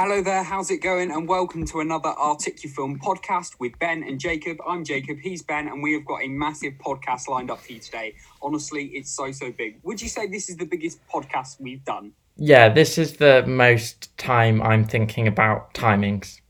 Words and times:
Hello 0.00 0.22
there, 0.22 0.44
how's 0.44 0.70
it 0.70 0.78
going? 0.78 1.10
And 1.10 1.26
welcome 1.26 1.66
to 1.66 1.80
another 1.80 2.10
Articufilm 2.10 2.98
podcast 2.98 3.58
with 3.58 3.76
Ben 3.80 4.04
and 4.04 4.20
Jacob. 4.20 4.58
I'm 4.64 4.84
Jacob, 4.84 5.18
he's 5.18 5.42
Ben, 5.42 5.66
and 5.66 5.82
we 5.82 5.92
have 5.94 6.04
got 6.04 6.22
a 6.22 6.28
massive 6.28 6.74
podcast 6.74 7.26
lined 7.26 7.50
up 7.50 7.58
for 7.58 7.72
you 7.72 7.80
today. 7.80 8.14
Honestly, 8.40 8.92
it's 8.94 9.10
so, 9.10 9.32
so 9.32 9.50
big. 9.50 9.80
Would 9.82 10.00
you 10.00 10.08
say 10.08 10.28
this 10.28 10.48
is 10.48 10.56
the 10.56 10.66
biggest 10.66 11.00
podcast 11.08 11.60
we've 11.60 11.84
done? 11.84 12.12
Yeah, 12.36 12.68
this 12.68 12.96
is 12.96 13.16
the 13.16 13.44
most 13.44 14.16
time 14.18 14.62
I'm 14.62 14.84
thinking 14.84 15.26
about 15.26 15.74
timings. 15.74 16.40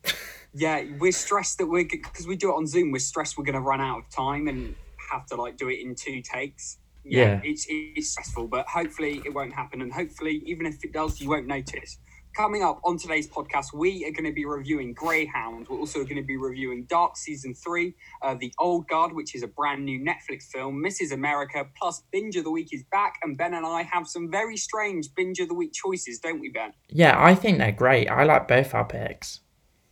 Yeah, 0.52 0.84
we're 0.98 1.10
stressed 1.10 1.56
that 1.56 1.68
we're, 1.68 1.86
because 1.86 2.26
we 2.26 2.36
do 2.36 2.50
it 2.50 2.54
on 2.54 2.66
Zoom, 2.66 2.92
we're 2.92 2.98
stressed 2.98 3.38
we're 3.38 3.44
going 3.44 3.54
to 3.54 3.62
run 3.62 3.80
out 3.80 4.00
of 4.00 4.10
time 4.10 4.48
and 4.48 4.74
have 5.10 5.24
to 5.28 5.36
like 5.36 5.56
do 5.56 5.70
it 5.70 5.80
in 5.80 5.94
two 5.94 6.20
takes. 6.20 6.76
Yeah. 7.02 7.40
It's, 7.42 7.64
it's 7.70 8.10
stressful, 8.10 8.48
but 8.48 8.66
hopefully 8.66 9.22
it 9.24 9.32
won't 9.32 9.54
happen. 9.54 9.80
And 9.80 9.90
hopefully, 9.90 10.42
even 10.44 10.66
if 10.66 10.84
it 10.84 10.92
does, 10.92 11.18
you 11.18 11.30
won't 11.30 11.46
notice. 11.46 11.96
Coming 12.38 12.62
up 12.62 12.80
on 12.84 12.96
today's 12.96 13.26
podcast, 13.26 13.72
we 13.74 14.04
are 14.04 14.12
going 14.12 14.22
to 14.22 14.30
be 14.32 14.44
reviewing 14.44 14.92
Greyhound. 14.94 15.66
We're 15.68 15.80
also 15.80 16.04
going 16.04 16.18
to 16.18 16.22
be 16.22 16.36
reviewing 16.36 16.84
Dark 16.84 17.16
Season 17.16 17.52
3, 17.52 17.92
uh, 18.22 18.36
The 18.38 18.52
Old 18.60 18.86
Guard, 18.86 19.12
which 19.12 19.34
is 19.34 19.42
a 19.42 19.48
brand 19.48 19.84
new 19.84 19.98
Netflix 19.98 20.44
film, 20.44 20.76
Mrs. 20.80 21.10
America, 21.10 21.66
plus 21.76 22.04
Binge 22.12 22.36
of 22.36 22.44
the 22.44 22.52
Week 22.52 22.68
is 22.72 22.84
back. 22.92 23.14
And 23.24 23.36
Ben 23.36 23.54
and 23.54 23.66
I 23.66 23.82
have 23.82 24.06
some 24.06 24.30
very 24.30 24.56
strange 24.56 25.12
Binge 25.16 25.40
of 25.40 25.48
the 25.48 25.54
Week 25.54 25.72
choices, 25.72 26.20
don't 26.20 26.38
we, 26.38 26.48
Ben? 26.48 26.74
Yeah, 26.90 27.20
I 27.20 27.34
think 27.34 27.58
they're 27.58 27.72
great. 27.72 28.06
I 28.06 28.22
like 28.22 28.46
both 28.46 28.72
our 28.72 28.84
picks. 28.84 29.40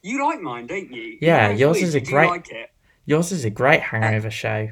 You 0.02 0.24
like 0.24 0.41
mine, 0.41 0.69
don't 0.69 0.92
you? 0.92 1.19
Yeah, 1.20 1.48
Yours 1.48 1.58
yours 1.58 1.74
weird, 1.78 1.88
is 1.88 1.94
a 1.97 2.00
great- 2.00 2.28
like 2.30 2.52
it? 2.52 2.70
Yours 3.06 3.33
is 3.33 3.44
a 3.44 3.50
great 3.50 3.80
hangover 3.80 4.30
show. 4.42 4.69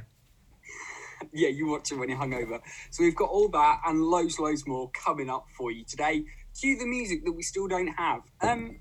yeah, 1.33 1.49
you 1.49 1.67
watch 1.67 1.91
it 1.91 1.97
when 1.97 2.09
you're 2.09 2.19
hungover. 2.19 2.61
So 2.93 3.03
we've 3.03 3.17
got 3.17 3.31
all 3.31 3.49
that 3.49 3.81
and 3.85 4.01
loads, 4.01 4.39
loads 4.39 4.65
more 4.65 4.91
coming 4.93 5.29
up 5.29 5.47
for 5.59 5.73
you 5.73 5.83
today. 5.85 6.25
Cue 6.59 6.79
the 6.79 6.87
music 6.87 7.25
that 7.25 7.33
we 7.33 7.43
still 7.43 7.67
don't 7.67 7.89
have. 7.89 8.23
Um, 8.41 8.81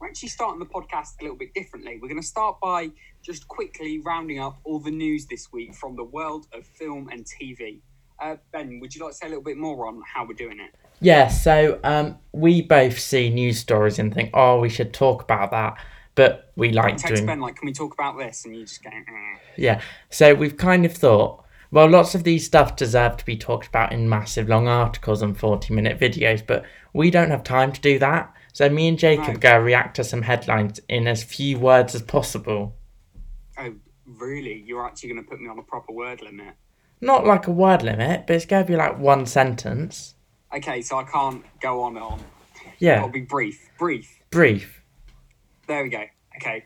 we're 0.00 0.08
actually 0.08 0.28
starting 0.28 0.58
the 0.58 0.66
podcast 0.66 1.20
a 1.20 1.24
little 1.24 1.36
bit 1.36 1.52
differently. 1.54 1.98
We're 2.00 2.08
going 2.08 2.20
to 2.20 2.26
start 2.26 2.58
by 2.60 2.90
just 3.22 3.46
quickly 3.48 3.98
rounding 3.98 4.38
up 4.38 4.58
all 4.64 4.78
the 4.78 4.90
news 4.90 5.26
this 5.26 5.52
week 5.52 5.74
from 5.74 5.96
the 5.96 6.04
world 6.04 6.46
of 6.52 6.66
film 6.66 7.08
and 7.10 7.26
TV. 7.26 7.80
Uh, 8.20 8.36
ben, 8.52 8.80
would 8.80 8.94
you 8.94 9.02
like 9.02 9.12
to 9.12 9.16
say 9.16 9.26
a 9.26 9.28
little 9.28 9.44
bit 9.44 9.56
more 9.56 9.86
on 9.86 10.00
how 10.06 10.24
we're 10.24 10.34
doing 10.34 10.60
it? 10.60 10.74
Yeah, 11.00 11.28
so 11.28 11.80
um, 11.84 12.18
we 12.32 12.62
both 12.62 12.98
see 12.98 13.30
news 13.30 13.58
stories 13.58 13.98
and 13.98 14.12
think, 14.12 14.30
oh, 14.34 14.60
we 14.60 14.68
should 14.68 14.92
talk 14.92 15.22
about 15.22 15.50
that. 15.50 15.78
But 16.14 16.52
we 16.56 16.72
like 16.72 16.96
Text 16.96 17.14
doing 17.14 17.26
Ben 17.26 17.40
like, 17.40 17.56
can 17.56 17.66
we 17.66 17.72
talk 17.72 17.94
about 17.94 18.18
this? 18.18 18.44
And 18.44 18.54
you 18.54 18.64
just 18.64 18.82
go, 18.82 18.90
eh. 18.90 19.38
Yeah. 19.56 19.80
So 20.10 20.34
we've 20.34 20.56
kind 20.56 20.84
of 20.84 20.92
thought, 20.92 21.44
well, 21.70 21.88
lots 21.88 22.14
of 22.14 22.24
these 22.24 22.44
stuff 22.44 22.76
deserve 22.76 23.16
to 23.18 23.24
be 23.24 23.36
talked 23.36 23.68
about 23.68 23.92
in 23.92 24.08
massive 24.08 24.48
long 24.48 24.66
articles 24.66 25.22
and 25.22 25.38
40 25.38 25.72
minute 25.72 25.98
videos, 26.00 26.44
but 26.44 26.64
we 26.92 27.10
don't 27.10 27.30
have 27.30 27.44
time 27.44 27.72
to 27.72 27.80
do 27.80 27.98
that. 28.00 28.32
So 28.52 28.68
me 28.68 28.88
and 28.88 28.98
Jacob 28.98 29.40
go 29.40 29.58
react 29.58 29.96
to 29.96 30.04
some 30.04 30.22
headlines 30.22 30.80
in 30.88 31.06
as 31.06 31.22
few 31.22 31.58
words 31.58 31.94
as 31.94 32.02
possible. 32.02 32.74
oh, 33.58 33.74
really? 34.04 34.64
You're 34.66 34.84
actually 34.84 35.10
going 35.10 35.22
to 35.22 35.30
put 35.30 35.40
me 35.40 35.48
on 35.48 35.58
a 35.58 35.62
proper 35.62 35.92
word 35.92 36.20
limit? 36.20 36.54
Not 37.00 37.24
like 37.24 37.46
a 37.46 37.52
word 37.52 37.82
limit, 37.82 38.26
but 38.26 38.36
it's 38.36 38.46
going 38.46 38.64
to 38.64 38.70
be 38.70 38.76
like 38.76 38.98
one 38.98 39.24
sentence. 39.26 40.14
Okay, 40.54 40.82
so 40.82 40.98
I 40.98 41.04
can't 41.04 41.44
go 41.60 41.82
on 41.82 41.96
and 41.96 42.04
on. 42.04 42.20
Yeah. 42.78 43.02
I'll 43.02 43.08
be 43.08 43.20
brief. 43.20 43.70
Brief. 43.78 44.20
Brief. 44.30 44.82
There 45.68 45.84
we 45.84 45.90
go. 45.90 46.04
Okay. 46.36 46.64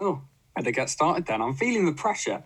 Oh, 0.00 0.20
better 0.54 0.70
get 0.70 0.90
started 0.90 1.24
then. 1.24 1.40
I'm 1.40 1.54
feeling 1.54 1.86
the 1.86 1.92
pressure. 1.92 2.42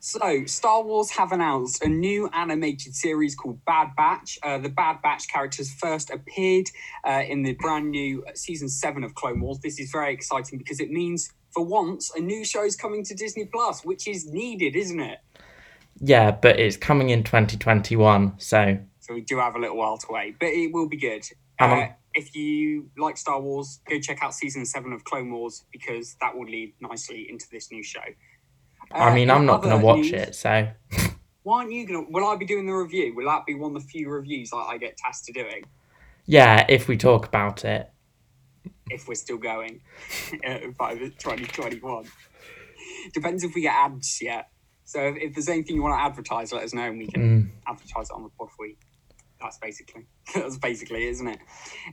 So, 0.00 0.44
Star 0.46 0.82
Wars 0.82 1.10
have 1.10 1.32
announced 1.32 1.82
a 1.82 1.88
new 1.88 2.28
animated 2.32 2.94
series 2.94 3.34
called 3.34 3.64
Bad 3.64 3.96
Batch. 3.96 4.38
Uh, 4.42 4.58
the 4.58 4.68
Bad 4.68 5.00
Batch 5.02 5.28
characters 5.28 5.72
first 5.72 6.10
appeared 6.10 6.66
uh, 7.04 7.22
in 7.26 7.42
the 7.42 7.54
brand 7.54 7.90
new 7.90 8.24
season 8.34 8.68
seven 8.68 9.04
of 9.04 9.14
Clone 9.14 9.40
Wars. 9.40 9.58
This 9.60 9.80
is 9.80 9.90
very 9.90 10.12
exciting 10.12 10.58
because 10.58 10.80
it 10.80 10.90
means, 10.90 11.32
for 11.50 11.64
once, 11.64 12.10
a 12.14 12.20
new 12.20 12.44
show 12.44 12.64
is 12.64 12.76
coming 12.76 13.04
to 13.04 13.14
Disney 13.14 13.46
Plus, 13.46 13.84
which 13.84 14.06
is 14.06 14.26
needed, 14.26 14.76
isn't 14.76 15.00
it? 15.00 15.18
Yeah, 16.00 16.30
but 16.30 16.60
it's 16.60 16.76
coming 16.76 17.10
in 17.10 17.22
2021, 17.22 18.34
so 18.38 18.78
So 19.00 19.14
we 19.14 19.22
do 19.22 19.38
have 19.38 19.54
a 19.54 19.58
little 19.58 19.76
while 19.76 19.96
to 19.96 20.06
wait, 20.10 20.38
but 20.38 20.48
it 20.48 20.72
will 20.72 20.88
be 20.88 20.98
good. 20.98 21.24
Um, 21.58 21.70
Uh, 21.70 21.86
if 22.14 22.34
you 22.34 22.90
like 22.96 23.16
Star 23.16 23.40
Wars, 23.40 23.80
go 23.88 23.98
check 24.00 24.22
out 24.22 24.34
season 24.34 24.64
seven 24.64 24.92
of 24.92 25.04
Clone 25.04 25.30
Wars 25.30 25.64
because 25.70 26.16
that 26.20 26.36
will 26.36 26.46
lead 26.46 26.74
nicely 26.80 27.26
into 27.30 27.46
this 27.50 27.70
new 27.70 27.82
show. 27.82 28.00
I 28.92 29.10
Uh, 29.10 29.14
mean, 29.14 29.30
I'm 29.30 29.46
not 29.46 29.62
going 29.62 29.78
to 29.78 29.84
watch 29.84 29.98
news- 29.98 30.12
it, 30.12 30.34
so 30.34 30.68
Why 31.42 31.58
aren't 31.60 31.72
you 31.72 31.86
gonna? 31.86 32.02
Will 32.10 32.26
I 32.26 32.34
be 32.36 32.44
doing 32.44 32.66
the 32.66 32.72
review? 32.72 33.14
Will 33.14 33.26
that 33.26 33.46
be 33.46 33.54
one 33.54 33.76
of 33.76 33.82
the 33.82 33.88
few 33.88 34.08
reviews 34.08 34.50
that 34.50 34.56
I 34.56 34.78
get 34.78 34.96
tasked 34.96 35.26
to 35.26 35.32
doing 35.32 35.64
yeah, 36.28 36.66
if 36.68 36.88
we 36.88 36.96
talk 36.96 37.24
about 37.26 37.64
it. 37.64 37.88
if 38.90 39.06
we're 39.06 39.14
still 39.14 39.36
going 39.38 39.80
uh, 40.46 40.58
by 40.76 40.94
2021? 40.96 42.04
Depends 43.14 43.44
if 43.44 43.54
we 43.54 43.60
get 43.62 43.74
ads 43.74 44.20
yet. 44.20 44.48
So 44.84 45.00
if, 45.00 45.16
if 45.16 45.34
there's 45.34 45.48
anything 45.48 45.76
you 45.76 45.82
want 45.82 45.98
to 45.98 46.02
advertise, 46.04 46.52
let 46.52 46.64
us 46.64 46.74
know 46.74 46.82
and 46.82 46.98
we 46.98 47.06
can 47.06 47.22
Mm. 47.22 47.50
advertise 47.68 48.10
it 48.10 48.14
on 48.14 48.22
the 48.24 48.28
pod 48.30 48.48
for 48.56 48.66
you. 48.66 48.74
That's 49.46 49.58
basically 49.58 50.06
that's 50.34 50.58
basically 50.58 51.04
it, 51.06 51.10
isn't 51.10 51.28
it? 51.28 51.38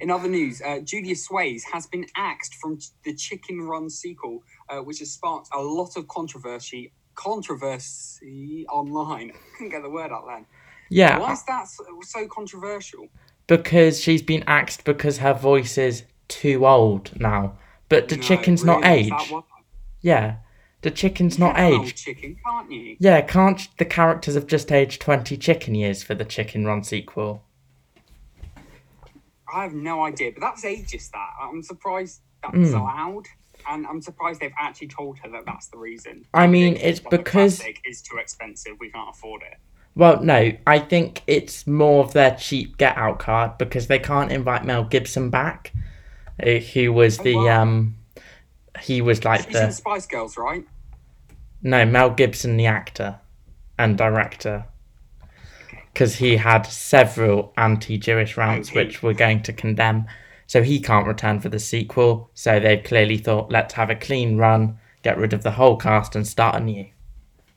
In 0.01 0.09
other 0.09 0.27
news, 0.27 0.59
uh, 0.61 0.79
Julia 0.79 1.13
Sawalha 1.13 1.61
has 1.71 1.85
been 1.85 2.05
axed 2.15 2.55
from 2.55 2.79
the 3.05 3.13
Chicken 3.13 3.61
Run 3.61 3.89
sequel, 3.91 4.43
uh, 4.69 4.79
which 4.79 4.99
has 4.99 5.11
sparked 5.11 5.49
a 5.53 5.61
lot 5.61 5.95
of 5.95 6.07
controversy 6.07 6.91
controversy 7.15 8.65
online. 8.71 9.31
I 9.31 9.37
couldn't 9.57 9.69
get 9.69 9.83
the 9.83 9.89
word 9.89 10.11
out 10.11 10.25
then. 10.27 10.45
Yeah, 10.89 11.19
Why 11.19 11.33
is 11.33 11.43
that 11.45 11.67
so, 11.67 11.83
so 12.01 12.27
controversial? 12.27 13.07
because 13.45 13.99
she's 14.01 14.21
been 14.21 14.43
axed 14.47 14.83
because 14.85 15.17
her 15.17 15.33
voice 15.33 15.77
is 15.77 16.03
too 16.27 16.65
old 16.65 17.11
now. 17.19 17.57
But 17.89 18.07
the 18.09 18.15
No, 18.15 18.21
chicken's 18.23 18.63
not 18.63 18.81
really, 18.83 19.07
is 19.07 19.11
age. 19.11 19.33
Yeah, 20.01 20.37
the 20.83 20.91
chicken's 20.91 21.39
not 21.39 21.55
can 21.55 21.63
have 21.63 21.73
an 21.73 21.79
old 21.79 21.87
aged. 21.87 21.97
chicken, 21.97 22.37
can't 22.45 22.71
you? 22.71 22.95
Yeah, 22.99 23.21
can't 23.21 23.67
the 23.77 23.85
characters 23.85 24.35
have 24.35 24.47
just 24.47 24.71
aged 24.71 25.01
20 25.01 25.35
chicken 25.37 25.75
years 25.75 26.03
for 26.03 26.13
the 26.13 26.25
Chicken 26.25 26.65
Run 26.65 26.83
sequel? 26.83 27.43
I 29.53 29.63
have 29.63 29.73
no 29.73 30.03
idea, 30.05 30.31
but 30.31 30.41
that's 30.41 30.63
ageist. 30.63 31.11
That 31.11 31.29
I'm 31.41 31.61
surprised 31.61 32.21
that's 32.41 32.55
Mm. 32.55 32.79
allowed, 32.79 33.25
and 33.69 33.85
I'm 33.85 34.01
surprised 34.01 34.39
they've 34.41 34.51
actually 34.59 34.87
told 34.87 35.19
her 35.19 35.29
that 35.29 35.45
that's 35.45 35.67
the 35.67 35.77
reason. 35.77 36.25
I 36.33 36.47
mean, 36.47 36.75
it's 36.77 36.99
because- 36.99 37.63
is 37.85 38.01
too 38.01 38.17
expensive. 38.17 38.73
We 38.79 38.89
can't 38.89 39.09
afford 39.09 39.43
it. 39.43 39.57
Well, 39.95 40.23
no, 40.23 40.51
I 40.65 40.79
think 40.79 41.21
it's 41.27 41.67
more 41.67 42.03
of 42.03 42.13
their 42.13 42.35
cheap 42.35 42.77
get 42.77 42.97
out 42.97 43.19
card 43.19 43.59
because 43.59 43.87
they 43.87 43.99
can't 43.99 44.31
invite 44.31 44.65
Mel 44.65 44.83
Gibson 44.85 45.29
back, 45.29 45.71
uh, 46.41 46.49
who 46.73 46.91
was 46.91 47.19
Oh, 47.19 47.23
the 47.23 47.35
wow. 47.35 47.61
um 47.61 47.95
he 48.81 49.01
was 49.01 49.23
like 49.23 49.45
She's 49.45 49.55
in 49.55 49.67
the 49.67 49.71
Spice 49.71 50.07
Girls, 50.07 50.35
right? 50.35 50.65
No 51.63 51.85
Mel 51.85 52.09
Gibson 52.11 52.57
the 52.57 52.65
actor 52.67 53.19
and 53.79 53.97
director 53.97 54.65
because 55.93 56.15
he 56.15 56.37
had 56.37 56.63
several 56.63 57.53
anti-Jewish 57.57 58.35
rants 58.37 58.69
Okay. 58.69 58.83
which 58.85 59.01
we're 59.03 59.13
going 59.13 59.41
to 59.43 59.53
condemn. 59.53 60.05
So 60.47 60.61
he 60.63 60.79
can't 60.79 61.07
return 61.07 61.39
for 61.39 61.49
the 61.49 61.59
sequel. 61.59 62.29
So 62.33 62.59
they've 62.59 62.83
clearly 62.83 63.17
thought, 63.17 63.51
let's 63.51 63.73
have 63.75 63.89
a 63.89 63.95
clean 63.95 64.37
run, 64.37 64.77
get 65.03 65.17
rid 65.17 65.33
of 65.33 65.43
the 65.43 65.51
whole 65.51 65.77
cast, 65.77 66.15
and 66.15 66.27
start 66.27 66.55
anew. 66.55 66.85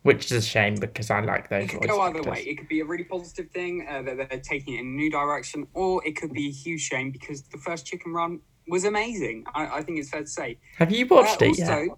Which 0.02 0.26
is 0.26 0.32
a 0.32 0.42
shame 0.42 0.76
because 0.76 1.10
I 1.10 1.20
like 1.20 1.48
those 1.48 1.64
It 1.64 1.68
could 1.70 1.88
go 1.88 2.00
either 2.02 2.18
actors. 2.18 2.30
way. 2.32 2.40
It 2.42 2.56
could 2.58 2.68
be 2.68 2.80
a 2.80 2.84
really 2.84 3.04
positive 3.04 3.50
thing 3.50 3.86
uh, 3.90 4.02
that 4.02 4.28
they're 4.30 4.38
taking 4.38 4.74
it 4.74 4.80
in 4.80 4.86
a 4.86 4.90
new 4.90 5.10
direction, 5.10 5.66
or 5.74 6.06
it 6.06 6.14
could 6.16 6.32
be 6.32 6.46
a 6.46 6.52
huge 6.52 6.82
shame 6.82 7.10
because 7.10 7.42
the 7.42 7.58
first 7.58 7.86
Chicken 7.86 8.12
Run 8.12 8.40
was 8.68 8.84
amazing. 8.84 9.44
I, 9.54 9.78
I 9.78 9.82
think 9.82 9.98
it's 9.98 10.10
fair 10.10 10.20
to 10.20 10.26
say. 10.26 10.58
Have 10.78 10.92
you 10.92 11.06
watched 11.06 11.42
Uh, 11.42 11.46
it 11.46 11.58
yet? 11.58 11.88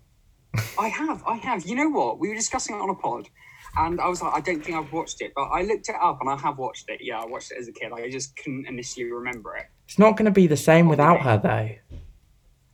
I 0.79 0.89
have, 0.89 1.23
I 1.27 1.37
have. 1.37 1.67
You 1.67 1.77
know 1.77 1.89
what? 1.89 2.19
We 2.19 2.29
were 2.29 2.35
discussing 2.35 2.77
it 2.77 2.81
on 2.81 2.91
a 2.91 2.95
pod, 2.95 3.29
and 3.77 4.01
I 4.01 4.09
was 4.09 4.23
like, 4.23 4.33
I 4.35 4.41
don't 4.41 4.65
think 4.65 4.77
I've 4.77 4.93
watched 4.93 5.21
it, 5.21 5.33
but 5.35 5.45
I 5.45 5.63
looked 5.63 5.89
it 5.89 5.95
up 6.01 6.21
and 6.21 6.31
I 6.31 6.37
have 6.37 6.59
watched 6.59 6.89
it. 6.89 7.01
Yeah, 7.03 7.21
I 7.21 7.27
watched 7.27 7.53
it 7.53 7.59
as 7.59 7.69
a 7.69 7.73
kid. 7.73 7.93
I 7.93 8.09
just 8.11 8.37
couldn't 8.37 8.67
initially 8.67 9.11
remember 9.11 9.57
it. 9.57 9.67
It's 9.87 9.99
not 9.99 10.17
going 10.17 10.25
to 10.27 10.31
be 10.31 10.47
the 10.47 10.57
same 10.57 10.89
without 10.89 11.21
her, 11.23 11.39
though. 11.39 11.99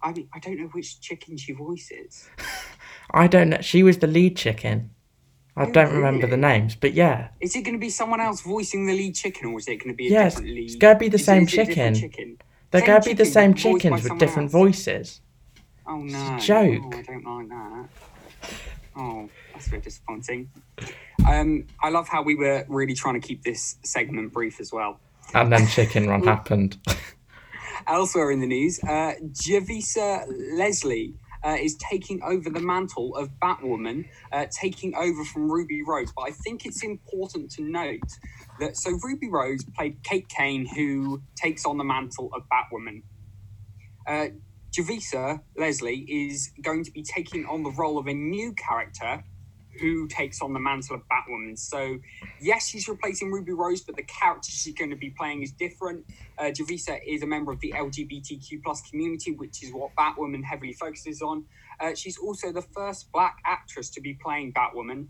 I 0.02 0.12
mean, 0.12 0.28
I 0.34 0.38
don't 0.38 0.58
know 0.58 0.66
which 0.68 1.00
chicken 1.00 1.36
she 1.36 1.52
voices. 1.52 2.28
I 3.10 3.26
don't 3.26 3.48
know. 3.50 3.60
She 3.60 3.82
was 3.82 3.98
the 3.98 4.06
lead 4.06 4.36
chicken. 4.36 4.90
I 5.56 5.64
Oh, 5.66 5.70
don't 5.70 5.92
remember 5.94 6.26
the 6.26 6.36
names, 6.36 6.74
but 6.74 6.94
yeah. 6.94 7.28
Is 7.40 7.54
it 7.54 7.62
going 7.62 7.74
to 7.74 7.80
be 7.80 7.88
someone 7.90 8.20
else 8.20 8.40
voicing 8.40 8.86
the 8.86 8.92
lead 8.92 9.14
chicken, 9.14 9.46
or 9.52 9.58
is 9.58 9.68
it 9.68 9.76
going 9.76 9.90
to 9.90 9.96
be 9.96 10.08
a 10.08 10.10
Yes, 10.10 10.34
different 10.34 10.54
lead? 10.54 10.64
it's 10.64 10.76
gonna 10.76 10.98
be 10.98 11.08
the 11.08 11.14
is 11.14 11.24
same 11.24 11.42
it 11.44 11.48
chicken. 11.48 11.94
chicken? 11.94 12.38
They're 12.70 12.84
going 12.84 13.00
to 13.02 13.08
be 13.08 13.14
the 13.14 13.24
same 13.24 13.52
but 13.52 13.60
voiced 13.60 13.64
by 13.64 13.78
chickens 13.98 14.02
with 14.10 14.18
different 14.18 14.46
else. 14.46 14.52
voices. 14.52 15.20
Oh 15.86 15.98
no! 15.98 16.38
joke. 16.38 16.82
Oh, 16.84 16.92
I 16.92 17.02
don't 17.02 17.24
like 17.24 17.48
that. 17.48 17.88
Oh, 18.96 19.28
that's 19.52 19.66
a 19.66 19.70
bit 19.70 19.82
disappointing. 19.82 20.50
Um, 21.26 21.66
I 21.82 21.90
love 21.90 22.08
how 22.08 22.22
we 22.22 22.34
were 22.34 22.64
really 22.68 22.94
trying 22.94 23.20
to 23.20 23.26
keep 23.26 23.42
this 23.42 23.76
segment 23.84 24.32
brief 24.32 24.60
as 24.60 24.72
well. 24.72 25.00
And 25.34 25.52
then 25.52 25.66
Chicken 25.66 26.08
Run 26.08 26.22
happened. 26.24 26.78
Elsewhere 27.86 28.30
in 28.30 28.40
the 28.40 28.46
news, 28.46 28.78
uh, 28.84 29.14
Javicia 29.32 30.24
Leslie 30.56 31.14
uh, 31.44 31.56
is 31.60 31.76
taking 31.76 32.22
over 32.22 32.48
the 32.48 32.60
mantle 32.60 33.14
of 33.16 33.28
Batwoman, 33.40 34.08
uh, 34.32 34.46
taking 34.50 34.94
over 34.94 35.24
from 35.24 35.50
Ruby 35.50 35.82
Rose. 35.82 36.12
But 36.16 36.22
I 36.22 36.30
think 36.30 36.64
it's 36.64 36.82
important 36.82 37.50
to 37.52 37.62
note 37.62 38.00
that 38.60 38.76
so 38.76 38.92
Ruby 39.02 39.28
Rose 39.28 39.64
played 39.76 40.02
Kate 40.02 40.28
Kane, 40.28 40.66
who 40.66 41.20
takes 41.36 41.66
on 41.66 41.76
the 41.78 41.84
mantle 41.84 42.30
of 42.34 42.42
Batwoman. 42.48 43.02
Uh, 44.06 44.28
Javicia 44.76 45.40
Leslie 45.56 46.04
is 46.08 46.50
going 46.60 46.82
to 46.82 46.90
be 46.90 47.02
taking 47.02 47.46
on 47.46 47.62
the 47.62 47.70
role 47.70 47.96
of 47.96 48.08
a 48.08 48.14
new 48.14 48.52
character 48.54 49.22
who 49.80 50.06
takes 50.08 50.40
on 50.40 50.52
the 50.52 50.58
mantle 50.58 50.96
of 50.96 51.02
Batwoman. 51.08 51.58
So, 51.58 51.98
yes, 52.40 52.68
she's 52.68 52.88
replacing 52.88 53.30
Ruby 53.30 53.52
Rose, 53.52 53.82
but 53.82 53.96
the 53.96 54.04
character 54.04 54.50
she's 54.50 54.74
going 54.74 54.90
to 54.90 54.96
be 54.96 55.10
playing 55.10 55.42
is 55.42 55.52
different. 55.52 56.04
Uh, 56.38 56.44
Javicia 56.44 56.98
is 57.06 57.22
a 57.22 57.26
member 57.26 57.52
of 57.52 57.60
the 57.60 57.72
LGBTQ 57.76 58.62
plus 58.64 58.88
community, 58.88 59.32
which 59.32 59.62
is 59.62 59.72
what 59.72 59.90
Batwoman 59.96 60.44
heavily 60.44 60.72
focuses 60.72 61.22
on. 61.22 61.44
Uh, 61.80 61.94
she's 61.94 62.18
also 62.18 62.52
the 62.52 62.62
first 62.62 63.10
black 63.12 63.38
actress 63.44 63.90
to 63.90 64.00
be 64.00 64.14
playing 64.14 64.52
Batwoman. 64.52 65.06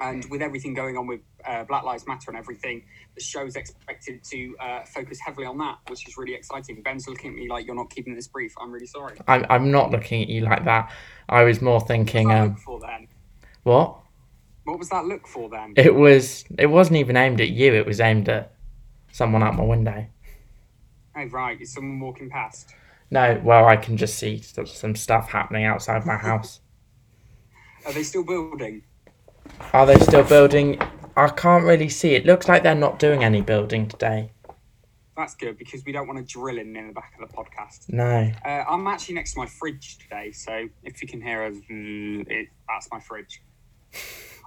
And 0.00 0.24
with 0.30 0.42
everything 0.42 0.74
going 0.74 0.96
on 0.98 1.06
with 1.06 1.20
uh, 1.46 1.64
Black 1.64 1.82
Lives 1.82 2.06
Matter 2.06 2.30
and 2.30 2.36
everything, 2.36 2.84
the 3.14 3.22
show 3.22 3.46
is 3.46 3.56
expected 3.56 4.22
to 4.24 4.56
uh, 4.60 4.84
focus 4.84 5.18
heavily 5.24 5.46
on 5.46 5.56
that, 5.58 5.78
which 5.88 6.06
is 6.06 6.18
really 6.18 6.34
exciting. 6.34 6.82
Ben's 6.82 7.08
looking 7.08 7.30
at 7.30 7.36
me 7.36 7.48
like 7.48 7.66
you're 7.66 7.74
not 7.74 7.88
keeping 7.88 8.14
this 8.14 8.26
brief. 8.26 8.52
I'm 8.60 8.70
really 8.70 8.86
sorry. 8.86 9.16
I'm, 9.26 9.46
I'm 9.48 9.70
not 9.70 9.90
looking 9.90 10.22
at 10.22 10.28
you 10.28 10.42
like 10.42 10.64
that. 10.66 10.92
I 11.28 11.44
was 11.44 11.62
more 11.62 11.80
thinking, 11.80 12.28
What 12.28 12.36
was 12.36 12.42
that 12.42 12.44
um, 12.44 12.48
look 12.50 12.58
for 12.60 12.80
then? 12.80 13.08
what? 13.62 13.98
What 14.64 14.78
was 14.78 14.88
that 14.90 15.04
look 15.06 15.26
for 15.26 15.48
then? 15.48 15.72
It 15.76 15.94
was. 15.94 16.44
It 16.58 16.66
wasn't 16.66 16.96
even 16.96 17.16
aimed 17.16 17.40
at 17.40 17.50
you. 17.50 17.72
It 17.72 17.86
was 17.86 18.00
aimed 18.00 18.28
at 18.28 18.52
someone 19.12 19.42
out 19.42 19.54
my 19.54 19.64
window. 19.64 20.06
Oh, 21.16 21.24
right. 21.26 21.58
Is 21.60 21.72
someone 21.72 22.00
walking 22.00 22.28
past? 22.28 22.74
No, 23.10 23.40
well, 23.44 23.66
I 23.66 23.76
can 23.76 23.96
just 23.96 24.18
see 24.18 24.42
some 24.42 24.96
stuff 24.96 25.30
happening 25.30 25.64
outside 25.64 26.04
my 26.04 26.16
house. 26.18 26.60
Are 27.86 27.92
they 27.92 28.02
still 28.02 28.24
building? 28.24 28.82
Are 29.72 29.86
they 29.86 29.98
still 29.98 30.24
building? 30.24 30.80
I 31.16 31.28
can't 31.28 31.64
really 31.64 31.88
see. 31.88 32.14
It 32.14 32.26
looks 32.26 32.48
like 32.48 32.62
they're 32.62 32.74
not 32.74 32.98
doing 32.98 33.24
any 33.24 33.40
building 33.40 33.88
today. 33.88 34.30
That's 35.16 35.34
good 35.34 35.56
because 35.56 35.82
we 35.84 35.92
don't 35.92 36.06
want 36.06 36.18
to 36.18 36.24
drill 36.24 36.58
in 36.58 36.76
in 36.76 36.88
the 36.88 36.92
back 36.92 37.14
of 37.18 37.26
the 37.28 37.34
podcast. 37.34 37.86
No. 37.88 38.30
Uh, 38.44 38.64
I'm 38.68 38.86
actually 38.86 39.14
next 39.14 39.32
to 39.32 39.38
my 39.38 39.46
fridge 39.46 39.98
today, 39.98 40.30
so 40.30 40.68
if 40.82 41.00
you 41.00 41.08
can 41.08 41.22
hear 41.22 41.44
a 41.44 41.54
zzz, 41.54 42.26
it, 42.28 42.48
that's 42.68 42.88
my 42.92 43.00
fridge. 43.00 43.40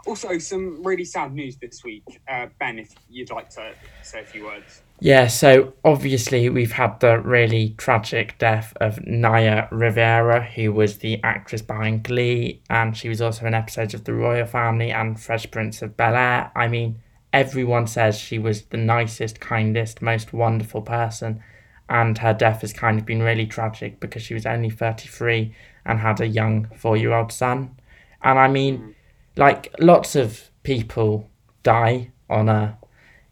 Also, 0.05 0.37
some 0.37 0.83
really 0.83 1.05
sad 1.05 1.33
news 1.33 1.57
this 1.57 1.83
week. 1.83 2.03
Uh, 2.27 2.47
ben, 2.59 2.77
if 2.77 2.93
you'd 3.09 3.31
like 3.31 3.49
to 3.51 3.73
say 4.03 4.21
a 4.21 4.25
few 4.25 4.45
words. 4.45 4.83
Yeah, 5.01 5.27
so 5.27 5.73
obviously 5.85 6.49
we've 6.49 6.73
had 6.73 6.99
the 6.99 7.19
really 7.19 7.73
tragic 7.77 8.37
death 8.37 8.73
of 8.81 9.05
Naya 9.07 9.67
Rivera, 9.71 10.43
who 10.43 10.73
was 10.73 10.97
the 10.97 11.23
actress 11.23 11.61
behind 11.61 12.03
Glee, 12.03 12.61
and 12.69 12.97
she 12.97 13.07
was 13.07 13.21
also 13.21 13.45
in 13.45 13.53
episodes 13.53 13.93
of 13.93 14.03
The 14.03 14.13
Royal 14.13 14.45
Family 14.45 14.91
and 14.91 15.17
Fresh 15.17 15.51
Prince 15.51 15.81
of 15.81 15.95
Bel 15.95 16.15
Air. 16.15 16.51
I 16.53 16.67
mean, 16.67 17.01
everyone 17.31 17.87
says 17.87 18.19
she 18.19 18.39
was 18.39 18.63
the 18.63 18.77
nicest, 18.77 19.39
kindest, 19.39 20.01
most 20.01 20.33
wonderful 20.33 20.81
person, 20.81 21.41
and 21.87 22.17
her 22.17 22.33
death 22.33 22.59
has 22.61 22.73
kind 22.73 22.99
of 22.99 23.05
been 23.05 23.23
really 23.23 23.47
tragic 23.47 24.01
because 24.01 24.23
she 24.23 24.33
was 24.33 24.45
only 24.45 24.69
33 24.69 25.55
and 25.85 25.99
had 25.99 26.19
a 26.19 26.27
young 26.27 26.67
four 26.75 26.97
year 26.97 27.13
old 27.13 27.31
son. 27.31 27.73
And 28.21 28.37
I 28.37 28.49
mean, 28.49 28.79
mm. 28.79 28.93
like, 29.37 29.73
lots 29.79 30.17
of 30.17 30.49
people 30.63 31.29
die 31.63 32.11
on 32.29 32.49
a 32.49 32.77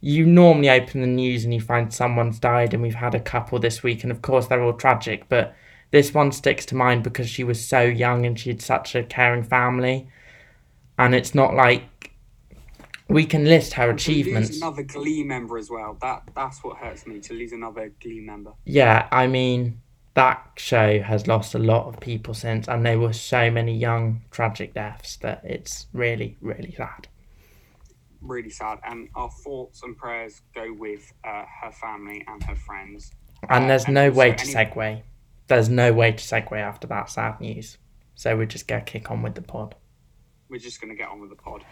you 0.08 0.26
normally 0.26 0.70
open 0.70 1.02
the 1.02 1.08
news 1.08 1.44
and 1.44 1.54
you 1.54 1.60
find 1.60 1.94
someone's 1.94 2.40
died, 2.40 2.74
and 2.74 2.82
we've 2.82 2.96
had 2.96 3.14
a 3.14 3.20
couple 3.20 3.60
this 3.60 3.84
week, 3.84 4.04
and 4.04 4.12
of 4.12 4.22
course 4.22 4.48
they're 4.48 4.64
all 4.64 4.72
tragic, 4.72 5.28
but 5.28 5.54
this 5.92 6.14
one 6.14 6.32
sticks 6.32 6.66
to 6.68 6.76
mind 6.76 7.04
because 7.04 7.30
she 7.30 7.44
was 7.44 7.68
so 7.68 7.82
young 7.82 8.26
and 8.26 8.40
she 8.40 8.50
had 8.50 8.62
such 8.62 8.96
a 8.96 9.04
caring 9.04 9.44
family. 9.44 10.08
And 10.98 11.14
it's 11.14 11.36
not 11.36 11.56
like 11.56 12.14
we 13.10 13.26
can 13.26 13.44
list 13.44 13.74
her 13.74 13.90
achievements. 13.90 14.56
another 14.56 14.84
Glee 14.84 15.24
member 15.24 15.58
as 15.58 15.70
well. 15.70 15.98
That 16.02 16.24
that's 16.34 16.64
what 16.64 16.78
hurts 16.78 17.06
me 17.06 17.20
to 17.20 17.34
lose 17.34 17.52
another 17.52 17.92
Glee 18.02 18.22
member. 18.22 18.54
Yeah, 18.64 19.10
I 19.12 19.28
mean, 19.28 19.82
that 20.14 20.42
show 20.56 21.02
has 21.02 21.28
lost 21.28 21.54
a 21.54 21.60
lot 21.60 21.88
of 21.88 22.00
people 22.00 22.34
since, 22.34 22.70
and 22.70 22.86
there 22.86 22.98
were 22.98 23.12
so 23.12 23.52
many 23.52 23.78
young 23.78 24.22
tragic 24.32 24.74
deaths 24.74 25.18
that 25.18 25.42
it's 25.44 25.88
really, 25.92 26.38
really 26.40 26.74
sad. 26.78 27.10
Really 28.22 28.50
sad, 28.50 28.80
and 28.86 29.10
our 29.16 29.30
thoughts 29.44 29.84
and 29.84 29.96
prayers 29.98 30.42
go 30.56 30.74
with 30.74 31.12
uh, 31.24 31.44
her 31.62 31.72
family 31.72 32.24
and 32.28 32.42
her 32.44 32.56
friends. 32.56 33.12
And 33.50 33.66
Uh, 33.66 33.68
there's 33.68 33.88
no 33.88 34.10
way 34.10 34.34
to 34.34 34.44
any- 34.44 34.54
segue. 34.72 35.04
There's 35.48 35.70
no 35.70 35.94
way 35.94 36.12
to 36.12 36.18
segue 36.24 36.52
after 36.60 36.88
that 36.88 37.10
sad 37.10 37.40
news. 37.40 37.78
So 38.16 38.36
we're 38.36 38.46
just 38.48 38.68
going 38.68 38.84
to 38.84 38.92
kick 38.92 39.12
on 39.12 39.22
with 39.22 39.36
the 39.36 39.42
pod. 39.44 39.76
We're 40.50 40.60
just 40.60 40.82
going 40.82 40.90
to 40.90 40.96
get 40.98 41.10
on 41.10 41.20
with 41.22 41.30
the 41.30 41.36
pod. 41.36 41.64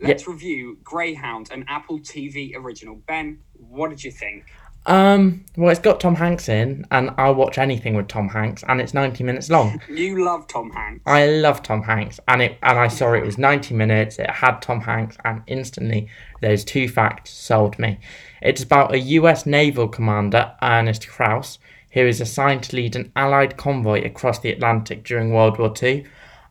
Let's 0.00 0.28
review 0.28 0.78
Greyhound, 0.84 1.50
an 1.50 1.64
Apple 1.66 1.98
TV 1.98 2.54
original. 2.54 2.96
Ben, 3.06 3.40
what 3.54 3.88
did 3.90 4.04
you 4.04 4.12
think? 4.12 4.44
Um, 4.88 5.44
well, 5.54 5.70
it's 5.70 5.80
got 5.80 6.00
Tom 6.00 6.14
Hanks 6.14 6.48
in, 6.48 6.86
and 6.90 7.10
I'll 7.18 7.34
watch 7.34 7.58
anything 7.58 7.94
with 7.94 8.08
Tom 8.08 8.30
Hanks, 8.30 8.64
and 8.66 8.80
it's 8.80 8.94
90 8.94 9.22
minutes 9.22 9.50
long. 9.50 9.80
You 9.88 10.24
love 10.24 10.46
Tom 10.46 10.70
Hanks. 10.70 11.02
I 11.04 11.26
love 11.26 11.62
Tom 11.62 11.82
Hanks, 11.82 12.18
and 12.26 12.40
it 12.40 12.56
and 12.62 12.78
I 12.78 12.88
saw 12.88 13.12
it 13.12 13.24
was 13.24 13.36
90 13.36 13.74
minutes. 13.74 14.18
It 14.18 14.30
had 14.30 14.62
Tom 14.62 14.80
Hanks, 14.80 15.18
and 15.26 15.42
instantly 15.46 16.08
those 16.40 16.64
two 16.64 16.88
facts 16.88 17.32
sold 17.32 17.78
me. 17.78 18.00
It's 18.40 18.62
about 18.62 18.94
a 18.94 18.98
U.S. 18.98 19.44
naval 19.44 19.88
commander, 19.88 20.54
Ernest 20.62 21.06
Krause, 21.06 21.58
who 21.92 22.06
is 22.06 22.22
assigned 22.22 22.62
to 22.64 22.76
lead 22.76 22.96
an 22.96 23.12
Allied 23.14 23.58
convoy 23.58 24.02
across 24.06 24.38
the 24.38 24.52
Atlantic 24.52 25.04
during 25.04 25.34
World 25.34 25.58
War 25.58 25.74
II. 25.82 26.06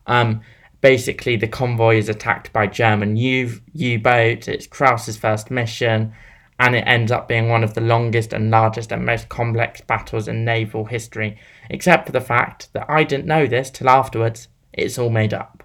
Um, 0.06 0.42
basically, 0.80 1.34
the 1.34 1.48
convoy 1.48 1.96
is 1.96 2.08
attacked 2.08 2.52
by 2.52 2.68
German 2.68 3.16
U 3.16 3.60
U 3.72 3.98
boats. 3.98 4.46
It's 4.46 4.68
Krause's 4.68 5.16
first 5.16 5.50
mission, 5.50 6.12
and 6.58 6.74
it 6.74 6.84
ends 6.86 7.12
up 7.12 7.28
being 7.28 7.48
one 7.48 7.62
of 7.62 7.74
the 7.74 7.80
longest 7.80 8.32
and 8.32 8.50
largest 8.50 8.90
and 8.90 9.06
most 9.06 9.28
complex 9.28 9.80
battles 9.80 10.26
in 10.26 10.44
naval 10.44 10.86
history. 10.86 11.38
Except 11.70 12.06
for 12.06 12.12
the 12.12 12.20
fact 12.20 12.72
that 12.72 12.86
I 12.88 13.04
didn't 13.04 13.26
know 13.26 13.46
this 13.46 13.70
till 13.70 13.88
afterwards. 13.88 14.48
It's 14.72 14.98
all 14.98 15.10
made 15.10 15.34
up. 15.34 15.62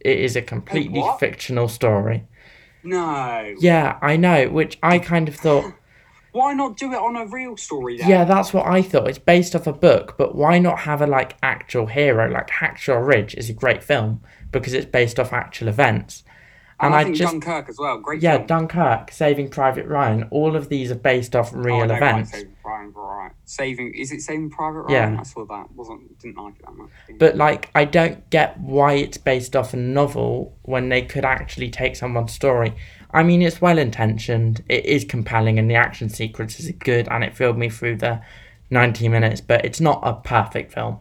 It 0.00 0.18
is 0.18 0.36
a 0.36 0.42
completely 0.42 1.02
fictional 1.18 1.68
story. 1.68 2.26
No. 2.82 3.54
Yeah, 3.58 3.98
I 4.02 4.16
know, 4.16 4.48
which 4.48 4.78
I 4.82 4.98
kind 4.98 5.28
of 5.28 5.36
thought, 5.36 5.72
Why 6.34 6.52
not 6.52 6.76
do 6.76 6.92
it 6.92 6.98
on 6.98 7.14
a 7.14 7.26
real 7.26 7.56
story 7.56 7.96
then? 7.96 8.08
yeah, 8.08 8.24
that's 8.24 8.52
what 8.52 8.66
I 8.66 8.82
thought. 8.82 9.08
It's 9.08 9.20
based 9.20 9.54
off 9.54 9.68
a 9.68 9.72
book, 9.72 10.16
but 10.18 10.34
why 10.34 10.58
not 10.58 10.80
have 10.80 11.00
a 11.00 11.06
like 11.06 11.36
actual 11.44 11.86
hero? 11.86 12.28
Like 12.28 12.48
Hacksaw 12.48 13.06
Ridge 13.06 13.36
is 13.36 13.48
a 13.48 13.52
great 13.52 13.84
film 13.84 14.20
because 14.50 14.72
it's 14.72 14.84
based 14.84 15.20
off 15.20 15.32
actual 15.32 15.68
events. 15.68 16.24
And, 16.80 16.86
And 16.86 16.94
I, 16.94 17.00
I 17.00 17.04
think 17.04 17.16
just 17.16 17.32
Dunkirk 17.32 17.68
as 17.68 17.78
well. 17.78 17.98
Great 17.98 18.20
yeah, 18.22 18.36
film. 18.36 18.46
Dunkirk, 18.46 19.12
Saving 19.12 19.48
Private 19.48 19.86
Ryan, 19.86 20.24
all 20.30 20.56
of 20.56 20.68
these 20.68 20.90
are 20.90 20.96
based 20.96 21.36
off 21.36 21.52
Oh, 21.54 21.58
real 21.58 21.86
like 21.86 21.96
events. 21.98 22.32
Saving 22.32 22.56
Private 22.62 22.90
Ryan. 23.00 23.30
Saving 23.44 23.94
is 23.94 24.10
it 24.12 24.20
Saving 24.22 24.50
Private 24.50 24.80
Ryan? 24.82 25.14
Yeah. 25.14 25.20
I 25.20 25.22
saw 25.22 25.44
that. 25.46 25.70
Wasn't 25.72 26.18
didn't 26.18 26.36
like 26.36 26.54
it 26.58 26.64
that 26.66 26.74
much. 26.74 26.90
But 27.18 27.36
like, 27.36 27.70
I 27.74 27.84
don't 27.84 28.28
get 28.30 28.58
why 28.58 28.94
it's 28.94 29.18
based 29.18 29.54
off 29.54 29.72
a 29.72 29.76
novel 29.76 30.56
when 30.62 30.88
they 30.88 31.02
could 31.02 31.24
actually 31.24 31.70
take 31.70 31.94
someone's 31.96 32.32
story. 32.32 32.74
I 33.12 33.22
mean, 33.22 33.42
it's 33.42 33.60
well 33.60 33.78
intentioned, 33.78 34.64
it 34.68 34.84
is 34.84 35.04
compelling, 35.04 35.58
and 35.60 35.70
the 35.70 35.76
action 35.76 36.08
sequences 36.08 36.68
are 36.68 36.72
good, 36.72 37.06
and 37.08 37.22
it 37.22 37.36
filled 37.36 37.56
me 37.56 37.68
through 37.70 37.98
the 37.98 38.20
90 38.70 39.08
minutes. 39.08 39.40
But 39.40 39.64
it's 39.64 39.80
not 39.80 40.00
a 40.02 40.14
perfect 40.14 40.72
film. 40.72 41.00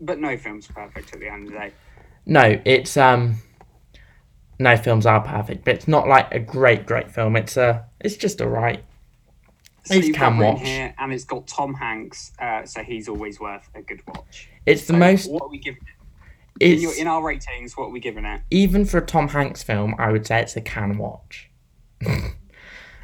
but 0.00 0.18
no 0.18 0.36
film's 0.36 0.66
perfect 0.66 1.12
at 1.14 1.20
the 1.20 1.28
end 1.28 1.46
of 1.46 1.52
the 1.52 1.58
day. 1.58 1.72
No, 2.26 2.60
it's 2.64 2.96
um, 2.96 3.36
no 4.62 4.76
films 4.76 5.04
are 5.06 5.20
perfect, 5.20 5.64
but 5.64 5.74
it's 5.74 5.88
not 5.88 6.08
like 6.08 6.32
a 6.32 6.38
great, 6.38 6.86
great 6.86 7.10
film. 7.10 7.36
It's 7.36 7.56
a, 7.56 7.84
it's 8.00 8.16
just 8.16 8.40
alright. 8.40 8.84
So 9.84 9.94
It's 9.94 10.16
can 10.16 10.38
watch. 10.38 10.60
here, 10.62 10.94
and 10.98 11.12
it's 11.12 11.24
got 11.24 11.46
Tom 11.48 11.74
Hanks, 11.74 12.32
uh, 12.38 12.64
so 12.64 12.82
he's 12.82 13.08
always 13.08 13.40
worth 13.40 13.68
a 13.74 13.82
good 13.82 14.00
watch. 14.06 14.48
It's 14.64 14.82
the 14.86 14.92
So 14.92 14.98
most. 14.98 15.30
What 15.30 15.42
are 15.42 15.48
we 15.48 15.58
giving? 15.58 15.80
In, 16.60 16.80
your, 16.80 16.94
in 16.94 17.06
our 17.08 17.22
ratings, 17.22 17.76
what 17.76 17.86
are 17.86 17.90
we 17.90 17.98
giving 17.98 18.24
it? 18.24 18.42
even 18.50 18.84
for 18.84 18.98
a 18.98 19.04
Tom 19.04 19.28
Hanks 19.28 19.62
film, 19.64 19.96
I 19.98 20.12
would 20.12 20.26
say 20.26 20.40
it's 20.40 20.54
a 20.56 20.60
can 20.60 20.98
watch. 20.98 21.50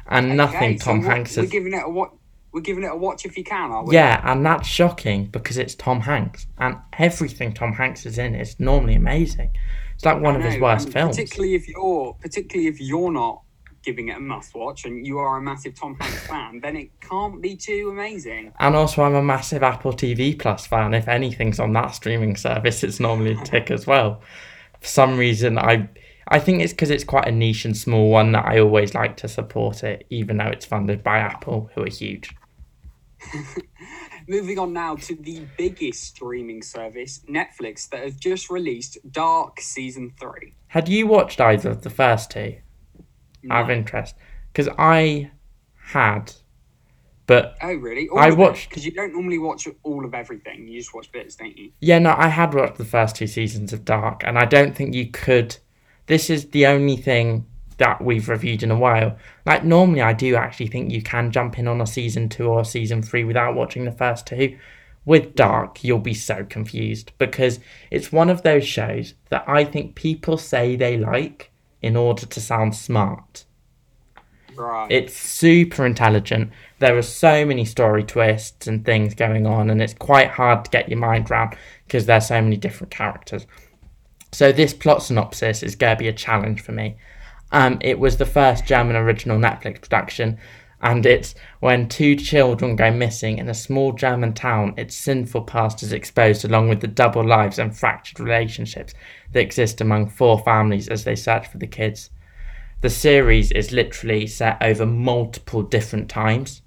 and 0.07 0.37
nothing 0.37 0.79
so 0.79 0.85
Tom 0.85 1.03
what- 1.03 1.11
Hanks 1.15 1.35
We're 1.35 1.43
has 1.43 1.51
giving 1.51 1.73
it 1.73 1.83
a 1.83 1.89
what? 1.89 2.13
We're 2.51 2.61
giving 2.61 2.83
it 2.83 2.91
a 2.91 2.95
watch 2.95 3.25
if 3.25 3.37
you 3.37 3.43
can, 3.43 3.69
are 3.71 3.83
we? 3.85 3.93
Yeah, 3.93 4.21
and 4.23 4.43
that's 4.43 4.67
shocking 4.67 5.25
because 5.25 5.57
it's 5.57 5.75
Tom 5.75 6.01
Hanks, 6.01 6.47
and 6.57 6.77
everything 6.97 7.53
Tom 7.53 7.73
Hanks 7.73 8.05
is 8.07 8.17
in 8.17 8.33
is 8.33 8.59
normally 8.59 8.95
amazing. 8.95 9.51
It's 9.99 10.05
like 10.05 10.21
one 10.21 10.37
of 10.37 10.41
his 10.41 10.55
um, 10.55 10.61
worst 10.61 10.85
and 10.85 10.93
films. 10.93 11.17
Particularly 11.17 11.55
if 11.55 11.67
you're, 11.67 12.13
particularly 12.21 12.69
if 12.69 12.79
you're 12.79 13.11
not 13.11 13.41
giving 13.83 14.07
it 14.07 14.15
a 14.15 14.19
must 14.21 14.55
watch, 14.55 14.85
and 14.85 15.05
you 15.05 15.17
are 15.19 15.35
a 15.35 15.41
massive 15.41 15.75
Tom 15.75 15.97
Hanks 15.99 16.25
fan, 16.25 16.61
then 16.61 16.77
it 16.77 16.89
can't 17.01 17.41
be 17.41 17.57
too 17.57 17.89
amazing. 17.91 18.53
And 18.61 18.77
also, 18.77 19.03
I'm 19.03 19.15
a 19.15 19.21
massive 19.21 19.61
Apple 19.61 19.91
TV 19.91 20.39
Plus 20.39 20.65
fan. 20.65 20.93
If 20.93 21.09
anything's 21.09 21.59
on 21.59 21.73
that 21.73 21.89
streaming 21.95 22.37
service, 22.37 22.81
it's 22.81 23.01
normally 23.01 23.33
a 23.33 23.35
tick 23.43 23.71
as 23.71 23.85
well. 23.85 24.21
For 24.79 24.87
some 24.87 25.17
reason, 25.17 25.57
I 25.57 25.89
I 26.29 26.39
think 26.39 26.61
it's 26.61 26.71
because 26.71 26.91
it's 26.91 27.03
quite 27.03 27.27
a 27.27 27.31
niche 27.33 27.65
and 27.65 27.75
small 27.75 28.09
one 28.09 28.31
that 28.31 28.45
I 28.45 28.61
always 28.61 28.93
like 28.93 29.17
to 29.17 29.27
support 29.27 29.83
it, 29.83 30.07
even 30.09 30.37
though 30.37 30.47
it's 30.47 30.63
funded 30.63 31.03
by 31.03 31.17
Apple, 31.17 31.69
who 31.75 31.83
are 31.83 31.89
huge. 31.89 32.33
Moving 34.29 34.59
on 34.59 34.73
now 34.73 34.93
to 34.95 35.15
the 35.15 35.47
biggest 35.57 36.03
streaming 36.03 36.61
service, 36.61 37.21
Netflix, 37.27 37.89
that 37.89 38.03
has 38.03 38.15
just 38.15 38.51
released 38.51 38.99
Dark 39.11 39.59
season 39.59 40.13
three. 40.19 40.53
Had 40.67 40.87
you 40.87 41.07
watched 41.07 41.41
either 41.41 41.71
of 41.71 41.81
the 41.81 41.89
first 41.89 42.29
two? 42.29 42.57
out 43.49 43.61
of 43.63 43.67
No. 43.69 43.73
interest 43.73 44.15
because 44.53 44.69
I 44.77 45.31
had, 45.93 46.33
But 47.25 47.57
Oh, 47.61 47.73
really? 47.73 48.07
I 48.17 48.31
watched- 48.31 48.69
because 48.69 48.85
you 48.85 48.91
don't 48.91 49.13
normally 49.13 49.37
watch 49.37 49.67
all 49.83 50.03
of 50.03 50.13
everything. 50.15 50.67
You 50.67 50.79
just 50.79 50.93
watch 50.95 51.11
bits, 51.11 51.35
don't 51.35 51.55
you? 51.57 51.71
yeah, 51.79 51.97
no, 51.99 52.13
I 52.17 52.27
had 52.27 52.53
watched 52.55 52.77
the 52.77 52.85
first 52.85 53.15
two 53.15 53.27
seasons 53.27 53.71
of 53.71 53.85
Dark, 53.85 54.23
and 54.25 54.37
I 54.37 54.45
don't 54.45 54.75
think 54.75 54.93
you 54.95 55.07
could. 55.11 55.57
This 56.07 56.29
is 56.31 56.49
the 56.49 56.65
only 56.67 56.97
thing 56.97 57.45
that 57.79 58.01
we've 58.01 58.29
reviewed 58.29 58.61
in 58.61 58.71
a 58.71 58.77
while. 58.77 59.17
Like 59.45 59.63
normally, 59.63 60.01
I 60.01 60.13
do 60.13 60.35
actually 60.35 60.67
think 60.67 60.91
you 60.91 61.01
can 61.01 61.31
jump 61.31 61.57
in 61.57 61.67
on 61.67 61.81
a 61.81 61.87
season 61.87 62.29
two 62.29 62.47
or 62.47 62.63
season 62.63 63.01
three 63.01 63.23
without 63.23 63.55
watching 63.55 63.85
the 63.85 63.91
first 63.91 64.27
two. 64.27 64.57
With 65.05 65.33
Dark, 65.33 65.83
you'll 65.83 65.99
be 65.99 66.13
so 66.13 66.45
confused 66.45 67.13
because 67.17 67.59
it's 67.89 68.11
one 68.11 68.29
of 68.29 68.43
those 68.43 68.67
shows 68.67 69.15
that 69.29 69.43
I 69.47 69.63
think 69.63 69.95
people 69.95 70.37
say 70.37 70.75
they 70.75 70.97
like 70.97 71.51
in 71.81 71.95
order 71.95 72.25
to 72.25 72.41
sound 72.41 72.75
smart. 72.75 73.45
Right. 74.55 74.91
It's 74.91 75.15
super 75.15 75.85
intelligent. 75.85 76.51
There 76.79 76.97
are 76.97 77.01
so 77.01 77.45
many 77.45 77.63
story 77.63 78.03
twists 78.03 78.67
and 78.67 78.85
things 78.85 79.15
going 79.15 79.47
on, 79.47 79.69
and 79.69 79.81
it's 79.81 79.93
quite 79.93 80.29
hard 80.31 80.65
to 80.65 80.71
get 80.71 80.89
your 80.89 80.99
mind 80.99 81.31
around 81.31 81.55
because 81.87 82.05
there's 82.05 82.27
so 82.27 82.41
many 82.41 82.57
different 82.57 82.91
characters. 82.91 83.47
So 84.33 84.51
this 84.51 84.73
plot 84.73 85.01
synopsis 85.01 85.63
is 85.63 85.75
going 85.75 85.95
to 85.95 85.99
be 85.99 86.09
a 86.09 86.13
challenge 86.13 86.61
for 86.61 86.73
me. 86.73 86.97
Um, 87.51 87.77
it 87.81 87.99
was 87.99 88.17
the 88.17 88.25
first 88.25 88.65
German 88.65 88.95
original 88.95 89.39
Netflix 89.39 89.81
production, 89.81 90.37
and 90.81 91.05
it's 91.05 91.35
when 91.59 91.89
two 91.89 92.15
children 92.15 92.75
go 92.75 92.91
missing 92.91 93.37
in 93.37 93.49
a 93.49 93.53
small 93.53 93.91
German 93.91 94.33
town. 94.33 94.73
Its 94.77 94.95
sinful 94.95 95.41
past 95.43 95.83
is 95.83 95.93
exposed, 95.93 96.45
along 96.45 96.69
with 96.69 96.81
the 96.81 96.87
double 96.87 97.25
lives 97.25 97.59
and 97.59 97.75
fractured 97.75 98.19
relationships 98.19 98.93
that 99.33 99.41
exist 99.41 99.81
among 99.81 100.09
four 100.09 100.39
families 100.39 100.87
as 100.87 101.03
they 101.03 101.15
search 101.15 101.47
for 101.47 101.57
the 101.57 101.67
kids 101.67 102.09
the 102.81 102.89
series 102.89 103.51
is 103.51 103.73
literally 103.73 104.25
set 104.25 104.57
over 104.61 104.85
multiple 104.85 105.61
different 105.61 106.09
times. 106.09 106.61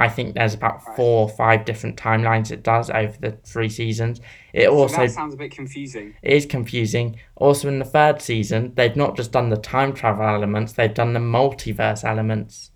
I 0.00 0.08
think 0.08 0.34
there's 0.34 0.54
about 0.54 0.82
four 0.96 1.22
or 1.22 1.28
five 1.28 1.64
different 1.66 1.96
timelines 1.96 2.50
it 2.50 2.62
does 2.62 2.88
over 2.90 3.14
the 3.20 3.32
three 3.44 3.68
seasons. 3.68 4.20
It 4.54 4.64
So 4.64 4.72
also 4.72 4.96
that 4.96 5.10
sounds 5.10 5.34
a 5.34 5.36
bit 5.36 5.50
confusing. 5.52 6.14
it 6.22 6.32
is 6.32 6.46
confusing. 6.46 7.20
Also, 7.36 7.68
in 7.68 7.78
the 7.78 7.84
third 7.84 8.20
season, 8.22 8.72
they've 8.76 8.96
not 8.96 9.14
just 9.16 9.30
done 9.32 9.50
the 9.50 9.56
time 9.58 9.92
travel 9.92 10.26
elements; 10.26 10.72
they've 10.72 10.92
done 10.92 11.12
the 11.12 11.20
multiverse 11.20 12.02
elements. 12.02 12.70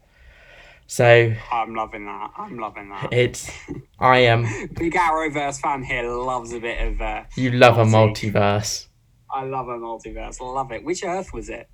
So 0.87 1.33
I'm 1.51 1.75
loving 1.75 2.05
that. 2.05 2.31
I'm 2.37 2.59
loving 2.59 2.91
that. 2.91 3.09
it's 3.11 3.51
I 3.99 4.19
am. 4.19 4.43
Big 4.75 4.93
Arrowverse 4.93 5.61
fan 5.61 5.83
here 5.83 6.09
loves 6.11 6.53
a 6.53 6.61
bit 6.61 6.79
of. 6.87 7.01
Uh, 7.01 7.23
You 7.37 7.53
love 7.53 7.79
a 7.79 7.85
multiverse. 7.85 8.89
I 9.35 9.45
love 9.45 9.69
a 9.69 9.79
multiverse. 9.79 10.41
Love 10.41 10.71
it. 10.73 10.85
Which 10.85 11.03
Earth 11.03 11.33
was 11.33 11.49
it? 11.49 11.69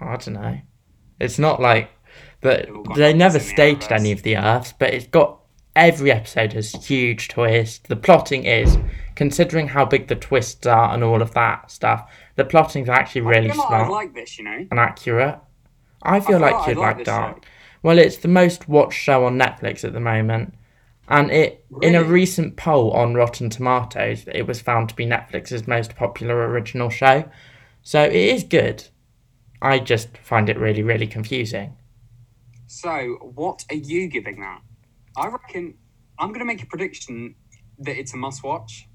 I 0.00 0.16
don't 0.16 0.34
know. 0.34 0.58
It's 1.20 1.38
not 1.38 1.60
like 1.62 1.88
that. 2.46 2.66
They've 2.66 2.76
all 2.76 2.82
got 2.82 2.96
They 2.96 3.12
never 3.12 3.38
stated 3.38 3.92
any 3.92 4.12
of 4.12 4.22
the 4.22 4.36
Earths, 4.36 4.72
but 4.78 4.92
it's 4.94 5.06
got 5.06 5.40
every 5.74 6.10
episode 6.10 6.54
has 6.54 6.72
huge 6.72 7.28
twists. 7.28 7.86
The 7.86 7.96
plotting 7.96 8.44
is, 8.44 8.78
considering 9.14 9.68
how 9.68 9.84
big 9.84 10.08
the 10.08 10.16
twists 10.16 10.66
are 10.66 10.92
and 10.94 11.04
all 11.04 11.22
of 11.22 11.34
that 11.34 11.70
stuff, 11.70 12.10
the 12.36 12.44
plotting's 12.44 12.88
actually 12.88 13.20
really 13.20 13.50
I 13.50 13.54
smart 13.54 13.72
I 13.72 13.88
like 13.88 14.14
this, 14.14 14.38
you 14.38 14.44
know. 14.44 14.66
and 14.70 14.80
accurate. 14.80 15.38
I 16.02 16.20
feel 16.20 16.38
feel 16.38 16.40
like 16.40 16.54
like 16.54 16.68
you'd 16.68 16.78
like, 16.78 16.96
like 16.96 17.06
Dark. 17.06 17.44
show. 17.44 17.50
Well, 17.82 17.98
it's 17.98 18.16
the 18.16 18.28
most 18.28 18.68
watched 18.68 18.98
show 18.98 19.24
on 19.24 19.38
Netflix 19.38 19.84
at 19.84 19.92
the 19.92 20.00
moment. 20.00 20.54
And 21.08 21.30
it 21.30 21.64
in 21.82 21.94
a 21.94 22.02
recent 22.02 22.56
poll 22.56 22.90
on 22.90 23.14
Rotten 23.14 23.48
Tomatoes, 23.48 24.24
it 24.26 24.46
was 24.46 24.60
found 24.60 24.88
to 24.88 24.96
be 24.96 25.06
Netflix's 25.06 25.68
most 25.68 25.94
popular 25.94 26.48
original 26.48 26.90
show. 26.90 27.28
So 27.82 28.02
it 28.02 28.12
is 28.12 28.42
good. 28.42 28.88
I 29.62 29.78
just 29.78 30.18
find 30.18 30.48
it 30.48 30.58
really, 30.58 30.82
really 30.82 31.06
confusing. 31.06 31.76
So, 32.66 33.18
what 33.34 33.64
are 33.70 33.76
you 33.76 34.08
giving 34.08 34.40
that? 34.40 34.60
I 35.16 35.28
reckon 35.28 35.74
I'm 36.18 36.28
going 36.28 36.40
to 36.40 36.46
make 36.46 36.62
a 36.62 36.66
prediction 36.66 37.34
that 37.78 37.98
it's 37.98 38.14
a 38.14 38.16
must 38.16 38.42
watch 38.42 38.88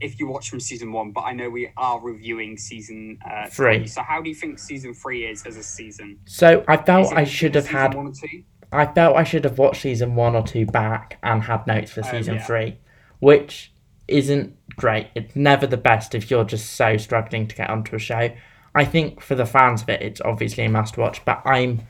if 0.00 0.18
you 0.18 0.26
watch 0.26 0.50
from 0.50 0.60
season 0.60 0.92
one, 0.92 1.12
but 1.12 1.22
I 1.22 1.32
know 1.32 1.48
we 1.48 1.70
are 1.76 2.00
reviewing 2.00 2.56
season 2.58 3.18
uh, 3.28 3.48
Three. 3.48 3.86
So, 3.86 4.02
how 4.02 4.20
do 4.20 4.28
you 4.28 4.34
think 4.34 4.58
season 4.58 4.92
three 4.94 5.24
is 5.24 5.46
as 5.46 5.56
a 5.56 5.62
season? 5.62 6.18
So 6.26 6.64
I 6.66 6.76
felt 6.76 7.12
I 7.12 7.24
should 7.24 7.54
have 7.54 7.68
had 7.68 7.94
one 7.94 8.08
or 8.08 8.12
two. 8.12 8.42
I 8.72 8.86
felt 8.86 9.16
I 9.16 9.22
should 9.24 9.44
have 9.44 9.58
watched 9.58 9.82
season 9.82 10.16
one 10.16 10.34
or 10.34 10.42
two 10.42 10.66
back 10.66 11.18
and 11.22 11.42
had 11.42 11.66
notes 11.66 11.92
for 11.92 12.00
Oh, 12.04 12.10
season 12.10 12.34
yeah. 12.34 12.44
three, 12.44 12.78
which 13.20 13.72
isn't 14.08 14.56
great. 14.76 15.08
It's 15.14 15.36
never 15.36 15.66
the 15.66 15.76
best 15.76 16.14
if 16.14 16.28
you're 16.30 16.44
just 16.44 16.72
so 16.74 16.96
struggling 16.96 17.46
to 17.46 17.54
get 17.54 17.70
onto 17.70 17.94
a 17.94 18.00
show. 18.00 18.30
I 18.74 18.84
think 18.84 19.20
for 19.20 19.36
the 19.36 19.46
fans 19.46 19.82
of 19.82 19.88
it, 19.90 20.02
it's 20.02 20.20
obviously 20.20 20.64
a 20.64 20.68
must 20.68 20.98
watch, 20.98 21.24
but 21.24 21.40
I'm 21.46 21.82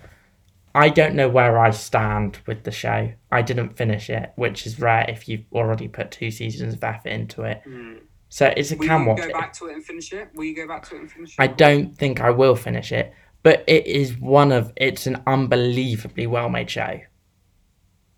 I 0.75 0.89
don't 0.89 1.15
know 1.15 1.29
where 1.29 1.59
I 1.59 1.71
stand 1.71 2.39
with 2.47 2.65
the 2.65 2.73
show. 2.73 3.13
I 3.31 3.43
didn't 3.43 3.77
finish 3.77 4.11
it, 4.11 4.33
which 4.35 4.67
is 4.67 4.81
rare 4.81 5.05
if 5.09 5.29
you've 5.29 5.45
already 5.53 5.87
put 5.87 6.11
two 6.11 6.33
seasons 6.33 6.75
of 6.75 6.83
effort 6.83 7.11
into 7.11 7.43
it. 7.43 7.63
Hmm. 7.65 7.95
So 8.29 8.53
it's 8.57 8.73
a 8.73 8.77
Will 8.77 8.89
can 8.89 9.03
you 9.03 9.09
watch 9.09 9.19
go 9.19 9.25
it. 9.25 9.33
back 9.33 9.53
to 9.55 9.67
it 9.67 9.75
and 9.75 9.85
finish 9.85 10.13
it? 10.13 10.31
Will 10.35 10.45
you 10.45 10.57
go 10.57 10.67
back 10.67 10.89
to 10.89 10.97
it 10.97 11.03
and 11.03 11.13
finish 11.13 11.35
it? 11.39 11.43
I 11.43 11.47
don't 11.47 11.97
think 11.97 12.21
I 12.21 12.31
will 12.31 12.57
finish 12.57 12.91
it, 12.91 13.13
but 13.45 13.63
it 13.69 13.87
is 13.87 14.19
one 14.19 14.51
of 14.51 14.73
it's 14.77 15.07
an 15.07 15.23
unbelievably 15.27 16.27
well 16.27 16.49
made 16.49 16.69
show. 16.69 17.01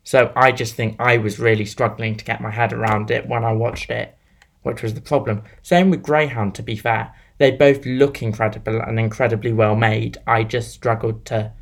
So 0.02 0.32
I 0.34 0.52
just 0.52 0.74
think 0.74 0.96
I 0.98 1.18
was 1.18 1.38
really 1.38 1.66
struggling 1.66 2.16
to 2.16 2.24
get 2.24 2.40
my 2.40 2.50
head 2.50 2.72
around 2.72 3.10
it 3.10 3.28
when 3.28 3.44
I 3.44 3.52
watched 3.52 3.90
it, 3.90 4.16
which 4.62 4.82
was 4.82 4.94
the 4.94 5.00
problem. 5.02 5.42
Same 5.62 5.90
with 5.90 6.02
Greyhound 6.02 6.54
to 6.54 6.62
be 6.62 6.76
fair. 6.76 7.12
They 7.36 7.50
both 7.50 7.84
look 7.84 8.22
incredible 8.22 8.80
and 8.80 8.98
incredibly 8.98 9.52
well 9.52 9.76
made. 9.76 10.16
I 10.26 10.44
just 10.44 10.70
struggled 10.70 11.26
to 11.26 11.52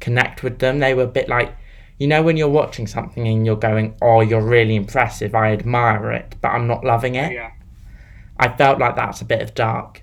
connect 0.00 0.42
with 0.42 0.58
them. 0.58 0.78
They 0.78 0.94
were 0.94 1.04
a 1.04 1.06
bit 1.08 1.28
like 1.28 1.54
you 1.98 2.06
know 2.06 2.22
when 2.22 2.36
you're 2.36 2.48
watching 2.48 2.86
something 2.86 3.26
and 3.26 3.44
you're 3.44 3.56
going, 3.56 3.96
"Oh, 4.00 4.20
you're 4.20 4.40
really 4.40 4.76
impressive. 4.76 5.34
I 5.34 5.52
admire 5.52 6.12
it, 6.12 6.36
but 6.40 6.48
I'm 6.48 6.66
not 6.66 6.84
loving 6.84 7.14
it." 7.16 7.32
Yeah. 7.32 7.50
I 8.38 8.48
felt 8.56 8.78
like 8.78 8.94
that's 8.96 9.20
a 9.20 9.24
bit 9.24 9.42
of 9.42 9.54
dark. 9.54 10.02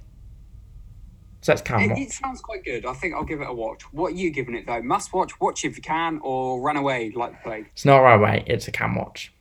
So 1.42 1.52
that's 1.52 1.62
kind 1.62 1.92
It, 1.92 1.98
it 2.00 2.12
sounds 2.12 2.42
quite 2.42 2.66
good. 2.66 2.86
I 2.86 2.94
think 2.94 3.14
I'll 3.14 3.24
give 3.24 3.40
it 3.40 3.48
a 3.48 3.54
watch. 3.54 3.84
What 3.94 4.14
are 4.14 4.16
you 4.16 4.30
giving 4.32 4.56
it 4.56 4.66
though? 4.66 4.82
Must 4.82 5.14
watch, 5.14 5.40
watch 5.40 5.64
if 5.64 5.78
you 5.78 5.82
can, 5.84 6.20
or 6.24 6.60
run 6.60 6.76
away 6.76 7.12
like 7.16 7.32
the 7.34 7.38
plague. 7.50 7.70
It's 7.72 7.86
not 7.86 8.00
run 8.00 8.20
away. 8.20 8.44
It's 8.48 8.68
a 8.68 8.72
can 8.72 8.96
watch, 8.96 9.32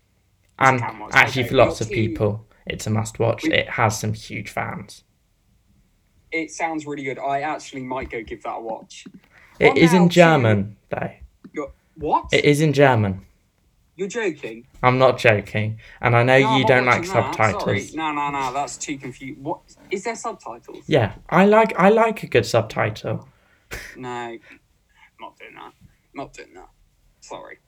It's 0.61 0.68
and 0.70 0.80
can 0.80 0.99
watch, 0.99 1.11
actually 1.14 1.42
okay. 1.44 1.49
for 1.50 1.56
lots 1.56 1.80
Your 1.80 1.87
of 1.87 1.92
team- 1.94 2.11
people, 2.11 2.46
it's 2.66 2.87
a 2.87 2.90
must 2.90 3.18
watch. 3.18 3.42
We- 3.42 3.54
It 3.54 3.70
has 3.70 3.99
some 3.99 4.12
huge 4.12 4.50
fans. 4.50 5.02
It 6.30 6.50
sounds 6.50 6.84
really 6.87 7.04
good. 7.04 7.18
I 7.18 7.40
actually 7.40 7.82
might 7.82 8.11
go 8.11 8.23
give 8.23 8.42
that 8.42 8.56
a 8.56 8.61
watch. 8.61 9.06
It 9.61 9.75
Well, 9.75 9.94
in 10.02 10.08
German 10.08 10.76
though. 10.90 11.11
You're, 11.52 11.73
what? 11.96 12.26
It 12.32 12.44
is 12.44 12.61
in 12.61 12.73
German. 12.73 13.25
You're 13.96 14.08
joking? 14.08 14.66
I'm 14.82 14.99
not 14.99 15.18
joking, 15.18 15.78
and 16.00 16.16
I 16.16 16.25
know 16.25 16.40
No, 16.40 16.56
you 16.56 16.66
don't 16.66 16.84
like 16.84 17.02
that. 17.02 17.34
Sorry. 17.37 17.78
subtitles. 17.80 17.94
No, 17.94 18.11
no, 18.11 18.30
no. 18.30 18.52
That's 18.52 18.76
too 18.76 18.99
confused. 18.99 19.40
What 19.40 19.61
is 19.90 20.02
there 20.02 20.16
subtitles? 20.16 20.82
Yeah, 20.88 21.12
I 21.28 21.44
like 21.46 21.78
I 21.78 21.90
like 21.90 22.25
a 22.25 22.26
good 22.26 22.44
subtitle. 22.44 23.28
No, 23.96 24.37
not 25.20 25.38
doing 25.38 25.54
that. 25.54 25.73
Not 26.12 26.32
doing 26.32 26.54
that. 26.54 26.68
Sorry. 27.20 27.58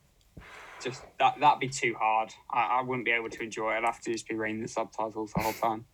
Just 0.83 1.05
that 1.21 1.39
that'd 1.41 1.61
be 1.61 1.69
too 1.69 1.95
hard. 1.99 2.33
I, 2.51 2.79
I 2.81 2.83
wouldn't 2.83 3.05
be 3.05 3.13
able 3.13 3.31
to 3.31 3.43
enjoy 3.43 3.75
it. 3.75 3.79
I'd 3.79 3.85
have 3.85 4.01
to 4.01 4.13
just 4.13 4.29
be 4.29 4.35
reading 4.35 4.63
the 4.63 4.69
subtitles 4.69 5.33
the 5.33 5.43
whole 5.43 5.53
time. 5.53 5.85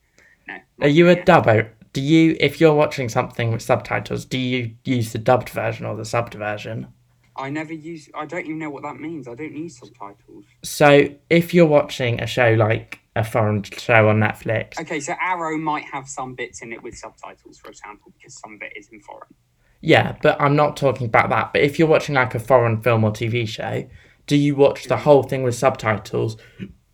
No. 0.48 0.56
Are 0.80 0.88
you 0.88 1.10
a 1.10 1.16
dubbo? 1.16 1.68
Do 1.92 2.00
you, 2.00 2.36
if 2.40 2.60
you're 2.60 2.74
watching 2.74 3.08
something 3.08 3.52
with 3.52 3.62
subtitles, 3.62 4.24
do 4.24 4.38
you 4.38 4.76
use 4.84 5.12
the 5.12 5.18
dubbed 5.18 5.50
version 5.50 5.84
or 5.84 5.94
the 5.94 6.04
subbed 6.04 6.34
version? 6.34 6.88
I 7.36 7.50
never 7.50 7.72
use. 7.72 8.08
I 8.14 8.26
don't 8.26 8.44
even 8.44 8.58
know 8.58 8.70
what 8.70 8.82
that 8.82 8.98
means. 9.00 9.26
I 9.26 9.34
don't 9.34 9.54
use 9.56 9.78
subtitles. 9.78 10.44
So 10.62 11.08
if 11.30 11.54
you're 11.54 11.66
watching 11.66 12.20
a 12.20 12.26
show 12.26 12.54
like 12.54 13.00
a 13.16 13.24
foreign 13.24 13.62
show 13.62 14.08
on 14.08 14.20
Netflix, 14.20 14.78
Okay, 14.80 15.00
so 15.00 15.14
Arrow 15.20 15.58
might 15.58 15.84
have 15.84 16.08
some 16.08 16.34
bits 16.34 16.62
in 16.62 16.72
it 16.72 16.82
with 16.82 16.96
subtitles, 16.96 17.58
for 17.58 17.68
example, 17.68 18.12
because 18.16 18.38
some 18.38 18.54
of 18.54 18.62
it 18.62 18.72
is 18.76 18.88
in 18.88 19.00
foreign. 19.00 19.34
Yeah, 19.80 20.16
but 20.22 20.40
I'm 20.40 20.56
not 20.56 20.76
talking 20.76 21.06
about 21.06 21.30
that. 21.30 21.52
But 21.52 21.62
if 21.62 21.78
you're 21.78 21.88
watching 21.88 22.14
like 22.14 22.34
a 22.34 22.38
foreign 22.38 22.80
film 22.80 23.04
or 23.04 23.10
TV 23.10 23.46
show, 23.46 23.88
do 24.26 24.36
you 24.36 24.54
watch 24.54 24.84
the 24.84 24.94
mm-hmm. 24.94 25.04
whole 25.04 25.22
thing 25.22 25.42
with 25.42 25.54
subtitles, 25.54 26.36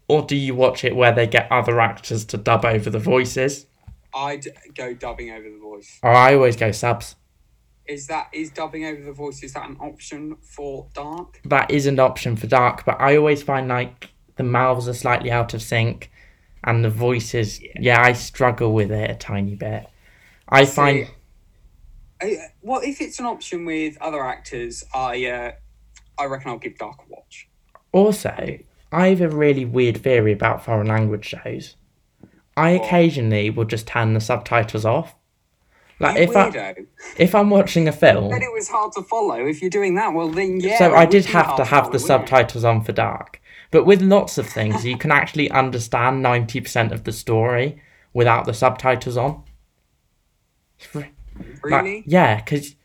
or 0.08 0.22
do 0.22 0.34
you 0.34 0.54
watch 0.54 0.84
it 0.84 0.96
where 0.96 1.12
they 1.12 1.26
get 1.26 1.50
other 1.52 1.80
actors 1.80 2.24
to 2.26 2.36
dub 2.36 2.64
over 2.64 2.90
the 2.90 2.98
voices? 2.98 3.66
I'd 4.14 4.46
go 4.74 4.94
dubbing 4.94 5.30
over 5.30 5.48
the 5.48 5.58
voice. 5.58 5.98
Or 6.02 6.10
I 6.10 6.34
always 6.34 6.56
go 6.56 6.72
subs. 6.72 7.16
Is 7.86 8.06
that 8.08 8.28
is 8.32 8.50
dubbing 8.50 8.84
over 8.84 9.02
the 9.02 9.12
voice? 9.12 9.42
Is 9.42 9.54
that 9.54 9.68
an 9.68 9.76
option 9.80 10.36
for 10.42 10.88
Dark? 10.92 11.40
That 11.44 11.70
is 11.70 11.86
an 11.86 11.98
option 11.98 12.36
for 12.36 12.46
dark, 12.46 12.84
but 12.84 13.00
I 13.00 13.16
always 13.16 13.42
find 13.42 13.68
like 13.68 14.10
the 14.36 14.42
mouths 14.42 14.88
are 14.88 14.94
slightly 14.94 15.30
out 15.30 15.54
of 15.54 15.62
sync, 15.62 16.10
and 16.64 16.84
the 16.84 16.90
voices. 16.90 17.60
Yeah, 17.78 18.02
I 18.02 18.12
struggle 18.12 18.74
with 18.74 18.90
it 18.90 19.10
a 19.10 19.14
tiny 19.14 19.54
bit. 19.54 19.86
I 20.48 20.64
See, 20.64 20.74
find 20.74 21.08
Uh, 22.20 22.26
well, 22.62 22.80
if 22.84 23.00
it's 23.00 23.18
an 23.20 23.26
option 23.26 23.64
with 23.64 23.96
other 24.02 24.24
actors, 24.24 24.84
I 24.94 25.24
uh, 25.26 25.52
I 26.18 26.26
reckon 26.26 26.50
I'll 26.50 26.58
give 26.58 26.76
Dark 26.76 26.98
a 26.98 27.08
watch. 27.08 27.48
Also, 27.92 28.58
I 28.92 29.08
have 29.08 29.20
a 29.20 29.28
really 29.30 29.64
weird 29.64 30.02
theory 30.02 30.32
about 30.32 30.64
foreign 30.64 30.88
language 30.88 31.24
shows. 31.24 31.76
I 32.58 32.70
occasionally 32.70 33.50
will 33.50 33.64
just 33.64 33.86
turn 33.86 34.14
the 34.14 34.20
subtitles 34.20 34.84
off. 34.84 35.14
Like 36.00 36.16
You 36.16 36.22
if 36.24 36.36
I 36.36 36.50
weirdo. 36.50 36.86
if 37.16 37.34
I'm 37.34 37.50
watching 37.50 37.88
a 37.88 37.92
film, 37.92 38.30
Said 38.30 38.42
it 38.42 38.52
was 38.52 38.68
hard 38.68 38.92
to 38.92 39.02
follow. 39.02 39.46
If 39.46 39.60
you're 39.60 39.70
doing 39.70 39.94
that, 39.96 40.12
well 40.14 40.28
then 40.28 40.60
yeah. 40.60 40.78
so 40.78 40.92
it 40.92 40.96
I 40.96 41.00
would 41.00 41.10
did 41.10 41.24
be 41.26 41.32
have 41.32 41.46
hard 41.46 41.56
to 41.58 41.64
have 41.64 41.84
follow, 41.84 41.92
the 41.92 41.98
wouldn't 41.98 42.04
it? 42.04 42.28
subtitles 42.28 42.64
on 42.64 42.84
for 42.84 42.92
Dark. 42.92 43.40
But 43.70 43.84
with 43.84 44.00
lots 44.00 44.38
of 44.38 44.46
things, 44.48 44.84
you 44.84 44.96
can 44.96 45.10
actually 45.20 45.50
understand 45.50 46.22
ninety 46.22 46.60
percent 46.60 46.92
of 46.92 47.04
the 47.04 47.12
story 47.12 47.82
without 48.12 48.44
the 48.46 48.54
subtitles 48.54 49.16
on. 49.16 49.42
It's 50.78 50.94
re- 50.94 51.10
like, 51.64 51.82
Really? 51.84 52.04
yeah, 52.06 52.36
because 52.36 52.76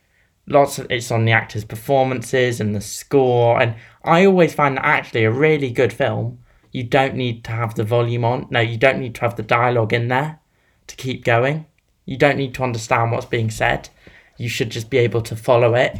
lots 0.47 0.79
of 0.79 0.87
it's 0.89 1.11
on 1.11 1.25
the 1.25 1.31
actors' 1.31 1.65
performances 1.65 2.59
and 2.59 2.75
the 2.75 2.81
score, 2.81 3.61
and 3.61 3.75
I 4.03 4.25
always 4.25 4.53
find 4.53 4.77
that 4.77 4.85
actually 4.85 5.23
a 5.23 5.31
really 5.31 5.69
good 5.71 5.93
film. 5.93 6.39
You 6.73 6.83
don't 6.83 7.15
need 7.15 7.43
to 7.45 7.51
have 7.51 7.75
the 7.75 7.83
volume 7.83 8.25
on. 8.25 8.47
No, 8.49 8.59
you 8.59 8.77
don't 8.77 8.99
need 8.99 9.13
to 9.15 9.21
have 9.21 9.35
the 9.35 9.43
dialogue 9.43 9.93
in 9.93 10.07
there 10.07 10.39
to 10.87 10.95
keep 10.95 11.23
going. 11.23 11.67
You 12.05 12.17
don't 12.17 12.35
need 12.35 12.55
to 12.55 12.63
understand 12.63 13.11
what's 13.11 13.27
being 13.27 13.51
said. 13.51 13.89
You 14.37 14.49
should 14.49 14.71
just 14.71 14.89
be 14.89 14.97
able 14.97 15.21
to 15.21 15.35
follow 15.35 15.75
it. 15.75 15.99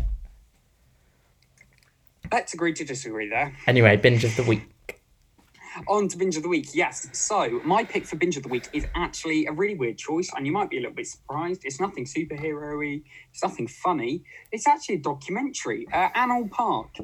Let's 2.32 2.56
agree 2.56 2.74
to 2.74 2.84
disagree 2.84 3.30
there. 3.30 3.56
Anyway, 3.68 3.96
binge 3.98 4.24
of 4.24 4.36
the 4.36 4.44
week. 4.44 4.64
On 5.88 6.08
to 6.08 6.18
binge 6.18 6.36
of 6.38 6.44
the 6.44 6.50
week. 6.50 6.70
Yes. 6.74 7.08
So 7.14 7.62
my 7.64 7.84
pick 7.84 8.06
for 8.06 8.16
binge 8.16 8.36
of 8.38 8.44
the 8.44 8.50
week 8.50 8.68
is 8.74 8.88
actually 8.96 9.46
a 9.46 9.52
really 9.52 9.76
weird 9.76 10.00
choice, 10.00 10.32
and 10.36 10.46
you 10.48 10.52
might 10.52 10.72
be 10.72 10.78
a 10.78 10.82
little 10.82 10.96
bit 10.96 11.08
surprised. 11.08 11.62
It's 11.66 11.80
nothing 11.80 12.06
superhero-y. 12.06 13.02
It's 13.32 13.44
nothing 13.44 13.68
funny. 13.68 14.24
It's 14.52 14.68
actually 14.68 14.96
a 14.96 15.02
documentary, 15.02 15.88
uh, 15.94 16.10
Animal 16.16 16.48
Park, 16.50 16.96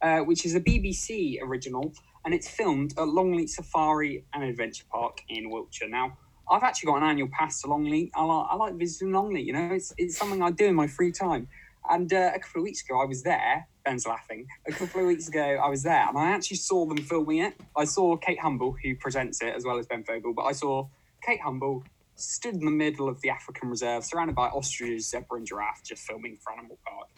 uh, 0.00 0.20
which 0.20 0.46
is 0.46 0.54
a 0.54 0.60
BBC 0.60 1.42
original, 1.42 1.92
and 2.28 2.34
it's 2.34 2.46
filmed 2.50 2.92
at 2.98 3.08
Longleat 3.08 3.48
Safari 3.48 4.22
and 4.34 4.44
Adventure 4.44 4.84
Park 4.92 5.22
in 5.30 5.48
Wiltshire. 5.48 5.88
Now, 5.88 6.18
I've 6.50 6.62
actually 6.62 6.88
got 6.88 6.98
an 6.98 7.04
annual 7.04 7.30
pass 7.32 7.62
to 7.62 7.68
Longleat. 7.68 8.10
I 8.14 8.22
like, 8.22 8.46
I 8.50 8.54
like 8.54 8.74
visiting 8.74 9.12
Longleat. 9.12 9.46
You 9.46 9.54
know, 9.54 9.70
it's 9.72 9.94
it's 9.96 10.18
something 10.18 10.42
I 10.42 10.50
do 10.50 10.66
in 10.66 10.74
my 10.74 10.88
free 10.88 11.10
time. 11.10 11.48
And 11.88 12.12
uh, 12.12 12.32
a 12.34 12.38
couple 12.38 12.60
of 12.60 12.64
weeks 12.64 12.82
ago, 12.82 13.00
I 13.00 13.06
was 13.06 13.22
there. 13.22 13.66
Ben's 13.82 14.06
laughing. 14.06 14.46
A 14.66 14.72
couple 14.72 15.00
of 15.00 15.06
weeks 15.06 15.26
ago, 15.28 15.40
I 15.40 15.70
was 15.70 15.82
there, 15.82 16.06
and 16.06 16.18
I 16.18 16.28
actually 16.32 16.58
saw 16.58 16.84
them 16.84 16.98
filming 16.98 17.38
it. 17.38 17.54
I 17.74 17.86
saw 17.86 18.14
Kate 18.18 18.40
Humble, 18.40 18.76
who 18.84 18.94
presents 18.96 19.40
it, 19.40 19.54
as 19.56 19.64
well 19.64 19.78
as 19.78 19.86
Ben 19.86 20.04
Fogle. 20.04 20.34
But 20.34 20.42
I 20.42 20.52
saw 20.52 20.86
Kate 21.24 21.40
Humble 21.40 21.82
stood 22.16 22.56
in 22.56 22.66
the 22.66 22.70
middle 22.70 23.08
of 23.08 23.22
the 23.22 23.30
African 23.30 23.70
reserve, 23.70 24.04
surrounded 24.04 24.36
by 24.36 24.48
ostriches, 24.48 25.08
zebra, 25.08 25.38
and 25.38 25.46
giraffe, 25.46 25.82
just 25.82 26.02
filming 26.02 26.36
for 26.36 26.52
Animal 26.52 26.76
Park. 26.86 27.08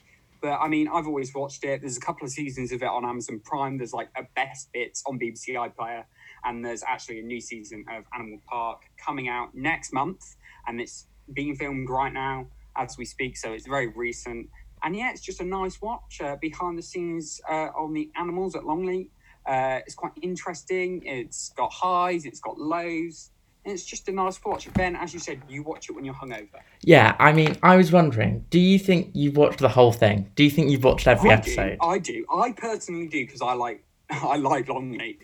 But 0.41 0.59
I 0.61 0.69
mean, 0.69 0.89
I've 0.89 1.07
always 1.07 1.35
watched 1.35 1.65
it. 1.65 1.81
There's 1.81 1.97
a 1.97 2.01
couple 2.01 2.25
of 2.25 2.33
seasons 2.33 2.73
of 2.73 2.83
it 2.83 2.89
on 2.89 3.05
Amazon 3.05 3.41
Prime. 3.45 3.77
There's 3.77 3.93
like 3.93 4.09
a 4.17 4.23
best 4.35 4.73
bits 4.73 5.03
on 5.07 5.19
BBC 5.19 5.51
iPlayer, 5.51 6.05
and 6.45 6.65
there's 6.65 6.83
actually 6.87 7.21
a 7.21 7.23
new 7.23 7.41
season 7.41 7.85
of 7.91 8.05
Animal 8.15 8.41
Park 8.49 8.83
coming 9.05 9.29
out 9.29 9.55
next 9.55 9.93
month, 9.93 10.37
and 10.67 10.81
it's 10.81 11.07
being 11.33 11.55
filmed 11.57 11.91
right 11.91 12.13
now 12.13 12.47
as 12.77 12.97
we 12.97 13.05
speak. 13.05 13.37
So 13.37 13.53
it's 13.53 13.67
very 13.67 13.89
recent, 13.89 14.49
and 14.83 14.97
yeah, 14.97 15.11
it's 15.11 15.21
just 15.21 15.41
a 15.41 15.45
nice 15.45 15.81
watch 15.83 16.21
uh, 16.23 16.37
behind 16.41 16.79
the 16.79 16.83
scenes 16.83 17.41
uh, 17.49 17.69
on 17.77 17.93
the 17.93 18.11
animals 18.17 18.57
at 18.57 18.65
Longleat. 18.65 19.11
Uh, 19.47 19.81
it's 19.87 19.95
quite 19.95 20.13
interesting. 20.23 21.03
It's 21.05 21.51
got 21.51 21.73
highs, 21.73 22.25
it's 22.25 22.41
got 22.41 22.59
lows. 22.59 23.31
And 23.65 23.75
it's 23.75 23.85
just 23.85 24.09
a 24.09 24.13
nice 24.13 24.43
watch. 24.43 24.73
Ben, 24.73 24.97
as 24.97 25.13
you 25.13 25.21
said, 25.21 25.43
you 25.49 25.63
watch 25.63 25.89
it 25.91 25.93
when 25.93 26.05
you're 26.05 26.15
hungover. 26.15 26.61
Yeah, 26.83 27.15
I 27.19 27.33
mean, 27.33 27.57
I 27.63 27.77
was 27.77 27.93
wondering, 27.93 28.47
do 28.49 28.59
you 28.59 28.79
think 28.79 29.11
you've 29.13 29.37
watched 29.37 29.59
the 29.59 29.69
whole 29.69 29.93
thing? 29.93 30.31
Do 30.35 30.43
you 30.45 30.51
think 30.51 30.71
you've 30.71 30.83
watched 30.85 31.07
every 31.07 31.31
I 31.31 31.35
episode? 31.35 31.79
do. 31.81 31.87
I 31.87 31.99
do. 31.99 32.25
I 32.35 32.53
personally 32.53 33.07
do 33.07 33.27
because 33.27 33.43
I 33.43 33.53
like 33.53 33.85
I 34.11 34.37
like 34.37 34.69
Longleat. 34.69 35.21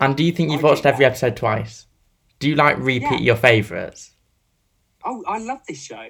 And 0.00 0.16
do 0.16 0.24
you 0.24 0.32
think 0.32 0.50
you've 0.50 0.64
I 0.64 0.68
watched 0.68 0.84
every 0.84 1.04
yeah. 1.04 1.10
episode 1.10 1.36
twice? 1.36 1.86
Do 2.38 2.48
you 2.48 2.56
like 2.56 2.76
repeat 2.78 3.20
Yeah. 3.20 3.26
your 3.28 3.36
favourites? 3.36 4.10
Oh, 5.04 5.22
I 5.26 5.38
love 5.38 5.60
this 5.68 5.82
show. 5.82 6.08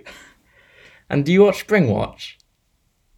And 1.11 1.25
do 1.25 1.33
you 1.33 1.43
watch 1.45 1.61
Spring 1.61 1.89
Watch? 1.89 2.39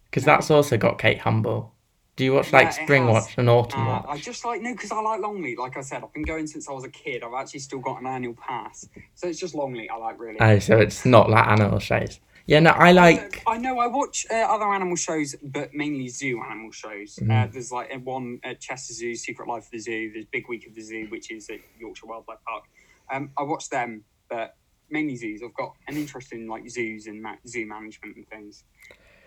Because 0.05 0.25
that's 0.25 0.51
also 0.51 0.77
got 0.77 0.99
Kate 0.99 1.19
Humble. 1.19 1.73
Do 2.19 2.25
you 2.25 2.33
watch 2.33 2.51
like 2.51 2.65
Yeah, 2.65 2.83
Spring 2.83 3.03
has. 3.07 3.13
Watch 3.13 3.37
and 3.37 3.49
Autumn 3.49 3.79
Uh, 3.79 3.85
Watch? 3.85 4.05
I 4.09 4.17
just 4.17 4.43
like 4.43 4.61
no, 4.61 4.73
because 4.73 4.91
I 4.91 4.99
like 4.99 5.21
Longleat. 5.21 5.57
Like 5.57 5.77
I 5.77 5.81
said, 5.81 6.03
I've 6.03 6.11
been 6.11 6.23
going 6.23 6.47
since 6.47 6.67
I 6.67 6.73
was 6.73 6.83
a 6.83 6.89
kid. 6.89 7.23
I've 7.23 7.33
actually 7.33 7.61
still 7.61 7.79
got 7.79 8.01
an 8.01 8.07
annual 8.07 8.33
pass, 8.33 8.89
so 9.15 9.29
it's 9.29 9.39
just 9.39 9.55
Longleat. 9.55 9.89
I 9.89 9.95
like 9.95 10.19
really. 10.19 10.35
Oh, 10.41 10.59
so 10.59 10.77
it's 10.79 11.05
not 11.05 11.29
like 11.29 11.47
animal 11.47 11.79
shows. 11.79 12.19
Yeah, 12.45 12.59
no, 12.59 12.71
I 12.71 12.91
like. 12.91 13.41
I 13.47 13.57
know 13.57 13.79
I 13.79 13.87
watch 13.87 14.25
uh, 14.29 14.33
other 14.33 14.65
animal 14.65 14.97
shows, 14.97 15.33
but 15.41 15.73
mainly 15.73 16.09
zoo 16.09 16.41
animal 16.45 16.73
shows. 16.73 17.15
Mm-hmm. 17.15 17.31
Uh, 17.31 17.47
there's 17.53 17.71
like 17.71 17.89
uh, 17.95 17.99
one 17.99 18.41
at 18.43 18.59
Chester 18.59 18.93
Zoo, 18.93 19.15
Secret 19.15 19.47
Life 19.47 19.63
of 19.67 19.71
the 19.71 19.79
Zoo. 19.79 20.11
There's 20.11 20.25
Big 20.25 20.49
Week 20.49 20.67
of 20.67 20.75
the 20.75 20.81
Zoo, 20.81 21.07
which 21.09 21.31
is 21.31 21.49
at 21.49 21.59
Yorkshire 21.79 22.07
Wildlife 22.07 22.39
Park. 22.45 22.65
Um, 23.13 23.31
I 23.37 23.43
watch 23.43 23.69
them, 23.69 24.03
but 24.29 24.57
mainly 24.89 25.15
zoos. 25.15 25.41
I've 25.41 25.53
got 25.53 25.71
an 25.87 25.95
interest 25.95 26.33
in 26.33 26.47
like 26.49 26.69
zoos 26.69 27.07
and 27.07 27.21
ma- 27.21 27.35
zoo 27.47 27.65
management 27.65 28.17
and 28.17 28.27
things. 28.27 28.65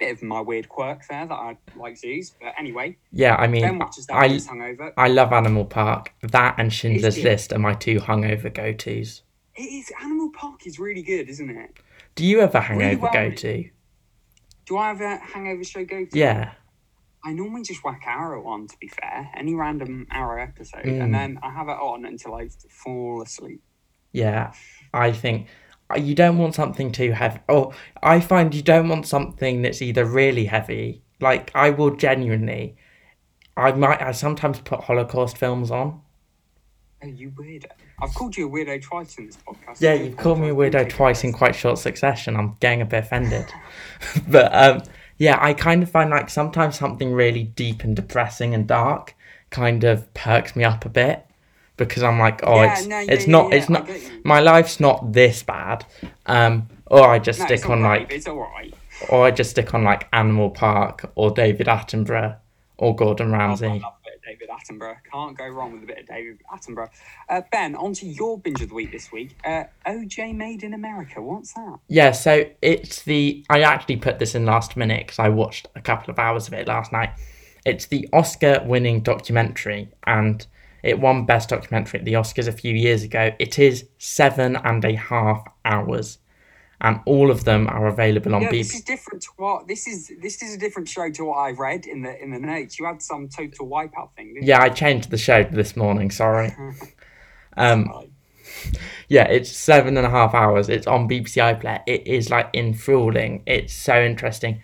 Bit 0.02 0.16
of 0.16 0.22
my 0.24 0.40
weird 0.40 0.68
quirk 0.68 1.06
there 1.08 1.26
that 1.26 1.32
I 1.32 1.56
like 1.76 1.96
zoos, 1.96 2.32
but 2.40 2.54
anyway, 2.58 2.96
Yeah, 3.12 3.36
I 3.36 3.46
mean, 3.46 3.64
I 3.64 3.70
when 3.70 4.30
he's 4.30 4.48
hungover. 4.48 4.92
I 4.96 5.06
love 5.06 5.32
Animal 5.32 5.64
Park. 5.64 6.12
That 6.22 6.56
and 6.58 6.72
Schindler's 6.72 7.14
good. 7.14 7.24
List 7.24 7.52
are 7.52 7.58
my 7.60 7.74
two 7.74 8.00
hungover 8.00 8.52
go 8.52 8.72
tos. 8.72 9.22
It 9.54 9.62
is 9.62 9.92
Animal 10.02 10.32
Park 10.34 10.66
is 10.66 10.80
really 10.80 11.02
good, 11.02 11.28
isn't 11.28 11.48
it? 11.50 11.76
Do 12.16 12.26
you 12.26 12.40
ever 12.40 12.58
hangover 12.58 12.84
Really 12.84 12.96
well 12.96 13.12
go 13.12 13.30
to? 13.30 13.70
Do 14.66 14.76
I 14.76 14.88
have 14.88 15.00
a 15.00 15.18
hangover 15.18 15.62
show 15.62 15.84
go 15.84 16.04
to? 16.04 16.18
Yeah. 16.18 16.50
I 17.24 17.32
normally 17.32 17.62
just 17.62 17.84
whack 17.84 18.02
Arrow 18.04 18.44
on, 18.48 18.66
to 18.66 18.76
be 18.80 18.88
fair, 18.88 19.30
any 19.36 19.54
random 19.54 20.08
Arrow 20.10 20.42
episode, 20.42 20.84
Mm. 20.84 21.00
and 21.00 21.14
then 21.14 21.38
I 21.44 21.50
have 21.52 21.68
it 21.68 21.78
on 21.78 22.04
until 22.06 22.34
I 22.34 22.48
fall 22.68 23.22
asleep. 23.22 23.62
Yeah, 24.10 24.52
I 24.92 25.12
think 25.12 25.46
you 25.96 26.14
don't 26.14 26.38
want 26.38 26.54
something 26.54 26.92
too 26.92 27.12
heavy. 27.12 27.40
or 27.48 27.72
I 28.02 28.20
find 28.20 28.54
you 28.54 28.62
don't 28.62 28.88
want 28.88 29.06
something 29.06 29.62
that's 29.62 29.82
either 29.82 30.04
really 30.04 30.46
heavy. 30.46 31.02
Like 31.20 31.50
I 31.54 31.70
will 31.70 31.94
genuinely, 31.96 32.76
I 33.56 33.72
might. 33.72 34.02
I 34.02 34.12
sometimes 34.12 34.60
put 34.60 34.80
Holocaust 34.80 35.38
films 35.38 35.70
on. 35.70 36.00
Oh, 37.04 37.06
you 37.06 37.30
weirdo. 37.30 37.66
I've 38.00 38.14
called 38.14 38.36
you 38.36 38.48
a 38.48 38.50
weirdo 38.50 38.82
twice 38.82 39.18
in 39.18 39.26
this 39.26 39.36
podcast. 39.36 39.80
Yeah, 39.80 39.94
you've 39.94 40.16
called 40.16 40.40
me 40.40 40.48
a 40.48 40.54
weirdo 40.54 40.72
Don't 40.72 40.82
take 40.84 40.92
it 40.92 40.96
twice 40.96 41.24
in 41.24 41.32
quite 41.32 41.54
short 41.54 41.78
succession. 41.78 42.36
I'm 42.36 42.56
getting 42.60 42.80
a 42.80 42.84
bit 42.84 43.04
offended. 43.04 43.46
but 44.28 44.54
um, 44.54 44.82
yeah, 45.18 45.38
I 45.40 45.54
kind 45.54 45.82
of 45.82 45.90
find 45.90 46.10
like 46.10 46.30
sometimes 46.30 46.78
something 46.78 47.12
really 47.12 47.44
deep 47.44 47.84
and 47.84 47.94
depressing 47.94 48.54
and 48.54 48.66
dark 48.66 49.14
kind 49.50 49.84
of 49.84 50.12
perks 50.14 50.56
me 50.56 50.64
up 50.64 50.84
a 50.84 50.88
bit 50.88 51.26
because 51.76 52.02
I'm 52.02 52.18
like, 52.18 52.40
oh, 52.44 52.62
Yeah, 52.62 52.72
it's 52.78 52.86
no, 52.86 52.98
it's 52.98 53.26
yeah, 53.26 53.32
not 53.32 53.50
yeah, 53.50 53.56
it's 53.56 53.68
not 53.68 53.88
my 54.24 54.40
life's 54.40 54.78
not 54.80 55.12
this 55.12 55.42
bad. 55.42 55.84
Um, 56.26 56.68
or 56.86 57.08
I 57.08 57.18
just 57.18 57.38
No, 57.40 57.46
stick 57.46 57.68
on 57.68 57.78
alright, 57.82 58.02
like 58.02 58.12
It's 58.12 58.28
alright. 58.28 58.74
or 59.08 59.24
I 59.26 59.30
just 59.30 59.50
stick 59.50 59.72
on 59.74 59.82
like 59.84 60.06
Animal 60.12 60.50
Park 60.50 61.10
or 61.14 61.30
David 61.30 61.66
Attenborough 61.66 62.36
or 62.78 62.94
Gordon 62.94 63.32
I 63.34 63.38
Ramsay. 63.38 63.66
love 63.66 63.76
a 63.76 64.04
bit 64.04 64.14
of 64.16 64.22
David 64.24 64.48
Attenborough. 64.50 64.96
Can't 65.10 65.36
go 65.38 65.48
wrong 65.48 65.72
with 65.72 65.82
a 65.84 65.86
bit 65.86 65.98
of 66.00 66.06
David 66.06 66.38
Attenborough. 66.52 66.90
Uh, 67.28 67.40
ben, 67.50 67.74
on 67.76 67.92
to 67.94 68.06
your 68.06 68.38
binge 68.38 68.60
of 68.60 68.68
the 68.68 68.74
week 68.74 68.92
this 68.92 69.10
week. 69.10 69.36
Uh, 69.44 69.64
OJ 69.86 70.34
Made 70.34 70.62
in 70.62 70.74
America. 70.74 71.22
What's 71.22 71.52
that? 71.54 71.78
Yeah, 71.88 72.12
so 72.12 72.44
it's 72.60 73.02
the. 73.02 73.44
I 73.48 73.62
actually 73.62 73.96
put 73.96 74.18
this 74.18 74.34
in 74.34 74.44
last 74.44 74.76
minute 74.76 75.06
because 75.06 75.18
I 75.18 75.28
watched 75.30 75.68
a 75.74 75.80
couple 75.80 76.10
of 76.10 76.18
hours 76.18 76.46
of 76.48 76.54
it 76.54 76.66
last 76.68 76.92
night. 76.92 77.10
It's 77.64 77.86
the 77.86 78.08
Oscar 78.12 78.62
winning 78.66 79.00
documentary 79.02 79.88
and 80.06 80.44
it 80.82 80.98
won 81.00 81.24
Best 81.26 81.48
Documentary 81.48 82.00
at 82.00 82.04
the 82.04 82.14
Oscars 82.14 82.48
a 82.48 82.52
few 82.52 82.74
years 82.74 83.02
ago. 83.02 83.30
It 83.38 83.58
is 83.58 83.88
seven 83.98 84.56
and 84.56 84.84
a 84.84 84.94
half 84.96 85.44
hours 85.64 86.18
and 86.80 86.98
all 87.06 87.30
of 87.30 87.44
them 87.44 87.68
are 87.68 87.86
available 87.86 88.34
on 88.34 88.42
Yeah, 88.42 88.50
this 88.50 88.72
BBC. 88.72 88.74
is 88.74 88.82
different 88.82 89.22
to 89.22 89.28
what 89.36 89.68
this 89.68 89.86
is. 89.86 90.10
This 90.20 90.42
is 90.42 90.54
a 90.54 90.58
different 90.58 90.88
show 90.88 91.08
to 91.12 91.24
what 91.24 91.36
I've 91.36 91.58
read 91.60 91.86
in 91.86 92.02
the 92.02 92.20
in 92.20 92.32
the 92.32 92.40
notes. 92.40 92.78
You 92.78 92.86
had 92.86 93.00
some 93.00 93.28
total 93.28 93.68
wipeout 93.68 94.10
thing. 94.16 94.34
Didn't 94.34 94.46
Yeah, 94.48 94.60
I 94.60 94.68
changed 94.68 95.10
the 95.10 95.18
show 95.18 95.44
this 95.44 95.76
morning, 95.76 96.10
sorry. 96.10 96.52
Um. 97.56 98.08
Yeah, 99.08 99.24
it's 99.28 99.50
seven 99.50 99.96
and 99.98 100.06
a 100.06 100.10
half 100.10 100.34
hours. 100.34 100.68
It's 100.70 100.86
on 100.86 101.06
BBC 101.08 101.36
iPlayer. 101.60 101.82
It 101.86 102.06
is 102.06 102.30
like 102.30 102.48
enthralling. 102.54 103.42
It's 103.46 103.74
so 103.74 104.02
interesting. 104.02 104.62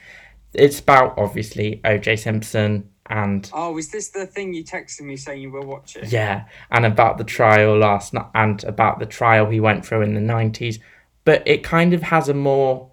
It's 0.54 0.80
about 0.80 1.14
obviously 1.18 1.80
OJ 1.84 2.18
Simpson 2.18 2.88
and 3.10 3.50
Oh, 3.52 3.76
is 3.78 3.90
this 3.90 4.08
the 4.10 4.26
thing 4.26 4.54
you 4.54 4.64
texted 4.64 5.02
me 5.02 5.16
saying 5.16 5.40
you 5.42 5.50
were 5.50 5.60
watching? 5.66 6.04
yeah, 6.08 6.44
and 6.70 6.84
about 6.86 7.18
the 7.18 7.24
trial 7.24 7.76
last 7.78 8.12
night 8.14 8.26
and 8.34 8.62
about 8.64 8.98
the 8.98 9.06
trial 9.06 9.46
he 9.50 9.60
went 9.60 9.84
through 9.86 10.02
in 10.02 10.14
the 10.14 10.20
nineties. 10.20 10.78
But 11.24 11.42
it 11.46 11.62
kind 11.62 11.92
of 11.94 12.02
has 12.02 12.28
a 12.28 12.34
more 12.34 12.90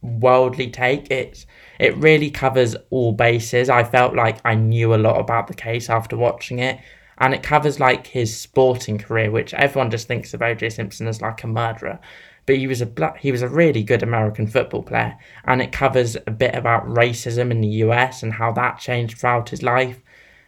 worldly 0.00 0.70
take. 0.70 1.10
It's 1.10 1.46
it 1.78 1.96
really 1.96 2.30
covers 2.30 2.76
all 2.90 3.12
bases. 3.12 3.68
I 3.68 3.84
felt 3.84 4.14
like 4.14 4.38
I 4.44 4.54
knew 4.54 4.94
a 4.94 4.96
lot 4.96 5.18
about 5.18 5.46
the 5.48 5.54
case 5.54 5.90
after 5.90 6.16
watching 6.16 6.58
it. 6.58 6.78
And 7.18 7.34
it 7.34 7.42
covers 7.42 7.80
like 7.80 8.06
his 8.06 8.36
sporting 8.36 8.98
career, 8.98 9.30
which 9.30 9.52
everyone 9.54 9.90
just 9.90 10.06
thinks 10.06 10.34
of 10.34 10.40
OJ 10.40 10.72
Simpson 10.72 11.08
as 11.08 11.20
like 11.20 11.42
a 11.42 11.48
murderer. 11.48 11.98
But 12.46 12.56
he 12.56 12.66
was 12.66 12.80
a 12.80 12.86
bla- 12.86 13.16
he 13.18 13.32
was 13.32 13.42
a 13.42 13.48
really 13.48 13.82
good 13.82 14.02
American 14.02 14.46
football 14.46 14.82
player, 14.82 15.18
and 15.44 15.60
it 15.60 15.72
covers 15.72 16.16
a 16.26 16.30
bit 16.30 16.54
about 16.54 16.86
racism 16.86 17.50
in 17.50 17.60
the 17.60 17.68
US 17.68 18.22
and 18.22 18.32
how 18.32 18.52
that 18.52 18.78
changed 18.78 19.18
throughout 19.18 19.50
his 19.50 19.62
life, 19.62 20.00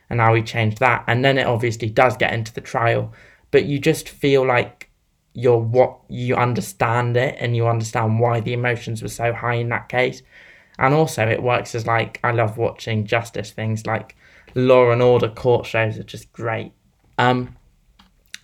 and 0.08 0.20
how 0.20 0.34
he 0.34 0.42
changed 0.42 0.78
that. 0.78 1.04
And 1.06 1.24
then 1.24 1.38
it 1.38 1.46
obviously 1.46 1.90
does 1.90 2.16
get 2.16 2.32
into 2.32 2.54
the 2.54 2.60
trial, 2.60 3.12
but 3.50 3.66
you 3.66 3.78
just 3.78 4.08
feel 4.08 4.46
like 4.46 4.90
you're 5.32 5.58
what 5.58 5.98
you 6.08 6.34
understand 6.34 7.16
it 7.16 7.36
and 7.38 7.54
you 7.54 7.66
understand 7.66 8.18
why 8.18 8.40
the 8.40 8.52
emotions 8.52 9.02
were 9.02 9.08
so 9.08 9.32
high 9.32 9.54
in 9.54 9.68
that 9.68 9.88
case. 9.88 10.22
And 10.78 10.94
also 10.94 11.26
it 11.28 11.42
works 11.42 11.74
as 11.74 11.86
like 11.86 12.18
I 12.24 12.32
love 12.32 12.58
watching 12.58 13.06
justice 13.06 13.50
things 13.50 13.86
like 13.86 14.16
law 14.54 14.90
and 14.90 15.02
order 15.02 15.28
court 15.28 15.66
shows 15.66 15.98
are 15.98 16.04
just 16.04 16.32
great. 16.32 16.72
Um 17.18 17.56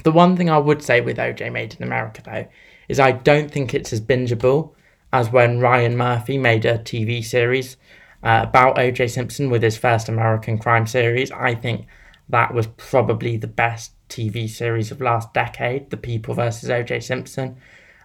the 0.04 0.12
one 0.12 0.36
thing 0.36 0.50
I 0.50 0.58
would 0.58 0.82
say 0.82 1.00
with 1.00 1.16
OJ 1.16 1.50
Made 1.52 1.74
in 1.74 1.82
America 1.82 2.22
though 2.24 2.46
is 2.88 3.00
I 3.00 3.12
don't 3.12 3.50
think 3.50 3.74
it's 3.74 3.92
as 3.92 4.00
bingeable 4.00 4.74
as 5.12 5.30
when 5.30 5.60
Ryan 5.60 5.96
Murphy 5.96 6.38
made 6.38 6.64
a 6.64 6.78
TV 6.78 7.24
series 7.24 7.76
uh, 8.22 8.44
about 8.48 8.76
OJ 8.76 9.10
Simpson 9.10 9.50
with 9.50 9.62
his 9.62 9.76
first 9.76 10.08
American 10.08 10.58
crime 10.58 10.86
series. 10.86 11.30
I 11.30 11.54
think 11.54 11.86
that 12.28 12.52
was 12.52 12.66
probably 12.76 13.36
the 13.36 13.46
best 13.46 13.92
TV 14.08 14.48
series 14.48 14.90
of 14.90 15.00
last 15.00 15.32
decade, 15.32 15.90
The 15.90 15.96
People 15.96 16.34
versus 16.34 16.68
OJ 16.68 17.02
Simpson. 17.02 17.56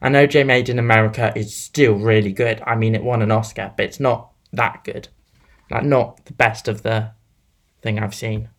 And 0.02 0.16
OJ 0.16 0.46
Made 0.46 0.70
in 0.70 0.80
America 0.80 1.32
is 1.36 1.56
still 1.56 1.94
really 1.94 2.32
good. 2.32 2.62
I 2.66 2.76
mean, 2.76 2.96
it 2.96 3.04
won 3.04 3.22
an 3.22 3.32
Oscar, 3.32 3.74
but 3.76 3.86
it's 3.86 4.00
not 4.00 4.32
that 4.54 4.84
good. 4.84 5.10
Like, 5.70 5.84
not 5.84 6.26
the 6.26 6.34
best 6.34 6.68
of 6.68 6.84
the 6.84 7.12
thing 7.82 8.00
I've 8.00 8.16
seen. 8.16 8.50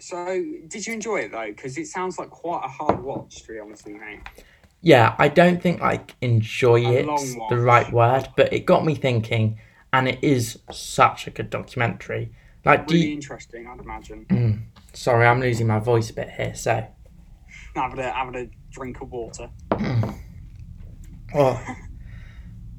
So, 0.00 0.44
did 0.68 0.86
you 0.86 0.94
enjoy 0.94 1.18
it 1.20 1.32
though? 1.32 1.48
Because 1.48 1.76
it 1.76 1.86
sounds 1.86 2.18
like 2.18 2.30
quite 2.30 2.64
a 2.64 2.68
hard 2.68 3.02
watch, 3.02 3.42
to 3.42 3.52
be 3.52 3.58
honest 3.58 3.84
with 3.84 3.94
you, 3.94 4.00
mate. 4.00 4.20
Yeah, 4.80 5.16
I 5.18 5.28
don't 5.28 5.60
think 5.60 5.80
like 5.80 6.14
enjoy 6.20 6.86
A 6.86 6.92
it 7.00 7.06
the 7.50 7.58
right 7.58 7.92
word, 7.92 8.28
but 8.36 8.52
it 8.52 8.64
got 8.64 8.84
me 8.84 8.94
thinking, 8.94 9.58
and 9.92 10.08
it 10.08 10.18
is 10.22 10.60
such 10.70 11.26
a 11.26 11.30
good 11.30 11.50
documentary. 11.50 12.32
Like, 12.64 12.88
Really 12.88 13.08
you, 13.08 13.14
interesting, 13.14 13.66
I'd 13.66 13.80
imagine. 13.80 14.26
Mm. 14.26 14.62
sorry, 14.92 15.26
I'm 15.26 15.40
losing 15.40 15.66
my 15.66 15.78
voice 15.78 16.10
a 16.10 16.14
bit 16.14 16.30
here. 16.30 16.54
So, 16.54 16.86
Having 17.74 17.98
a 18.00 18.12
having 18.12 18.34
a 18.36 18.48
drink 18.70 19.00
of 19.00 19.10
water. 19.10 19.50
oh, 21.34 21.64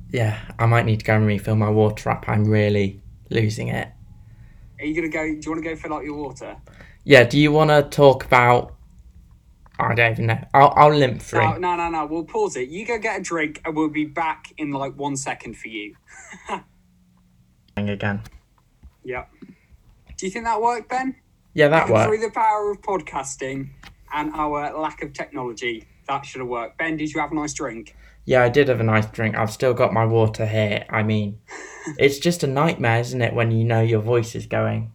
yeah, 0.10 0.40
I 0.58 0.66
might 0.66 0.86
need 0.86 1.00
to 1.00 1.06
go 1.06 1.16
and 1.16 1.28
refill 1.28 1.56
my 1.56 1.70
water 1.70 2.10
up. 2.10 2.26
I'm 2.28 2.46
really 2.46 3.02
losing 3.30 3.68
it. 3.68 3.90
Are 4.80 4.86
you 4.86 4.96
gonna 4.96 5.10
go? 5.10 5.24
Do 5.24 5.40
you 5.42 5.52
want 5.52 5.64
to 5.64 5.70
go 5.70 5.76
fill 5.76 5.94
up 5.94 6.04
your 6.04 6.16
water? 6.16 6.56
Yeah, 7.04 7.24
do 7.24 7.40
you 7.40 7.52
want 7.52 7.70
to 7.70 7.84
talk 7.84 8.26
about? 8.26 8.76
I 9.80 9.96
don't 9.96 10.12
even 10.12 10.26
know. 10.28 10.44
I'll, 10.54 10.74
I'll 10.76 10.94
limp 10.94 11.22
through. 11.22 11.42
No, 11.42 11.58
no, 11.58 11.76
no, 11.76 11.90
no. 11.90 12.06
We'll 12.06 12.26
pause 12.26 12.58
it. 12.58 12.68
You 12.68 12.86
go 12.86 12.98
get 12.98 13.20
a 13.20 13.24
drink, 13.24 13.62
and 13.64 13.76
we'll 13.76 13.88
be 13.90 14.06
back 14.06 14.54
in 14.58 14.72
like 14.72 14.94
one 14.96 15.16
second 15.16 15.56
for 15.56 15.70
you. 15.70 15.96
again. 17.78 18.22
Yep. 19.06 19.30
Do 20.18 20.26
you 20.26 20.32
think 20.32 20.46
that 20.46 20.62
worked, 20.62 20.90
Ben? 20.90 21.16
Yeah, 21.54 21.70
that 21.70 21.90
worked. 21.90 22.08
Through 22.08 22.20
the 22.20 22.32
power 22.32 22.72
of 22.72 22.82
podcasting 22.82 23.70
and 24.14 24.34
our 24.34 24.78
lack 24.78 25.02
of 25.02 25.14
technology, 25.14 25.88
that 26.08 26.26
should 26.26 26.42
have 26.42 26.50
worked. 26.50 26.78
Ben, 26.78 26.98
did 26.98 27.14
you 27.14 27.22
have 27.22 27.32
a 27.32 27.36
nice 27.36 27.54
drink? 27.54 27.96
Yeah, 28.26 28.44
I 28.44 28.50
did 28.50 28.68
have 28.68 28.80
a 28.80 28.84
nice 28.84 29.08
drink. 29.08 29.36
I've 29.36 29.52
still 29.52 29.74
got 29.74 29.94
my 29.94 30.06
water 30.06 30.46
here. 30.46 30.86
I 30.90 31.04
mean, 31.04 31.40
it's 31.98 32.20
just 32.20 32.44
a 32.44 32.48
nightmare, 32.48 33.00
isn't 33.00 33.22
it, 33.22 33.34
when 33.34 33.52
you 33.52 33.64
know 33.64 33.82
your 33.82 34.02
voice 34.02 34.36
is 34.36 34.46
going? 34.46 34.94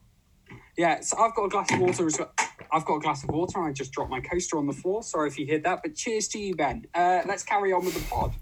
Yeah, 0.76 1.00
so 1.00 1.16
I've 1.18 1.34
got 1.34 1.44
a 1.44 1.48
glass 1.48 1.72
of 1.72 1.80
water 1.80 2.06
as 2.06 2.18
well. 2.18 2.32
I've 2.72 2.84
got 2.84 2.96
a 2.96 3.00
glass 3.00 3.22
of 3.22 3.30
water 3.30 3.58
and 3.58 3.68
I 3.68 3.72
just 3.72 3.92
dropped 3.92 4.10
my 4.10 4.20
coaster 4.20 4.58
on 4.58 4.66
the 4.66 4.72
floor. 4.72 5.02
Sorry 5.02 5.28
if 5.28 5.38
you 5.38 5.46
heard 5.46 5.62
that, 5.62 5.80
but 5.82 5.94
cheers 5.94 6.26
to 6.28 6.38
you, 6.38 6.56
Ben. 6.56 6.86
Uh, 6.94 7.22
let's 7.26 7.44
carry 7.44 7.72
on 7.72 7.84
with 7.84 7.94
the 7.94 8.10
pod. 8.10 8.34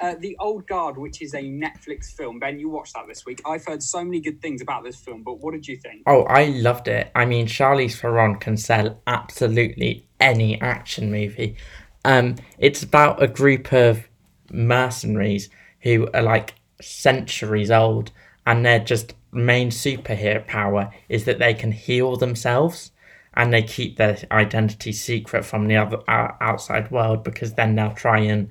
Uh, 0.00 0.14
the 0.20 0.36
Old 0.38 0.66
Guard, 0.66 0.96
which 0.96 1.20
is 1.20 1.34
a 1.34 1.42
Netflix 1.42 2.06
film. 2.06 2.38
Ben, 2.38 2.58
you 2.58 2.70
watched 2.70 2.94
that 2.94 3.06
this 3.08 3.26
week. 3.26 3.42
I've 3.44 3.64
heard 3.66 3.82
so 3.82 4.02
many 4.04 4.20
good 4.20 4.40
things 4.40 4.62
about 4.62 4.84
this 4.84 4.96
film, 4.96 5.22
but 5.24 5.40
what 5.40 5.52
did 5.52 5.66
you 5.66 5.76
think? 5.76 6.02
Oh, 6.06 6.22
I 6.22 6.46
loved 6.46 6.88
it. 6.88 7.10
I 7.14 7.26
mean, 7.26 7.46
Charlize 7.46 8.00
Theron 8.00 8.36
can 8.36 8.56
sell 8.56 9.02
absolutely 9.06 10.06
any 10.20 10.60
action 10.60 11.10
movie. 11.10 11.56
Um, 12.04 12.36
it's 12.58 12.82
about 12.82 13.22
a 13.22 13.26
group 13.26 13.72
of 13.72 14.08
mercenaries 14.50 15.48
who 15.80 16.08
are 16.12 16.22
like 16.22 16.54
centuries 16.80 17.70
old, 17.70 18.10
and 18.46 18.64
their 18.64 18.78
just 18.78 19.14
main 19.32 19.70
superhero 19.70 20.46
power 20.46 20.92
is 21.08 21.24
that 21.24 21.38
they 21.38 21.54
can 21.54 21.72
heal 21.72 22.16
themselves, 22.16 22.90
and 23.34 23.52
they 23.52 23.62
keep 23.62 23.96
their 23.96 24.18
identity 24.30 24.92
secret 24.92 25.44
from 25.44 25.68
the 25.68 25.76
other 25.76 25.98
uh, 26.08 26.32
outside 26.40 26.90
world 26.90 27.22
because 27.22 27.54
then 27.54 27.74
they'll 27.74 27.92
try 27.92 28.18
and 28.18 28.48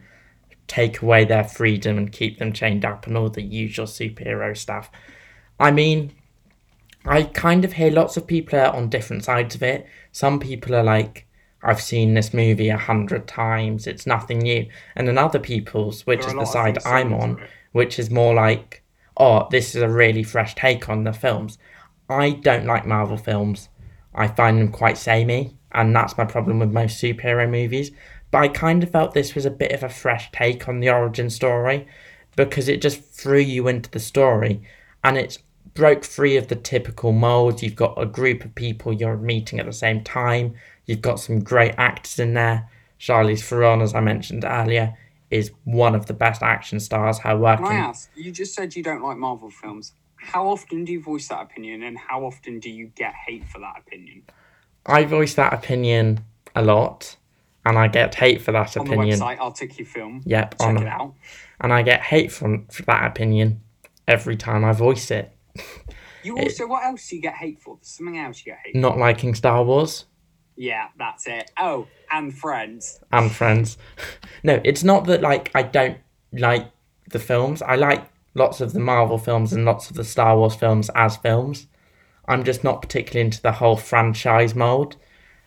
take 0.67 1.01
away 1.01 1.25
their 1.25 1.43
freedom 1.43 1.97
and 1.97 2.11
keep 2.11 2.37
them 2.37 2.53
chained 2.53 2.85
up 2.85 3.07
and 3.07 3.17
all 3.17 3.29
the 3.29 3.41
usual 3.41 3.87
superhero 3.87 4.55
stuff. 4.55 4.89
I 5.59 5.71
mean, 5.71 6.13
I 7.05 7.23
kind 7.23 7.65
of 7.65 7.73
hear 7.73 7.91
lots 7.91 8.17
of 8.17 8.27
people 8.27 8.59
are 8.59 8.73
on 8.73 8.89
different 8.89 9.23
sides 9.23 9.55
of 9.55 9.63
it. 9.63 9.87
Some 10.11 10.39
people 10.39 10.75
are 10.75 10.83
like, 10.83 11.25
I've 11.61 11.81
seen 11.81 12.13
this 12.13 12.33
movie 12.33 12.69
a 12.69 12.77
hundred 12.77 13.27
times, 13.27 13.87
it's 13.87 14.07
nothing 14.07 14.39
new. 14.39 14.67
And 14.95 15.07
then 15.07 15.17
other 15.17 15.39
people's, 15.39 16.05
which 16.05 16.21
There 16.21 16.29
is 16.29 16.35
the 16.35 16.45
side 16.45 16.77
I'm 16.85 17.13
on, 17.13 17.41
which 17.71 17.99
is 17.99 18.09
more 18.09 18.33
like, 18.33 18.83
oh, 19.17 19.47
this 19.51 19.75
is 19.75 19.81
a 19.81 19.89
really 19.89 20.23
fresh 20.23 20.55
take 20.55 20.87
on 20.89 21.03
the 21.03 21.13
films. 21.13 21.57
I 22.09 22.31
don't 22.31 22.65
like 22.65 22.85
Marvel 22.85 23.17
films. 23.17 23.69
I 24.15 24.27
find 24.27 24.59
them 24.59 24.71
quite 24.71 24.97
samey, 24.97 25.57
and 25.71 25.95
that's 25.95 26.17
my 26.17 26.25
problem 26.25 26.59
with 26.59 26.71
most 26.71 27.01
superhero 27.01 27.49
movies. 27.49 27.91
But 28.31 28.39
I 28.39 28.47
kind 28.47 28.83
of 28.83 28.91
felt 28.91 29.13
this 29.13 29.35
was 29.35 29.45
a 29.45 29.51
bit 29.51 29.71
of 29.71 29.83
a 29.83 29.89
fresh 29.89 30.31
take 30.31 30.67
on 30.67 30.79
the 30.79 30.89
origin 30.89 31.29
story 31.29 31.87
because 32.35 32.67
it 32.67 32.81
just 32.81 33.03
threw 33.03 33.39
you 33.39 33.67
into 33.67 33.89
the 33.89 33.99
story 33.99 34.61
and 35.03 35.17
it's 35.17 35.39
broke 35.73 36.03
free 36.03 36.37
of 36.37 36.47
the 36.47 36.55
typical 36.55 37.11
mold. 37.11 37.61
You've 37.61 37.75
got 37.75 37.99
a 38.01 38.05
group 38.05 38.45
of 38.45 38.55
people 38.55 38.93
you're 38.93 39.17
meeting 39.17 39.59
at 39.59 39.65
the 39.65 39.73
same 39.73 40.03
time. 40.03 40.55
You've 40.89 41.01
got 41.01 41.19
some 41.19 41.41
great 41.41 41.75
actors 41.77 42.17
in 42.17 42.33
there. 42.33 42.67
Charlize 42.99 43.43
Theron, 43.43 43.79
as 43.83 43.93
I 43.93 43.99
mentioned 43.99 44.43
earlier, 44.43 44.97
is 45.29 45.51
one 45.63 45.93
of 45.93 46.07
the 46.07 46.15
best 46.15 46.41
action 46.41 46.79
stars. 46.79 47.19
Her 47.19 47.37
work 47.37 47.59
Can 47.59 47.67
I 47.67 47.75
ask? 47.75 48.09
You 48.15 48.31
just 48.31 48.55
said 48.55 48.75
you 48.75 48.81
don't 48.81 49.03
like 49.03 49.15
Marvel 49.17 49.51
films. 49.51 49.93
How 50.15 50.47
often 50.47 50.85
do 50.85 50.91
you 50.91 50.99
voice 50.99 51.27
that 51.27 51.43
opinion, 51.43 51.83
and 51.83 51.95
how 51.95 52.25
often 52.25 52.59
do 52.59 52.71
you 52.71 52.87
get 52.95 53.13
hate 53.13 53.47
for 53.47 53.59
that 53.59 53.75
opinion? 53.77 54.23
I 54.83 55.05
voice 55.05 55.35
that 55.35 55.53
opinion 55.53 56.21
a 56.55 56.63
lot, 56.63 57.17
and 57.67 57.77
I 57.77 57.87
get 57.87 58.15
hate 58.15 58.41
for 58.41 58.51
that 58.51 58.75
On 58.75 58.87
the 58.87 58.93
opinion. 58.93 59.19
website, 59.19 59.37
I'll 59.39 59.51
take 59.51 59.77
your 59.77 59.85
film. 59.85 60.23
Yep, 60.25 60.57
Check 60.57 60.67
on 60.67 60.77
it 60.77 60.87
out. 60.87 61.13
and 61.61 61.71
I 61.71 61.83
get 61.83 62.01
hate 62.01 62.31
from 62.31 62.65
for 62.65 62.81
that 62.83 63.05
opinion 63.05 63.61
every 64.07 64.35
time 64.35 64.65
I 64.65 64.71
voice 64.71 65.11
it. 65.11 65.31
You 66.23 66.35
also, 66.39 66.65
what 66.65 66.83
else 66.83 67.07
do 67.09 67.15
you 67.15 67.21
get 67.21 67.35
hate 67.35 67.61
for? 67.61 67.75
There's 67.75 67.89
something 67.89 68.17
else 68.17 68.43
you 68.43 68.53
get 68.53 68.59
hate. 68.65 68.73
For. 68.73 68.79
Not 68.79 68.97
liking 68.97 69.35
Star 69.35 69.63
Wars 69.63 70.05
Yeah, 70.59 70.89
that's 70.97 71.25
it. 71.25 71.49
Oh, 71.57 71.87
and 72.11 72.37
Friends. 72.37 72.99
and 73.13 73.31
Friends. 73.31 73.77
no, 74.43 74.59
it's 74.65 74.83
not 74.83 75.05
that 75.05 75.21
like 75.21 75.51
I 75.55 75.63
don't 75.63 75.97
like 76.33 76.69
the 77.09 77.17
films. 77.17 77.61
I 77.61 77.75
like 77.75 78.05
lots 78.33 78.59
of 78.59 78.73
the 78.73 78.81
Marvel 78.81 79.17
films 79.17 79.53
and 79.53 79.63
lots 79.63 79.89
of 79.89 79.95
the 79.95 80.03
Star 80.03 80.37
Wars 80.37 80.55
films 80.55 80.89
as 80.95 81.15
films. 81.15 81.67
I'm 82.27 82.43
just 82.43 82.63
not 82.63 82.81
particularly 82.81 83.25
into 83.25 83.41
the 83.41 83.53
whole 83.53 83.77
franchise 83.77 84.53
mold. 84.53 84.97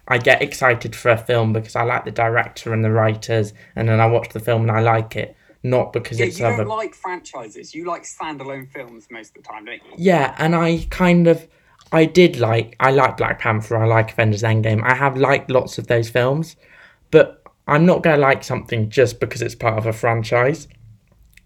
I 0.08 0.16
get 0.16 0.40
excited 0.40 0.96
for 0.96 1.10
a 1.10 1.18
film 1.18 1.52
because 1.52 1.76
I 1.76 1.82
like 1.82 2.06
the 2.06 2.10
director 2.10 2.72
and 2.72 2.82
the 2.82 2.90
writers, 2.90 3.52
and 3.76 3.88
then 3.90 4.00
I 4.00 4.06
watch 4.06 4.30
the 4.30 4.40
film 4.40 4.62
and 4.62 4.70
I 4.70 4.80
like 4.80 5.14
it, 5.14 5.36
not 5.62 5.92
because 5.92 6.18
Yeah, 6.18 6.26
it's 6.26 6.38
you 6.40 6.46
don't 6.46 6.66
like 6.66 6.94
franchises. 6.94 7.74
You 7.74 7.84
like 7.84 8.04
standalone 8.04 8.70
films 8.72 9.08
most 9.10 9.36
of 9.36 9.42
the 9.42 9.48
time, 9.48 9.66
don't 9.66 9.74
you? 9.74 9.92
Yeah, 9.98 10.34
and 10.38 10.56
I 10.56 10.86
kind 10.90 11.28
of 11.28 11.46
I 11.92 12.06
did 12.06 12.38
like 12.38 12.74
I 12.80 12.90
like 12.90 13.18
Black 13.18 13.38
Panther, 13.38 13.76
I 13.76 13.86
like 13.86 14.12
Avengers 14.12 14.42
Endgame. 14.42 14.82
I 14.82 14.94
have 14.94 15.16
liked 15.16 15.50
lots 15.50 15.78
of 15.78 15.86
those 15.86 16.08
films, 16.08 16.56
but 17.10 17.42
I'm 17.68 17.84
not 17.84 18.02
gonna 18.02 18.16
like 18.16 18.42
something 18.42 18.88
just 18.88 19.20
because 19.20 19.42
it's 19.42 19.54
part 19.54 19.78
of 19.78 19.86
a 19.86 19.92
franchise. 19.92 20.68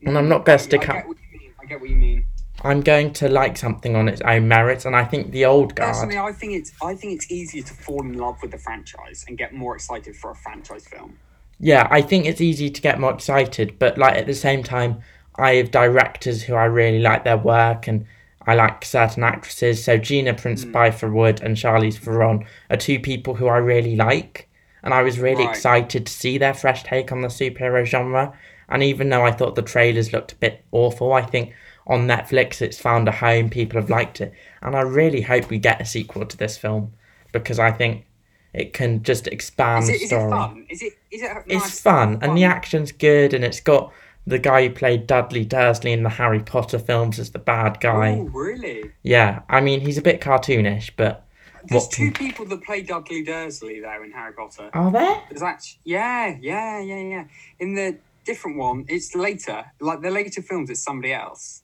And 0.02 0.16
I'm 0.16 0.28
not 0.28 0.44
gonna 0.44 0.54
I 0.54 0.58
stick 0.58 0.82
get 0.82 0.90
up 0.90 1.06
what 1.06 1.16
you 1.18 1.38
mean. 1.38 1.52
I 1.60 1.66
get 1.66 1.80
what 1.80 1.90
you 1.90 1.96
mean. 1.96 2.24
I'm 2.62 2.80
going 2.80 3.12
to 3.14 3.28
like 3.28 3.56
something 3.56 3.94
on 3.96 4.08
its 4.08 4.22
own 4.22 4.48
merits, 4.48 4.86
and 4.86 4.96
I 4.96 5.04
think 5.04 5.30
the 5.30 5.44
old 5.44 5.74
guard 5.74 5.94
Personally, 5.94 6.18
I 6.18 6.32
think 6.32 6.52
it's 6.54 6.72
I 6.82 6.94
think 6.94 7.14
it's 7.14 7.30
easier 7.30 7.62
to 7.62 7.74
fall 7.74 8.02
in 8.02 8.14
love 8.14 8.38
with 8.40 8.52
the 8.52 8.58
franchise 8.58 9.24
and 9.28 9.36
get 9.36 9.52
more 9.52 9.74
excited 9.74 10.16
for 10.16 10.30
a 10.30 10.36
franchise 10.36 10.86
film. 10.86 11.18
Yeah, 11.58 11.88
I 11.90 12.02
think 12.02 12.26
it's 12.26 12.40
easy 12.40 12.70
to 12.70 12.80
get 12.80 13.00
more 13.00 13.12
excited, 13.12 13.78
but 13.78 13.98
like 13.98 14.16
at 14.16 14.26
the 14.26 14.34
same 14.34 14.62
time, 14.62 15.00
I 15.36 15.54
have 15.54 15.70
directors 15.70 16.42
who 16.42 16.54
I 16.54 16.64
really 16.64 17.00
like 17.00 17.24
their 17.24 17.36
work 17.36 17.88
and 17.88 18.06
I 18.46 18.54
like 18.54 18.84
certain 18.84 19.24
actresses. 19.24 19.84
So 19.84 19.98
Gina 19.98 20.34
Prince 20.34 20.62
hmm. 20.62 20.72
Bythewood 20.72 21.40
and 21.42 21.56
Charlize 21.56 21.98
Theron 21.98 22.46
are 22.70 22.76
two 22.76 23.00
people 23.00 23.34
who 23.34 23.48
I 23.48 23.58
really 23.58 23.96
like, 23.96 24.48
and 24.82 24.94
I 24.94 25.02
was 25.02 25.18
really 25.18 25.44
Right. 25.44 25.50
excited 25.50 26.06
to 26.06 26.12
see 26.12 26.38
their 26.38 26.54
fresh 26.54 26.84
take 26.84 27.10
on 27.10 27.22
the 27.22 27.28
superhero 27.28 27.84
genre. 27.84 28.32
And 28.68 28.82
even 28.82 29.08
though 29.08 29.24
I 29.24 29.32
thought 29.32 29.54
the 29.54 29.62
trailers 29.62 30.12
looked 30.12 30.32
a 30.32 30.36
bit 30.36 30.64
awful, 30.72 31.12
I 31.12 31.22
think 31.22 31.52
on 31.86 32.06
Netflix 32.06 32.60
it's 32.60 32.78
found 32.78 33.08
a 33.08 33.12
home. 33.12 33.48
People 33.48 33.80
have 33.80 33.90
liked 33.90 34.20
it, 34.20 34.32
and 34.62 34.74
I 34.74 34.80
really 34.80 35.22
hope 35.22 35.48
we 35.50 35.58
get 35.58 35.80
a 35.80 35.84
sequel 35.84 36.26
to 36.26 36.36
this 36.36 36.56
film 36.56 36.92
because 37.32 37.58
I 37.58 37.70
think 37.70 38.04
it 38.52 38.72
can 38.72 39.02
just 39.02 39.26
expand 39.26 39.84
Is 39.84 39.88
the 39.88 39.94
it, 39.94 40.02
is 40.02 40.08
story 40.08 40.26
it 40.26 40.30
fun? 40.30 40.66
Is 40.68 40.82
it 40.82 40.92
is 41.10 41.22
it 41.22 41.30
it's 41.46 41.64
nice, 41.64 41.80
fun, 41.80 42.18
and 42.22 42.36
the 42.36 42.44
action's 42.44 42.90
good, 42.92 43.34
and 43.34 43.44
it's 43.44 43.60
got 43.60 43.92
the 44.26 44.38
guy 44.38 44.66
who 44.66 44.74
played 44.74 45.06
Dudley 45.06 45.44
Dursley 45.44 45.92
in 45.92 46.02
the 46.02 46.08
Harry 46.10 46.40
Potter 46.40 46.78
films 46.78 47.18
as 47.18 47.30
the 47.30 47.38
bad 47.38 47.80
guy. 47.80 48.16
Oh, 48.18 48.22
really? 48.24 48.90
Yeah, 49.02 49.42
I 49.48 49.60
mean 49.60 49.80
he's 49.80 49.98
a 49.98 50.02
bit 50.02 50.20
cartoonish, 50.20 50.90
but 50.96 51.26
there's 51.68 51.84
What 51.84 51.92
two 51.92 52.10
people 52.12 52.44
that 52.46 52.62
play 52.62 52.82
Dudley 52.82 53.22
Dursley 53.22 53.80
there 53.80 54.04
in 54.04 54.12
Harry 54.12 54.32
Potter. 54.32 54.70
Are 54.72 54.90
there? 54.90 55.22
There's 55.30 55.42
actually, 55.42 55.80
yeah, 55.84 56.36
yeah, 56.40 56.80
yeah, 56.80 57.00
yeah. 57.02 57.24
In 57.58 57.74
the 57.74 57.98
different 58.24 58.56
one, 58.58 58.84
it's 58.88 59.14
later. 59.14 59.64
Like 59.80 60.00
the 60.02 60.10
later 60.10 60.42
films, 60.42 60.70
it's 60.70 60.82
somebody 60.82 61.12
else. 61.12 61.62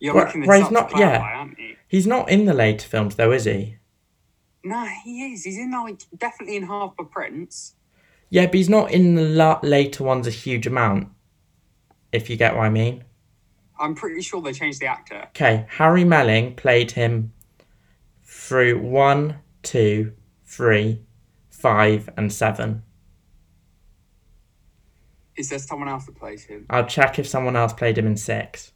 You're 0.00 0.14
Well, 0.14 0.24
looking 0.26 0.40
this 0.42 0.48
well, 0.48 0.60
he's 0.62 0.70
not- 0.70 0.96
yeah. 0.98 1.18
aren't 1.18 1.58
you? 1.58 1.76
He's 1.88 2.06
not 2.06 2.28
in 2.30 2.44
the 2.46 2.54
later 2.54 2.86
films 2.86 3.16
though, 3.16 3.32
is 3.32 3.44
he? 3.44 3.76
No, 4.64 4.84
he 5.04 5.32
is. 5.32 5.44
He's 5.44 5.58
in 5.58 5.70
like 5.72 6.00
definitely 6.16 6.56
in 6.56 6.64
Half 6.64 6.94
a 6.98 7.04
Prince. 7.04 7.74
Yeah, 8.30 8.46
but 8.46 8.54
he's 8.54 8.68
not 8.68 8.90
in 8.90 9.14
the 9.14 9.22
la- 9.22 9.60
later 9.62 10.04
ones 10.04 10.26
a 10.26 10.30
huge 10.30 10.66
amount. 10.66 11.08
If 12.12 12.30
you 12.30 12.36
get 12.36 12.54
what 12.54 12.64
I 12.64 12.70
mean. 12.70 13.04
I'm 13.78 13.94
pretty 13.94 14.22
sure 14.22 14.40
they 14.40 14.52
changed 14.52 14.80
the 14.80 14.86
actor. 14.86 15.24
Okay, 15.28 15.66
Harry 15.68 16.04
Melling 16.04 16.54
played 16.56 16.90
him 16.92 17.32
through 18.24 18.80
one, 18.80 19.36
two, 19.62 20.12
three, 20.44 21.00
five, 21.50 22.08
and 22.16 22.32
seven. 22.32 22.82
Is 25.36 25.50
there 25.50 25.58
someone 25.60 25.88
else 25.88 26.06
that 26.06 26.16
plays 26.16 26.44
him? 26.44 26.66
I'll 26.68 26.86
check 26.86 27.18
if 27.18 27.28
someone 27.28 27.54
else 27.54 27.72
played 27.72 27.96
him 27.96 28.06
in 28.06 28.16
six. 28.16 28.72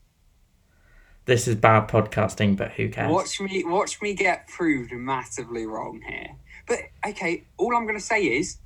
This 1.25 1.49
is 1.49 1.57
bad 1.57 1.88
podcasting, 1.88 2.57
but 2.57 2.73
who 2.73 2.88
cares? 2.88 3.11
Watch 3.11 3.40
me, 3.40 3.64
watch 3.64 4.01
me 4.03 4.14
get 4.14 4.49
proved 4.49 4.92
massively 4.92 5.66
wrong 5.66 6.01
here. 6.07 6.31
But 6.66 6.79
okay, 7.09 7.45
all 7.57 7.75
I'm 7.75 7.85
going 7.85 7.99
to 7.99 8.05
say 8.05 8.25
is 8.25 8.59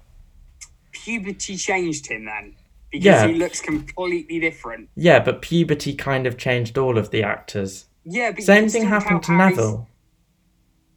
puberty 0.92 1.56
changed 1.56 2.06
him 2.06 2.24
then 2.24 2.54
because 2.98 3.22
Yeah. 3.22 3.26
he 3.28 3.34
looks 3.34 3.60
completely 3.60 4.40
different. 4.40 4.88
Yeah, 4.96 5.20
but 5.22 5.42
puberty 5.42 5.94
kind 5.94 6.26
of 6.26 6.36
changed 6.36 6.76
all 6.78 6.98
of 6.98 7.10
the 7.10 7.22
actors. 7.22 7.86
Yeah, 8.04 8.32
but 8.32 8.42
Same 8.44 8.68
thing 8.68 8.84
happened 8.84 9.22
to 9.24 9.32
Harry's- 9.32 9.56
Neville. 9.56 9.88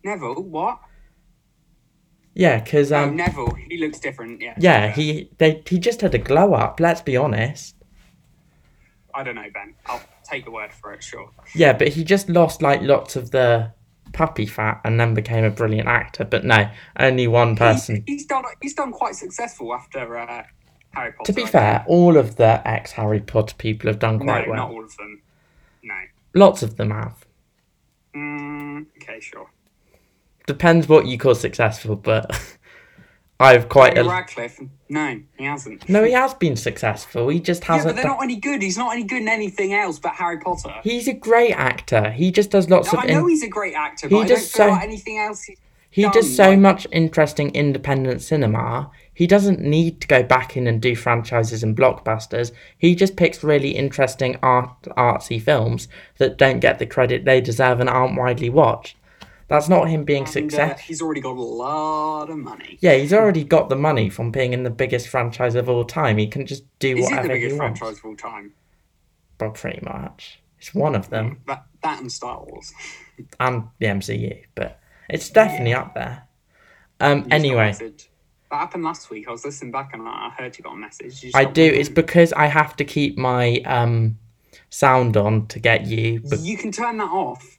Neville, 0.03 0.43
what? 0.43 0.79
Yeah, 2.33 2.59
because 2.59 2.91
Oh, 2.91 3.03
um, 3.03 3.15
Neville, 3.15 3.53
he 3.67 3.77
looks 3.77 3.99
different. 3.99 4.41
Yeah. 4.41 4.53
yeah, 4.57 4.91
he 4.91 5.29
they 5.39 5.61
he 5.67 5.77
just 5.79 6.01
had 6.01 6.13
a 6.15 6.19
glow 6.19 6.53
up. 6.53 6.79
Let's 6.79 7.01
be 7.01 7.17
honest. 7.17 7.75
I 9.13 9.23
don't 9.23 9.35
know, 9.35 9.49
Ben. 9.53 9.73
I'll 9.87 10.01
take 10.23 10.45
your 10.45 10.53
word 10.53 10.71
for 10.71 10.93
it. 10.93 11.03
Sure. 11.03 11.29
Yeah, 11.55 11.73
but 11.73 11.89
he 11.89 12.03
just 12.03 12.29
lost 12.29 12.61
like 12.61 12.81
lots 12.81 13.15
of 13.15 13.31
the 13.31 13.73
puppy 14.13 14.45
fat 14.45 14.79
and 14.85 14.99
then 14.99 15.13
became 15.13 15.43
a 15.43 15.49
brilliant 15.49 15.87
actor. 15.87 16.23
But 16.23 16.45
no, 16.45 16.69
only 16.97 17.27
one 17.27 17.55
person. 17.55 18.03
He's, 18.05 18.21
he's 18.21 18.25
done. 18.27 18.43
He's 18.61 18.73
done 18.75 18.91
quite 18.93 19.15
successful 19.15 19.73
after 19.73 20.17
uh, 20.17 20.43
Harry 20.93 21.11
Potter. 21.13 21.31
To 21.31 21.33
be 21.33 21.45
fair, 21.45 21.83
all 21.87 22.17
of 22.17 22.35
the 22.37 22.67
ex 22.67 22.91
Harry 22.93 23.19
Potter 23.19 23.55
people 23.57 23.89
have 23.89 23.99
done 23.99 24.17
think. 24.19 24.27
no, 24.27 24.33
quite 24.33 24.47
well. 24.49 24.57
not 24.57 24.71
all 24.71 24.83
of 24.83 24.95
them. 24.97 25.21
No. 25.83 25.95
Lots 26.33 26.63
of 26.63 26.77
them 26.77 26.91
have. 26.91 27.25
Mm, 28.15 28.85
okay, 29.01 29.19
sure. 29.19 29.49
Depends 30.47 30.87
what 30.87 31.05
you 31.05 31.17
call 31.17 31.35
successful, 31.35 31.95
but 31.95 32.39
I've 33.39 33.69
quite 33.69 33.95
Daniel 33.95 34.11
a. 34.11 34.15
Radcliffe. 34.15 34.59
No, 34.89 35.21
he 35.37 35.43
hasn't. 35.45 35.87
No, 35.87 36.03
he 36.03 36.11
has 36.13 36.33
been 36.33 36.55
successful. 36.55 37.29
He 37.29 37.39
just 37.39 37.63
has. 37.65 37.79
Yeah, 37.79 37.83
but 37.89 37.95
they're 37.95 38.03
done- 38.05 38.13
not 38.17 38.23
any 38.23 38.35
good. 38.37 38.61
He's 38.61 38.77
not 38.77 38.93
any 38.93 39.03
good 39.03 39.21
in 39.21 39.27
anything 39.27 39.73
else 39.73 39.99
but 39.99 40.13
Harry 40.13 40.39
Potter. 40.39 40.73
He's 40.83 41.07
a 41.07 41.13
great 41.13 41.51
actor. 41.53 42.09
He 42.11 42.31
just 42.31 42.49
does 42.49 42.69
lots 42.69 42.91
No, 42.91 42.99
of. 42.99 43.05
I 43.05 43.07
know 43.09 43.23
in- 43.25 43.29
he's 43.29 43.43
a 43.43 43.47
great 43.47 43.75
actor, 43.75 44.07
He 44.07 44.15
but 44.15 44.21
I 44.21 44.27
don't 44.27 44.37
does 44.37 44.51
feel 44.51 44.75
so- 44.75 44.81
anything 44.81 45.19
else. 45.19 45.43
He's 45.43 45.57
He 45.91 46.01
done, 46.03 46.11
does 46.13 46.35
so 46.35 46.49
like- 46.49 46.59
much 46.59 46.87
interesting 46.91 47.51
independent 47.55 48.21
cinema. 48.23 48.89
He 49.19 49.27
doesn't 49.27 49.59
need 49.59 49.99
to 49.99 50.07
go 50.07 50.23
back 50.23 50.55
in 50.55 50.65
and 50.65 50.81
do 50.81 50.95
franchises 50.95 51.61
and 51.61 51.75
blockbusters. 51.75 52.53
He 52.77 52.95
just 52.95 53.17
picks 53.17 53.43
really 53.43 53.71
interesting 53.71 54.37
art 54.41 54.81
artsy 54.95 55.41
films 55.41 55.89
that 56.19 56.37
don't 56.37 56.61
get 56.61 56.79
the 56.79 56.85
credit 56.85 57.25
they 57.25 57.41
deserve 57.41 57.81
and 57.81 57.89
aren't 57.89 58.17
widely 58.17 58.49
watched. 58.49 58.95
That's 59.49 59.67
not 59.67 59.89
him 59.89 60.05
being 60.05 60.19
and, 60.23 60.29
uh, 60.29 60.31
successful. 60.31 60.83
he's 60.87 61.01
already 61.01 61.19
got 61.19 61.35
a 61.35 61.41
lot 61.41 62.29
of 62.29 62.37
money. 62.37 62.77
Yeah, 62.79 62.93
he's 62.95 63.11
already 63.11 63.43
got 63.43 63.67
the 63.67 63.75
money 63.75 64.09
from 64.09 64.31
being 64.31 64.53
in 64.53 64.63
the 64.63 64.69
biggest 64.69 65.09
franchise 65.09 65.55
of 65.55 65.67
all 65.67 65.83
time. 65.83 66.17
He 66.17 66.27
can 66.27 66.45
just 66.45 66.63
do 66.79 66.95
Is 66.95 66.99
it 66.99 67.09
whatever 67.11 67.27
the 67.27 67.33
he 67.33 67.39
biggest 67.41 67.59
wants. 67.59 67.79
franchise 67.81 67.99
of 67.99 68.05
all 68.05 68.15
time? 68.15 68.53
But 69.37 69.55
pretty 69.55 69.81
much, 69.83 70.39
it's 70.59 70.73
one 70.73 70.95
of 70.95 71.09
them, 71.09 71.41
That 71.45 71.65
that 71.83 71.99
and 71.99 72.09
Star 72.09 72.41
Wars. 72.41 72.71
and 73.37 73.63
the 73.79 73.87
MCU. 73.87 74.43
But 74.55 74.79
it's 75.09 75.29
definitely 75.29 75.73
up 75.73 75.93
there. 75.93 76.23
Um. 77.01 77.17
You 77.17 77.23
just 77.23 77.29
got 77.29 77.33
a 77.33 77.35
Anyway, 77.35 77.65
message. 77.65 78.09
That 78.51 78.57
happened 78.57 78.83
last 78.83 79.09
week. 79.09 79.27
I 79.27 79.31
was 79.31 79.45
listening 79.45 79.71
back 79.71 79.91
and 79.93 80.01
I 80.07 80.29
heard 80.37 80.57
you 80.57 80.63
got 80.63 80.73
a 80.73 80.77
message. 80.77 81.31
I 81.33 81.45
do. 81.45 81.63
It's 81.63 81.89
because 81.89 82.33
I 82.33 82.47
have 82.47 82.75
to 82.77 82.85
keep 82.85 83.17
my 83.17 83.57
um 83.65 84.17
sound 84.69 85.17
on 85.17 85.47
to 85.47 85.59
get 85.59 85.85
you. 85.85 86.21
But 86.29 86.39
You 86.39 86.57
can 86.57 86.71
turn 86.71 86.97
that 86.97 87.09
off. 87.11 87.57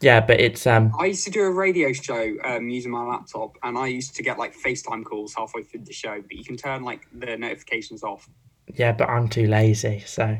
yeah, 0.00 0.20
but 0.20 0.40
it's 0.40 0.66
um 0.66 0.92
I 0.98 1.06
used 1.06 1.24
to 1.24 1.30
do 1.30 1.42
a 1.42 1.50
radio 1.50 1.92
show 1.92 2.36
um, 2.44 2.68
using 2.68 2.92
my 2.92 3.04
laptop, 3.04 3.56
and 3.62 3.76
I 3.76 3.86
used 3.88 4.14
to 4.16 4.22
get 4.22 4.38
like 4.38 4.54
FaceTime 4.56 5.04
calls 5.04 5.34
halfway 5.34 5.62
through 5.62 5.84
the 5.84 5.92
show. 5.92 6.20
But 6.20 6.32
you 6.36 6.44
can 6.44 6.56
turn 6.56 6.82
like 6.84 7.06
the 7.12 7.36
notifications 7.36 8.02
off. 8.02 8.28
yeah, 8.74 8.92
but 8.92 9.08
I'm 9.08 9.28
too 9.28 9.46
lazy, 9.46 10.00
so 10.06 10.38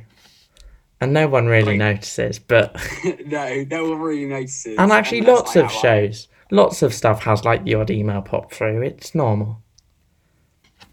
and 1.01 1.13
no 1.13 1.29
one 1.29 1.47
really 1.47 1.77
notices. 1.77 2.39
But 2.39 2.77
no, 3.27 3.65
no 3.71 3.91
one 3.91 3.99
really 4.01 4.27
notices. 4.27 4.77
and 4.79 4.93
actually, 4.93 5.23
lots 5.23 5.55
like 5.57 5.65
of 5.67 5.73
shows, 5.73 6.29
lots 6.51 6.83
of 6.83 6.95
stuff 6.95 7.23
has 7.25 7.45
like 7.45 7.65
the 7.65 7.75
odd 7.75 7.91
email 7.91 8.23
pop 8.23 8.53
through. 8.53 8.83
It's 8.83 9.15
normal. 9.15 9.63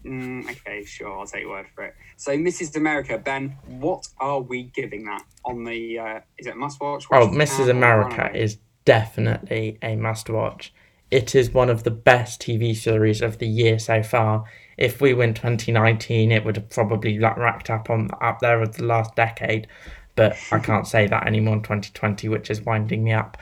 Mm, 0.04 0.48
okay, 0.48 0.84
sure, 0.84 1.18
I'll 1.18 1.26
take 1.26 1.42
your 1.42 1.50
word 1.50 1.66
for 1.74 1.84
it. 1.84 1.94
So, 2.16 2.36
Mrs. 2.36 2.76
America, 2.76 3.18
Ben, 3.18 3.56
what 3.66 4.06
are 4.18 4.40
we 4.40 4.64
giving 4.64 5.04
that 5.06 5.24
on 5.44 5.64
the? 5.64 5.98
Uh, 5.98 6.20
is 6.38 6.46
it 6.46 6.56
must 6.56 6.80
watch? 6.80 7.06
Oh, 7.10 7.28
Mrs. 7.28 7.68
America 7.68 8.30
is 8.34 8.58
definitely 8.84 9.78
a 9.82 9.96
must 9.96 10.30
watch. 10.30 10.72
It 11.10 11.34
is 11.34 11.50
one 11.50 11.70
of 11.70 11.82
the 11.82 11.90
best 11.90 12.40
TV 12.40 12.74
series 12.74 13.20
of 13.20 13.38
the 13.38 13.46
year 13.46 13.78
so 13.78 14.02
far. 14.02 14.44
If 14.76 15.00
we 15.00 15.14
win 15.14 15.34
2019, 15.34 16.32
it 16.32 16.44
would 16.44 16.56
have 16.56 16.70
probably 16.70 17.18
like, 17.18 17.36
racked 17.36 17.70
up 17.70 17.90
on 17.90 18.10
up 18.20 18.40
there 18.40 18.58
with 18.58 18.74
the 18.74 18.84
last 18.84 19.14
decade, 19.14 19.66
but 20.14 20.36
I 20.50 20.58
can't 20.58 20.86
say 20.86 21.06
that 21.06 21.26
anymore 21.26 21.54
in 21.54 21.62
2020, 21.62 22.28
which 22.28 22.50
is 22.50 22.60
winding 22.62 23.04
me 23.04 23.12
up. 23.12 23.36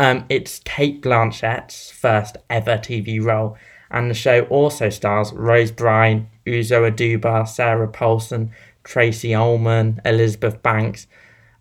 Um, 0.00 0.24
it's 0.30 0.60
Cate 0.60 1.02
Blanchett's 1.02 1.90
first 1.90 2.38
ever 2.48 2.78
TV 2.78 3.22
role, 3.22 3.58
and 3.90 4.10
the 4.10 4.14
show 4.14 4.44
also 4.44 4.88
stars 4.88 5.30
Rose 5.30 5.70
Byrne, 5.70 6.26
Uzo 6.46 6.90
Aduba, 6.90 7.46
Sarah 7.46 7.86
Paulson, 7.86 8.50
Tracey 8.82 9.34
Ullman, 9.34 10.00
Elizabeth 10.06 10.62
Banks, 10.62 11.06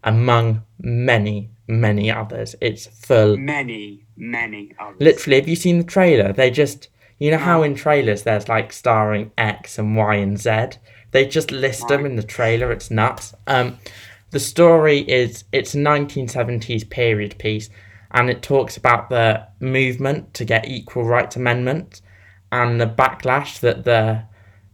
among 0.06 0.63
many, 0.80 1.49
many 1.67 2.10
others. 2.10 2.56
It's 2.62 2.88
full. 2.88 3.36
many, 3.36 4.06
many 4.15 4.71
others. 4.80 5.02
Literally, 5.02 5.36
have 5.36 5.49
you 5.49 5.58
seen 5.58 5.80
the 5.80 5.84
trailer? 5.84 6.32
They 6.32 6.49
just, 6.49 6.88
you 7.17 7.32
know 7.32 7.38
how 7.39 7.62
in 7.62 7.75
trailers 7.75 8.23
there's 8.23 8.47
like 8.47 8.71
starring 8.71 9.34
X 9.38 9.78
and 9.78 9.97
Y 9.97 10.15
and 10.15 10.39
Z? 10.39 10.80
They 11.12 11.25
just 11.25 11.52
list 11.52 11.89
them 11.89 12.06
in 12.06 12.15
the 12.15 12.23
trailer. 12.23 12.71
It's 12.71 12.89
nuts. 12.89 13.34
Um, 13.47 13.80
the 14.32 14.39
story 14.39 14.99
is 14.99 15.43
it's 15.52 15.75
a 15.75 15.80
1970s 15.80 16.89
period 16.89 17.38
piece, 17.38 17.69
and 18.12 18.30
it 18.30 18.41
talks 18.41 18.78
about 18.78 19.10
the 19.10 19.48
movement 19.60 20.34
to 20.34 20.45
get 20.45 20.67
equal 20.67 21.04
rights 21.04 21.36
amendment 21.36 22.02
and 22.52 22.82
the 22.82 22.88
backlash 22.88 23.60
that 23.60 23.84
the 23.84 24.24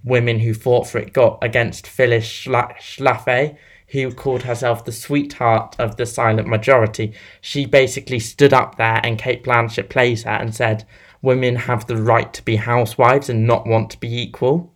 women 0.04 0.40
who 0.40 0.54
fought 0.54 0.88
for 0.88 1.00
it 1.00 1.14
got 1.14 1.40
against 1.42 1.88
Phyllis 1.88 2.26
Schla- 2.26 2.78
Schlafly, 2.78 3.58
who 3.90 4.12
called 4.12 4.44
herself 4.44 4.86
the 4.86 4.92
sweetheart 4.92 5.76
of 5.80 5.98
the 5.98 6.06
silent 6.06 6.48
majority. 6.48 7.14
She 7.42 7.66
basically 7.66 8.20
stood 8.20 8.54
up 8.54 8.78
there, 8.78 9.02
and 9.04 9.18
Cate 9.18 9.44
Blanchett 9.44 9.90
plays 9.90 10.24
her 10.24 10.32
and 10.32 10.56
said, 10.56 10.86
Women 11.22 11.56
have 11.56 11.88
the 11.88 11.98
right 11.98 12.32
to 12.34 12.44
be 12.44 12.56
housewives 12.56 13.30
and 13.30 13.48
not 13.48 13.68
want 13.68 13.90
to 13.92 14.00
be 14.00 14.22
equal. 14.22 14.74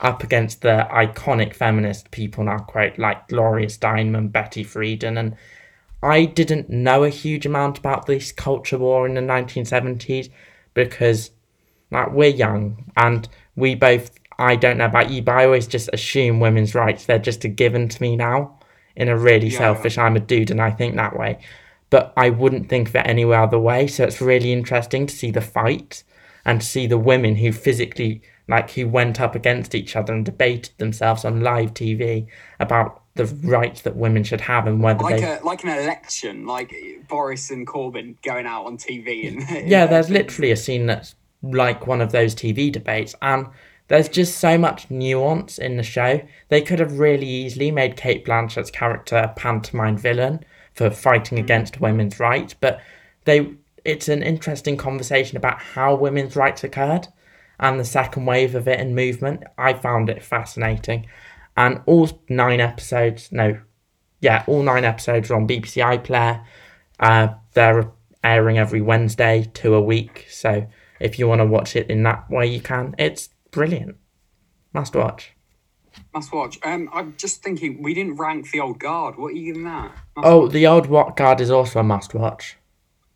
Up 0.00 0.24
against 0.24 0.62
the 0.62 0.88
iconic 0.90 1.54
feminist 1.54 2.10
people, 2.10 2.44
now 2.44 2.58
quote, 2.58 2.98
like 2.98 3.28
Gloria 3.28 3.68
Steinem, 3.68 4.32
Betty 4.32 4.64
Friedan, 4.64 5.16
and 5.16 5.36
I 6.02 6.24
didn't 6.24 6.68
know 6.68 7.04
a 7.04 7.08
huge 7.08 7.46
amount 7.46 7.78
about 7.78 8.06
this 8.06 8.32
culture 8.32 8.78
war 8.78 9.06
in 9.06 9.14
the 9.14 9.20
1970s 9.20 10.30
because 10.74 11.30
like 11.90 12.10
we're 12.10 12.28
young 12.30 12.90
and 12.96 13.28
we 13.54 13.74
both 13.74 14.10
I 14.38 14.56
don't 14.56 14.78
know 14.78 14.86
about 14.86 15.10
you, 15.10 15.22
but 15.22 15.36
I 15.36 15.44
always 15.44 15.66
just 15.66 15.90
assume 15.92 16.40
women's 16.40 16.74
rights 16.74 17.04
they're 17.04 17.18
just 17.18 17.44
a 17.44 17.48
given 17.48 17.88
to 17.88 18.02
me 18.02 18.16
now. 18.16 18.58
In 18.96 19.08
a 19.08 19.16
really 19.16 19.48
Yeah. 19.48 19.58
selfish, 19.58 19.96
I'm 19.96 20.16
a 20.16 20.20
dude 20.20 20.50
and 20.50 20.60
I 20.60 20.70
think 20.70 20.96
that 20.96 21.16
way. 21.16 21.38
But 21.90 22.12
I 22.16 22.30
wouldn't 22.30 22.68
think 22.68 22.88
of 22.88 22.96
it 22.96 23.06
any 23.06 23.24
other 23.24 23.58
way. 23.58 23.86
So 23.86 24.04
it's 24.04 24.20
really 24.20 24.52
interesting 24.52 25.06
to 25.06 25.14
see 25.14 25.30
the 25.30 25.40
fight 25.40 26.02
and 26.44 26.60
to 26.60 26.66
see 26.66 26.86
the 26.86 26.98
women 26.98 27.36
who 27.36 27.52
physically 27.52 28.22
like 28.48 28.72
who 28.72 28.88
went 28.88 29.20
up 29.20 29.34
against 29.34 29.74
each 29.74 29.94
other 29.94 30.12
and 30.12 30.24
debated 30.24 30.76
themselves 30.78 31.24
on 31.24 31.40
live 31.42 31.74
TV 31.74 32.26
about 32.58 33.01
the 33.14 33.24
mm-hmm. 33.24 33.48
rights 33.48 33.82
that 33.82 33.96
women 33.96 34.24
should 34.24 34.40
have 34.40 34.66
and 34.66 34.82
whether 34.82 35.02
like 35.02 35.20
they 35.20 35.38
a 35.38 35.40
like 35.42 35.64
an 35.64 35.70
election, 35.70 36.46
like 36.46 36.74
Boris 37.08 37.50
and 37.50 37.66
Corbyn 37.66 38.20
going 38.22 38.46
out 38.46 38.66
on 38.66 38.78
TV 38.78 39.28
and 39.28 39.68
yeah, 39.68 39.86
there's 39.86 40.10
literally 40.10 40.50
a 40.50 40.56
scene 40.56 40.86
that's 40.86 41.14
like 41.42 41.86
one 41.86 42.00
of 42.00 42.12
those 42.12 42.34
TV 42.34 42.70
debates, 42.70 43.14
and 43.20 43.46
there's 43.88 44.08
just 44.08 44.38
so 44.38 44.56
much 44.56 44.90
nuance 44.90 45.58
in 45.58 45.76
the 45.76 45.82
show. 45.82 46.22
They 46.48 46.62
could 46.62 46.78
have 46.78 46.98
really 46.98 47.26
easily 47.26 47.70
made 47.70 47.96
Cate 47.96 48.24
Blanchett's 48.24 48.70
character 48.70 49.16
a 49.16 49.28
pantomime 49.28 49.98
villain 49.98 50.44
for 50.72 50.88
fighting 50.90 51.36
mm-hmm. 51.36 51.44
against 51.44 51.80
women's 51.80 52.18
rights, 52.18 52.54
but 52.54 52.80
they 53.24 53.54
it's 53.84 54.08
an 54.08 54.22
interesting 54.22 54.76
conversation 54.76 55.36
about 55.36 55.60
how 55.60 55.94
women's 55.94 56.36
rights 56.36 56.62
occurred 56.64 57.08
and 57.58 57.78
the 57.78 57.84
second 57.84 58.26
wave 58.26 58.54
of 58.54 58.68
it 58.68 58.80
and 58.80 58.94
movement. 58.94 59.44
I 59.58 59.72
found 59.74 60.08
it 60.08 60.22
fascinating. 60.22 61.06
And 61.56 61.80
all 61.86 62.22
nine 62.28 62.60
episodes, 62.60 63.30
no, 63.30 63.60
yeah, 64.20 64.44
all 64.46 64.62
nine 64.62 64.84
episodes 64.84 65.30
are 65.30 65.36
on 65.36 65.46
BBC 65.46 65.82
iPlayer. 65.82 66.44
Uh, 66.98 67.28
they're 67.52 67.90
airing 68.24 68.58
every 68.58 68.80
Wednesday, 68.80 69.50
two 69.52 69.74
a 69.74 69.80
week. 69.80 70.26
So 70.30 70.66
if 71.00 71.18
you 71.18 71.28
want 71.28 71.40
to 71.40 71.46
watch 71.46 71.76
it 71.76 71.90
in 71.90 72.02
that 72.04 72.30
way, 72.30 72.46
you 72.46 72.60
can. 72.60 72.94
It's 72.98 73.28
brilliant. 73.50 73.96
Must 74.72 74.94
watch. 74.94 75.32
Must 76.14 76.32
watch. 76.32 76.58
Um, 76.62 76.88
I'm 76.92 77.14
just 77.16 77.42
thinking 77.42 77.82
we 77.82 77.92
didn't 77.92 78.16
rank 78.16 78.50
the 78.50 78.60
old 78.60 78.78
guard. 78.78 79.18
What 79.18 79.28
are 79.28 79.36
you 79.36 79.52
giving 79.52 79.64
that? 79.64 79.92
Must 80.16 80.26
Oh, 80.26 80.48
the 80.48 80.66
old 80.66 80.86
What 80.86 81.16
Guard 81.16 81.40
is 81.40 81.50
also 81.50 81.80
a 81.80 81.82
must 81.82 82.14
watch. 82.14 82.56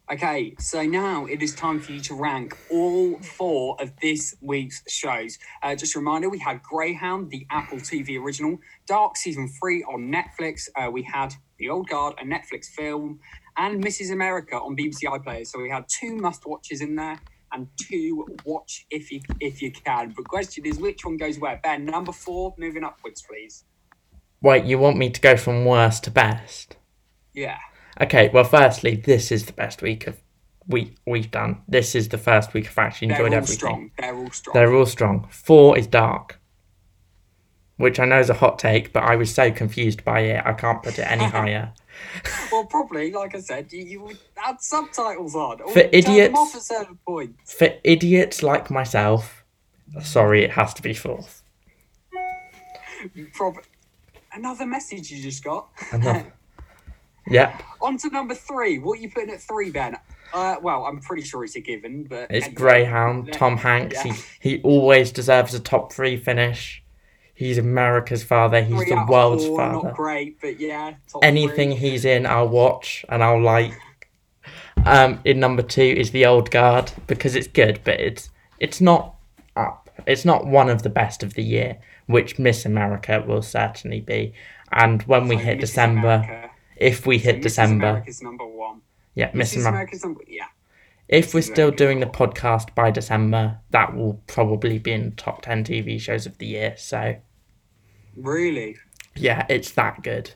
Okay, 0.09 0.55
so 0.61 0.83
now 0.85 1.27
it 1.27 1.43
is 1.43 1.53
time 1.53 1.81
for 1.81 1.91
you 1.91 2.01
to 2.03 2.15
rank 2.15 2.57
all 2.71 3.19
four 3.19 3.77
of 3.81 3.91
this 4.01 4.37
week's 4.41 4.85
shows. 4.89 5.37
Uh, 5.65 5.75
just 5.75 5.97
a 5.97 5.99
reminder, 5.99 6.31
we 6.31 6.39
had 6.39 6.63
Greyhound, 6.63 7.29
the 7.33 7.45
Apple 7.51 7.79
TV 7.79 8.17
original, 8.17 8.57
Dark 8.87 9.17
Season 9.17 9.49
3 9.49 9.83
on 9.83 10.13
Netflix. 10.13 10.69
Uh, 10.77 10.93
we 10.93 11.03
had 11.03 11.35
The 11.59 11.71
Old 11.71 11.89
Guard, 11.89 12.15
a 12.21 12.25
Netflix 12.25 12.67
film, 12.67 13.19
and 13.57 13.83
Mrs. 13.83 14.13
America 14.13 14.55
on 14.55 14.77
BBC 14.77 15.03
iPlayer. 15.07 15.45
So 15.45 15.61
we 15.61 15.71
had 15.71 15.87
two 15.89 16.15
must-watches 16.15 16.81
in 16.81 16.95
there 16.95 17.19
and 17.51 17.67
two 17.77 18.29
watch 18.45 18.87
if 18.91 19.11
you 19.11 19.23
if 19.41 19.61
you 19.61 19.73
can. 19.73 20.15
But 20.17 20.29
question 20.29 20.67
is, 20.67 20.79
which 20.79 21.05
one 21.05 21.17
goes 21.17 21.41
where? 21.41 21.59
Ben, 21.65 21.85
number 21.85 22.13
four, 22.13 22.55
moving 22.59 22.85
upwards, 22.85 23.25
please. 23.29 23.65
Wait, 24.41 24.65
you 24.67 24.79
want 24.79 24.99
me 24.99 25.11
to 25.11 25.21
go 25.21 25.37
from 25.37 25.65
worst 25.65 26.05
to 26.05 26.13
best? 26.13 26.77
Yeah. 27.35 27.59
Okay, 28.01 28.29
well, 28.33 28.45
firstly, 28.45 28.97
this 28.97 29.33
is 29.33 29.47
the 29.47 29.53
best 29.53 29.83
week 29.83 30.07
of 30.07 30.21
we 30.69 30.95
we've 31.07 31.31
done. 31.31 31.63
This 31.69 31.95
is 31.95 32.09
the 32.09 32.19
first 32.19 32.53
week 32.53 32.67
I've 32.69 32.79
actually 32.79 33.09
enjoyed 33.09 33.19
They're 33.33 33.39
all 33.39 33.45
everything. 33.45 33.57
strong. 33.57 33.91
They're 33.99 34.15
all 34.17 34.31
strong. 34.31 34.55
They're 34.55 34.75
all 34.75 34.87
strong. 34.87 35.29
Four 35.31 35.79
is 35.79 35.87
dark, 35.87 36.39
which 37.77 37.99
I 38.01 38.05
know 38.05 38.19
is 38.19 38.29
a 38.31 38.35
hot 38.35 38.59
take, 38.59 38.93
but 38.93 39.05
I 39.05 39.17
was 39.17 39.33
so 39.33 39.51
confused 39.51 40.05
by 40.05 40.21
it, 40.21 40.43
I 40.45 40.53
can't 40.53 40.83
put 40.83 40.99
it 40.99 41.03
any 41.11 41.25
higher. 41.39 41.73
Well, 42.53 42.67
probably, 42.67 43.11
like 43.13 43.35
I 43.35 43.41
said, 43.41 43.73
you, 43.73 43.83
you 43.85 44.01
would 44.03 44.19
add 44.45 44.61
subtitles 44.61 45.35
on. 45.35 45.63
Or 45.63 45.73
For 45.73 45.89
idiots- 45.93 46.35
off 46.37 46.55
at 46.55 46.63
certain 46.63 46.99
points. 47.07 47.55
For 47.55 47.71
idiots 47.85 48.43
like 48.43 48.71
myself, 48.71 49.45
sorry, 50.03 50.45
it 50.45 50.51
has 50.51 50.75
to 50.75 50.83
be 50.83 50.93
fourth. 50.93 51.43
Prob- 53.35 53.63
Another 54.33 54.67
message 54.67 55.11
you 55.11 55.23
just 55.23 55.43
got. 55.45 55.69
Another- 55.93 56.33
Yep, 57.29 57.63
On 57.83 57.97
to 57.99 58.09
number 58.11 58.35
three. 58.35 58.79
What 58.79 58.99
are 58.99 59.03
you 59.03 59.11
putting 59.11 59.31
at 59.31 59.41
three, 59.41 59.71
Ben? 59.71 59.97
Uh, 60.33 60.57
well, 60.63 60.85
I'm 60.85 61.01
pretty 61.01 61.23
sure 61.23 61.45
it's 61.45 61.57
a 61.57 61.61
given, 61.61 62.05
but 62.05 62.31
it's 62.31 62.47
anyway, 62.47 62.55
Greyhound, 62.55 63.33
Tom 63.33 63.57
Hanks. 63.57 63.97
yeah. 64.05 64.13
He, 64.41 64.57
he 64.57 64.63
always 64.63 65.11
deserves 65.13 65.55
a 65.55 65.61
top 65.61 65.93
three 65.93 66.17
finish. 66.17 66.83
He's 67.35 67.59
America's 67.59 68.25
father. 68.25 68.63
He's 68.63 68.77
Three 68.77 68.91
the 68.91 69.07
world's 69.09 69.47
four, 69.47 69.59
father. 69.59 69.89
Not 69.89 69.95
great, 69.97 70.41
but 70.41 70.59
yeah. 70.59 70.95
anything 71.23 71.71
three. 71.71 71.91
he's 71.91 72.05
in, 72.05 72.27
I'll 72.27 72.49
watch 72.49 73.05
and 73.09 73.23
I'll 73.23 73.43
like. 73.43 73.73
Um, 74.85 75.21
in 75.25 75.41
number 75.41 75.63
two 75.63 75.83
is 75.83 76.11
the 76.13 76.27
Old 76.27 76.51
Guard 76.51 76.93
because 77.07 77.35
it's 77.35 77.49
good, 77.49 77.81
but 77.85 77.99
it's 78.01 78.31
it's 78.61 78.81
not 78.81 79.15
up. 79.57 79.91
It's 80.07 80.25
not 80.25 80.47
one 80.47 80.69
of 80.69 80.83
the 80.83 80.89
best 80.91 81.23
of 81.23 81.35
the 81.35 81.43
year, 81.43 81.79
which 82.07 82.39
Miss 82.39 82.65
America 82.65 83.23
will 83.27 83.43
certainly 83.43 84.01
be. 84.01 84.33
And 84.73 85.03
when 85.03 85.29
we 85.29 85.37
So 85.37 85.43
hit 85.43 85.59
Mrs. 85.59 85.61
December, 85.61 86.09
America- 86.25 86.51
if 86.77 87.07
we 87.07 87.19
hit 87.19 87.37
Mrs. 87.37 87.43
December, 87.43 87.87
America's 87.89 88.23
number 88.23 88.47
one. 88.47 88.81
yeah, 89.15 89.31
Miss. 89.35 89.55
America. 89.55 89.69
America's 89.71 90.05
number 90.05 90.23
yeah. 90.29 90.47
If 91.09 91.35
we're 91.35 91.41
still 91.43 91.69
America's 91.69 91.79
doing 91.79 92.01
the 92.01 92.07
podcast 92.07 92.75
by 92.75 92.91
December, 92.91 93.59
that 93.71 93.97
will 93.97 94.21
probably 94.27 94.79
be 94.79 94.93
in 94.93 95.11
the 95.11 95.17
top 95.17 95.43
ten 95.43 95.65
TV 95.65 96.01
shows 96.01 96.27
of 96.27 96.39
the 96.39 96.47
year. 96.47 96.75
So 96.77 97.17
Really. 98.17 98.77
yeah, 99.15 99.47
it's 99.49 99.71
that 99.73 100.03
good. 100.03 100.33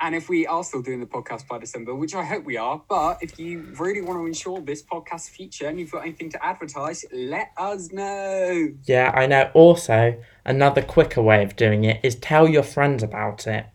And 0.00 0.14
if 0.14 0.28
we 0.28 0.46
are 0.46 0.62
still 0.62 0.80
doing 0.80 1.00
the 1.00 1.06
podcast 1.06 1.48
by 1.48 1.58
December, 1.58 1.92
which 1.92 2.14
I 2.14 2.22
hope 2.24 2.44
we 2.44 2.56
are, 2.56 2.80
but 2.88 3.18
if 3.20 3.36
you 3.38 3.66
really 3.80 4.00
want 4.00 4.20
to 4.20 4.26
ensure 4.26 4.60
this 4.60 4.80
podcast 4.80 5.28
future 5.30 5.66
and 5.66 5.78
you've 5.80 5.90
got 5.90 6.02
anything 6.02 6.30
to 6.30 6.44
advertise, 6.46 7.04
let 7.12 7.50
us 7.56 7.90
know. 7.90 8.68
Yeah, 8.84 9.10
I 9.12 9.26
know. 9.26 9.50
Also, 9.54 10.22
another 10.44 10.82
quicker 10.82 11.20
way 11.20 11.42
of 11.42 11.56
doing 11.56 11.82
it 11.82 11.98
is 12.04 12.14
tell 12.14 12.48
your 12.48 12.62
friends 12.62 13.02
about 13.02 13.48
it. 13.48 13.66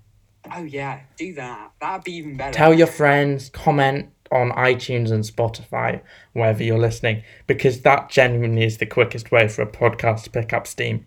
Oh 0.51 0.63
yeah, 0.63 1.01
do 1.17 1.33
that. 1.35 1.71
That'd 1.79 2.03
be 2.03 2.13
even 2.13 2.35
better. 2.37 2.53
Tell 2.53 2.73
your 2.73 2.87
friends, 2.87 3.49
comment 3.49 4.09
on 4.31 4.51
iTunes 4.51 5.11
and 5.11 5.23
Spotify, 5.23 6.01
wherever 6.33 6.63
you're 6.63 6.79
listening, 6.79 7.23
because 7.47 7.81
that 7.81 8.09
genuinely 8.09 8.63
is 8.63 8.77
the 8.77 8.85
quickest 8.85 9.31
way 9.31 9.47
for 9.47 9.61
a 9.61 9.67
podcast 9.67 10.23
to 10.23 10.29
pick 10.31 10.51
up 10.53 10.67
steam. 10.67 11.05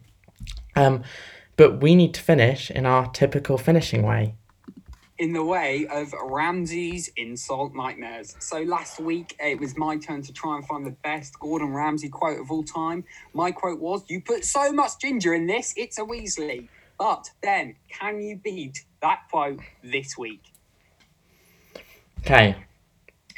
Um, 0.75 1.03
but 1.57 1.81
we 1.83 1.94
need 1.94 2.14
to 2.14 2.22
finish 2.22 2.70
in 2.70 2.87
our 2.87 3.11
typical 3.11 3.59
finishing 3.59 4.03
way. 4.03 4.35
in 5.18 5.33
the 5.33 5.42
way 5.42 5.87
of 5.90 6.12
Ramsay's 6.25 7.11
insult 7.16 7.75
nightmares. 7.75 8.37
So 8.38 8.61
last 8.61 9.01
week 9.01 9.35
it 9.40 9.59
was 9.59 9.75
my 9.75 9.96
turn 9.96 10.20
to 10.20 10.33
try 10.33 10.57
and 10.57 10.66
find 10.66 10.85
the 10.85 10.90
best 10.90 11.38
Gordon 11.40 11.72
Ramsay 11.72 12.11
quote 12.11 12.38
of 12.38 12.51
all 12.51 12.62
time. 12.62 13.03
My 13.33 13.51
quote 13.51 13.81
was, 13.81 14.05
"You 14.09 14.20
put 14.20 14.44
so 14.44 14.70
much 14.72 14.99
ginger 15.01 15.33
in 15.33 15.46
this, 15.46 15.72
it's 15.77 15.99
a 15.99 16.03
Weasley." 16.03 16.68
But 16.99 17.31
then, 17.43 17.77
can 17.89 18.21
you 18.21 18.37
beat 18.37 18.85
that 19.03 19.21
quote 19.31 19.61
this 19.83 20.17
week? 20.17 20.43
Okay, 22.21 22.57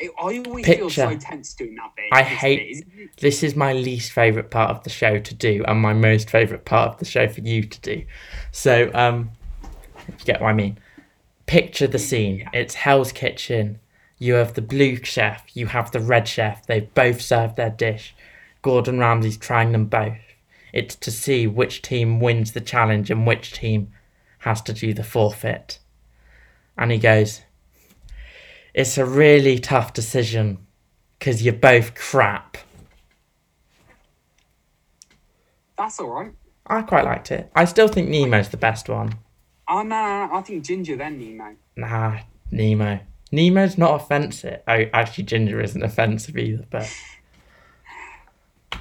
I 0.01 0.09
always 0.19 0.65
feel 0.65 0.89
so 0.91 1.09
Picture. 1.09 1.21
tense 1.27 1.55
doing 1.55 1.75
that 1.75 1.91
bit. 1.97 2.07
I 2.13 2.23
this 2.23 2.33
hate- 2.33 2.97
bit, 2.97 3.17
this 3.19 3.43
is 3.43 3.57
my 3.57 3.73
least 3.73 4.13
favourite 4.13 4.51
part 4.51 4.71
of 4.71 4.85
the 4.85 4.91
show 4.91 5.19
to 5.19 5.35
do, 5.35 5.65
and 5.67 5.81
my 5.81 5.93
most 5.93 6.31
favourite 6.31 6.65
part 6.65 6.93
of 6.93 6.99
the 6.99 7.05
show 7.05 7.29
for 7.29 7.41
you 7.41 7.65
to 7.65 7.81
do. 7.81 8.05
So, 8.53 8.91
um, 8.95 9.31
if 10.07 10.21
you 10.21 10.25
get 10.25 10.41
what 10.41 10.49
I 10.49 10.55
mean. 10.55 10.79
Picture 11.47 11.87
the 11.87 11.99
scene. 11.99 12.49
It's 12.53 12.75
Hell's 12.75 13.11
Kitchen. 13.11 13.81
You 14.19 14.35
have 14.35 14.55
the 14.55 14.63
blue 14.63 15.03
chef, 15.03 15.45
you 15.55 15.67
have 15.67 15.91
the 15.93 16.01
red 16.01 16.27
chef. 16.29 16.67
They've 16.67 16.93
both 16.95 17.21
served 17.21 17.57
their 17.57 17.71
dish. 17.71 18.15
Gordon 18.63 18.99
Ramsay's 18.99 19.37
trying 19.37 19.73
them 19.73 19.87
both. 19.87 20.19
It's 20.73 20.97
to 20.97 21.11
see 21.11 21.47
which 21.47 21.83
team 21.83 22.21
wins 22.21 22.53
the 22.53 22.61
challenge 22.61 23.11
and 23.11 23.27
which 23.27 23.53
team 23.53 23.93
has 24.41 24.63
to 24.63 24.73
do 24.73 24.93
the 24.93 25.05
forfeit. 25.05 25.79
And 26.77 26.93
he 26.93 26.99
goes, 26.99 27.43
It's 28.75 28.99
a 28.99 29.05
really 29.05 29.59
tough 29.59 29.93
decision 29.93 30.59
because 31.19 31.43
you're 31.43 31.55
both 31.55 31.95
crap. 31.95 32.57
That's 35.77 36.01
all 36.01 36.11
right. 36.11 36.33
I 36.67 36.83
quite 36.83 37.05
liked 37.05 37.31
it. 37.31 37.51
I 37.55 37.65
still 37.65 37.89
think 37.89 38.09
Nemo's 38.09 38.51
the 38.51 38.57
best 38.57 38.89
one. 38.89 39.15
Oh 39.69 39.83
no, 39.83 39.89
no, 39.89 40.27
no, 40.27 40.35
I 40.35 40.43
think 40.43 40.65
Ginger 40.65 40.97
then 40.97 41.19
Nemo. 41.19 41.57
Nah, 41.77 42.19
Nemo. 42.51 43.01
Nemo's 43.31 43.77
not 43.77 44.01
offensive. 44.01 44.61
Oh, 44.67 44.85
actually, 44.93 45.25
Ginger 45.25 45.61
isn't 45.61 45.83
offensive 45.83 46.37
either, 46.37 46.65
but 46.71 46.91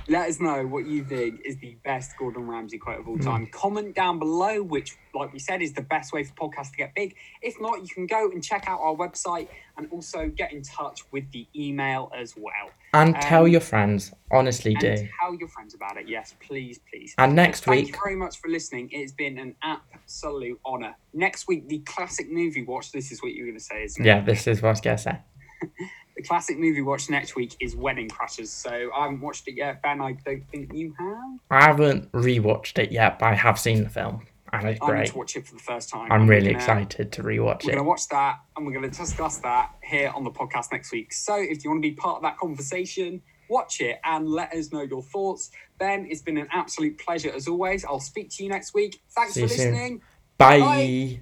Let 0.09 0.29
us 0.29 0.39
know 0.39 0.65
what 0.65 0.85
you 0.85 1.03
think 1.03 1.41
is 1.43 1.57
the 1.57 1.75
best 1.83 2.17
Gordon 2.17 2.47
Ramsay 2.47 2.77
quote 2.77 2.95
Hmm. 2.95 3.01
of 3.01 3.07
all 3.09 3.17
time. 3.19 3.47
Comment 3.47 3.93
down 3.93 4.19
below, 4.19 4.63
which, 4.63 4.95
like 5.13 5.33
we 5.33 5.39
said, 5.39 5.61
is 5.61 5.73
the 5.73 5.81
best 5.81 6.13
way 6.13 6.23
for 6.23 6.33
podcasts 6.33 6.71
to 6.71 6.77
get 6.77 6.95
big. 6.95 7.13
If 7.41 7.59
not, 7.59 7.81
you 7.81 7.89
can 7.89 8.05
go 8.07 8.31
and 8.31 8.41
check 8.41 8.69
out 8.69 8.79
our 8.79 8.95
website 8.95 9.49
and 9.77 9.87
also 9.91 10.29
get 10.29 10.53
in 10.53 10.61
touch 10.61 11.01
with 11.11 11.29
the 11.31 11.45
email 11.55 12.09
as 12.15 12.35
well. 12.37 12.71
and 12.93 13.15
tell 13.21 13.43
Um, 13.43 13.49
your 13.51 13.59
friends. 13.59 14.13
Honestly, 14.31 14.73
do. 14.75 15.07
tell 15.19 15.35
your 15.35 15.49
friends 15.49 15.73
about 15.73 15.97
it. 15.97 16.07
Yes, 16.07 16.33
please, 16.39 16.79
please. 16.89 17.13
And 17.17 17.35
next 17.35 17.65
Thank 17.65 17.75
week, 17.75 17.85
Thank 17.87 17.95
you 17.97 18.01
very 18.01 18.15
much 18.15 18.37
for 18.39 18.47
listening. 18.47 18.89
It 18.91 19.01
has 19.01 19.11
been 19.11 19.37
an 19.37 19.55
absolute 19.61 20.59
honour. 20.65 20.95
Next 21.13 21.47
week, 21.49 21.67
the 21.67 21.79
classic 21.79 22.31
movie 22.31 22.63
watch. 22.63 22.93
This 22.93 23.11
is 23.11 23.21
what 23.21 23.33
you 23.33 23.43
were 23.43 23.47
going 23.49 23.59
to 23.59 23.63
say, 23.63 23.83
isn't 23.83 24.01
it? 24.03 24.07
yeah, 24.07 24.21
this 24.21 24.47
is 24.47 24.61
what 24.61 24.69
I 24.69 24.71
was 24.71 24.81
gonna 24.81 24.97
say. 24.97 25.19
The 26.17 26.23
classic 26.23 26.57
movie 26.57 26.81
watch 26.81 27.09
next 27.11 27.35
week 27.35 27.55
is 27.59 27.75
Wedding 27.75 28.09
Crashers. 28.09 28.47
So 28.47 28.71
I 28.95 29.03
haven't 29.03 29.21
watched 29.21 29.47
it 29.47 29.55
yet, 29.55 29.81
Ben. 29.83 30.01
I 30.01 30.13
don't 30.25 30.43
think 30.49 30.73
you 30.73 30.93
have. 30.99 31.39
I 31.51 31.63
haven't 31.63 32.11
rewatched 32.11 32.79
it 32.79 32.91
yet, 32.91 33.19
but 33.19 33.27
I 33.27 33.33
have 33.35 33.59
seen 33.59 33.83
the 33.83 33.89
film, 33.89 34.25
and 34.51 34.67
it's 34.67 34.81
I 34.81 34.85
need 34.87 34.91
great. 34.91 35.07
to 35.11 35.17
watch 35.17 35.35
it 35.35 35.45
for 35.47 35.53
the 35.53 35.61
first 35.61 35.89
time. 35.89 36.11
I'm 36.11 36.27
really 36.27 36.47
we're 36.53 36.59
gonna- 36.59 36.79
uh, 36.79 36.79
excited 36.81 37.11
to 37.11 37.21
rewatch 37.23 37.59
it. 37.59 37.65
We're 37.65 37.71
going 37.73 37.77
to 37.77 37.83
watch 37.83 38.07
that 38.09 38.39
and 38.55 38.65
we're 38.65 38.73
going 38.73 38.89
to 38.89 38.97
discuss 38.97 39.37
that 39.37 39.75
here 39.83 40.11
on 40.15 40.23
the 40.23 40.31
podcast 40.31 40.71
next 40.71 40.91
week. 40.91 41.13
So 41.13 41.35
if 41.35 41.63
you 41.63 41.69
want 41.69 41.83
to 41.83 41.87
be 41.89 41.93
part 41.95 42.17
of 42.17 42.21
that 42.23 42.37
conversation, 42.39 43.21
watch 43.47 43.79
it 43.79 43.99
and 44.03 44.27
let 44.27 44.51
us 44.53 44.71
know 44.73 44.81
your 44.81 45.03
thoughts. 45.03 45.51
Ben, 45.77 46.07
it's 46.09 46.23
been 46.23 46.37
an 46.39 46.47
absolute 46.51 46.97
pleasure 46.97 47.31
as 47.31 47.47
always. 47.47 47.85
I'll 47.85 47.99
speak 47.99 48.31
to 48.31 48.43
you 48.43 48.49
next 48.49 48.73
week. 48.73 48.99
Thanks 49.11 49.35
See 49.35 49.41
for 49.45 49.53
you 49.53 49.55
soon. 49.55 49.71
listening. 49.73 50.01
Bye. 50.39 50.59
Bye. 50.59 51.19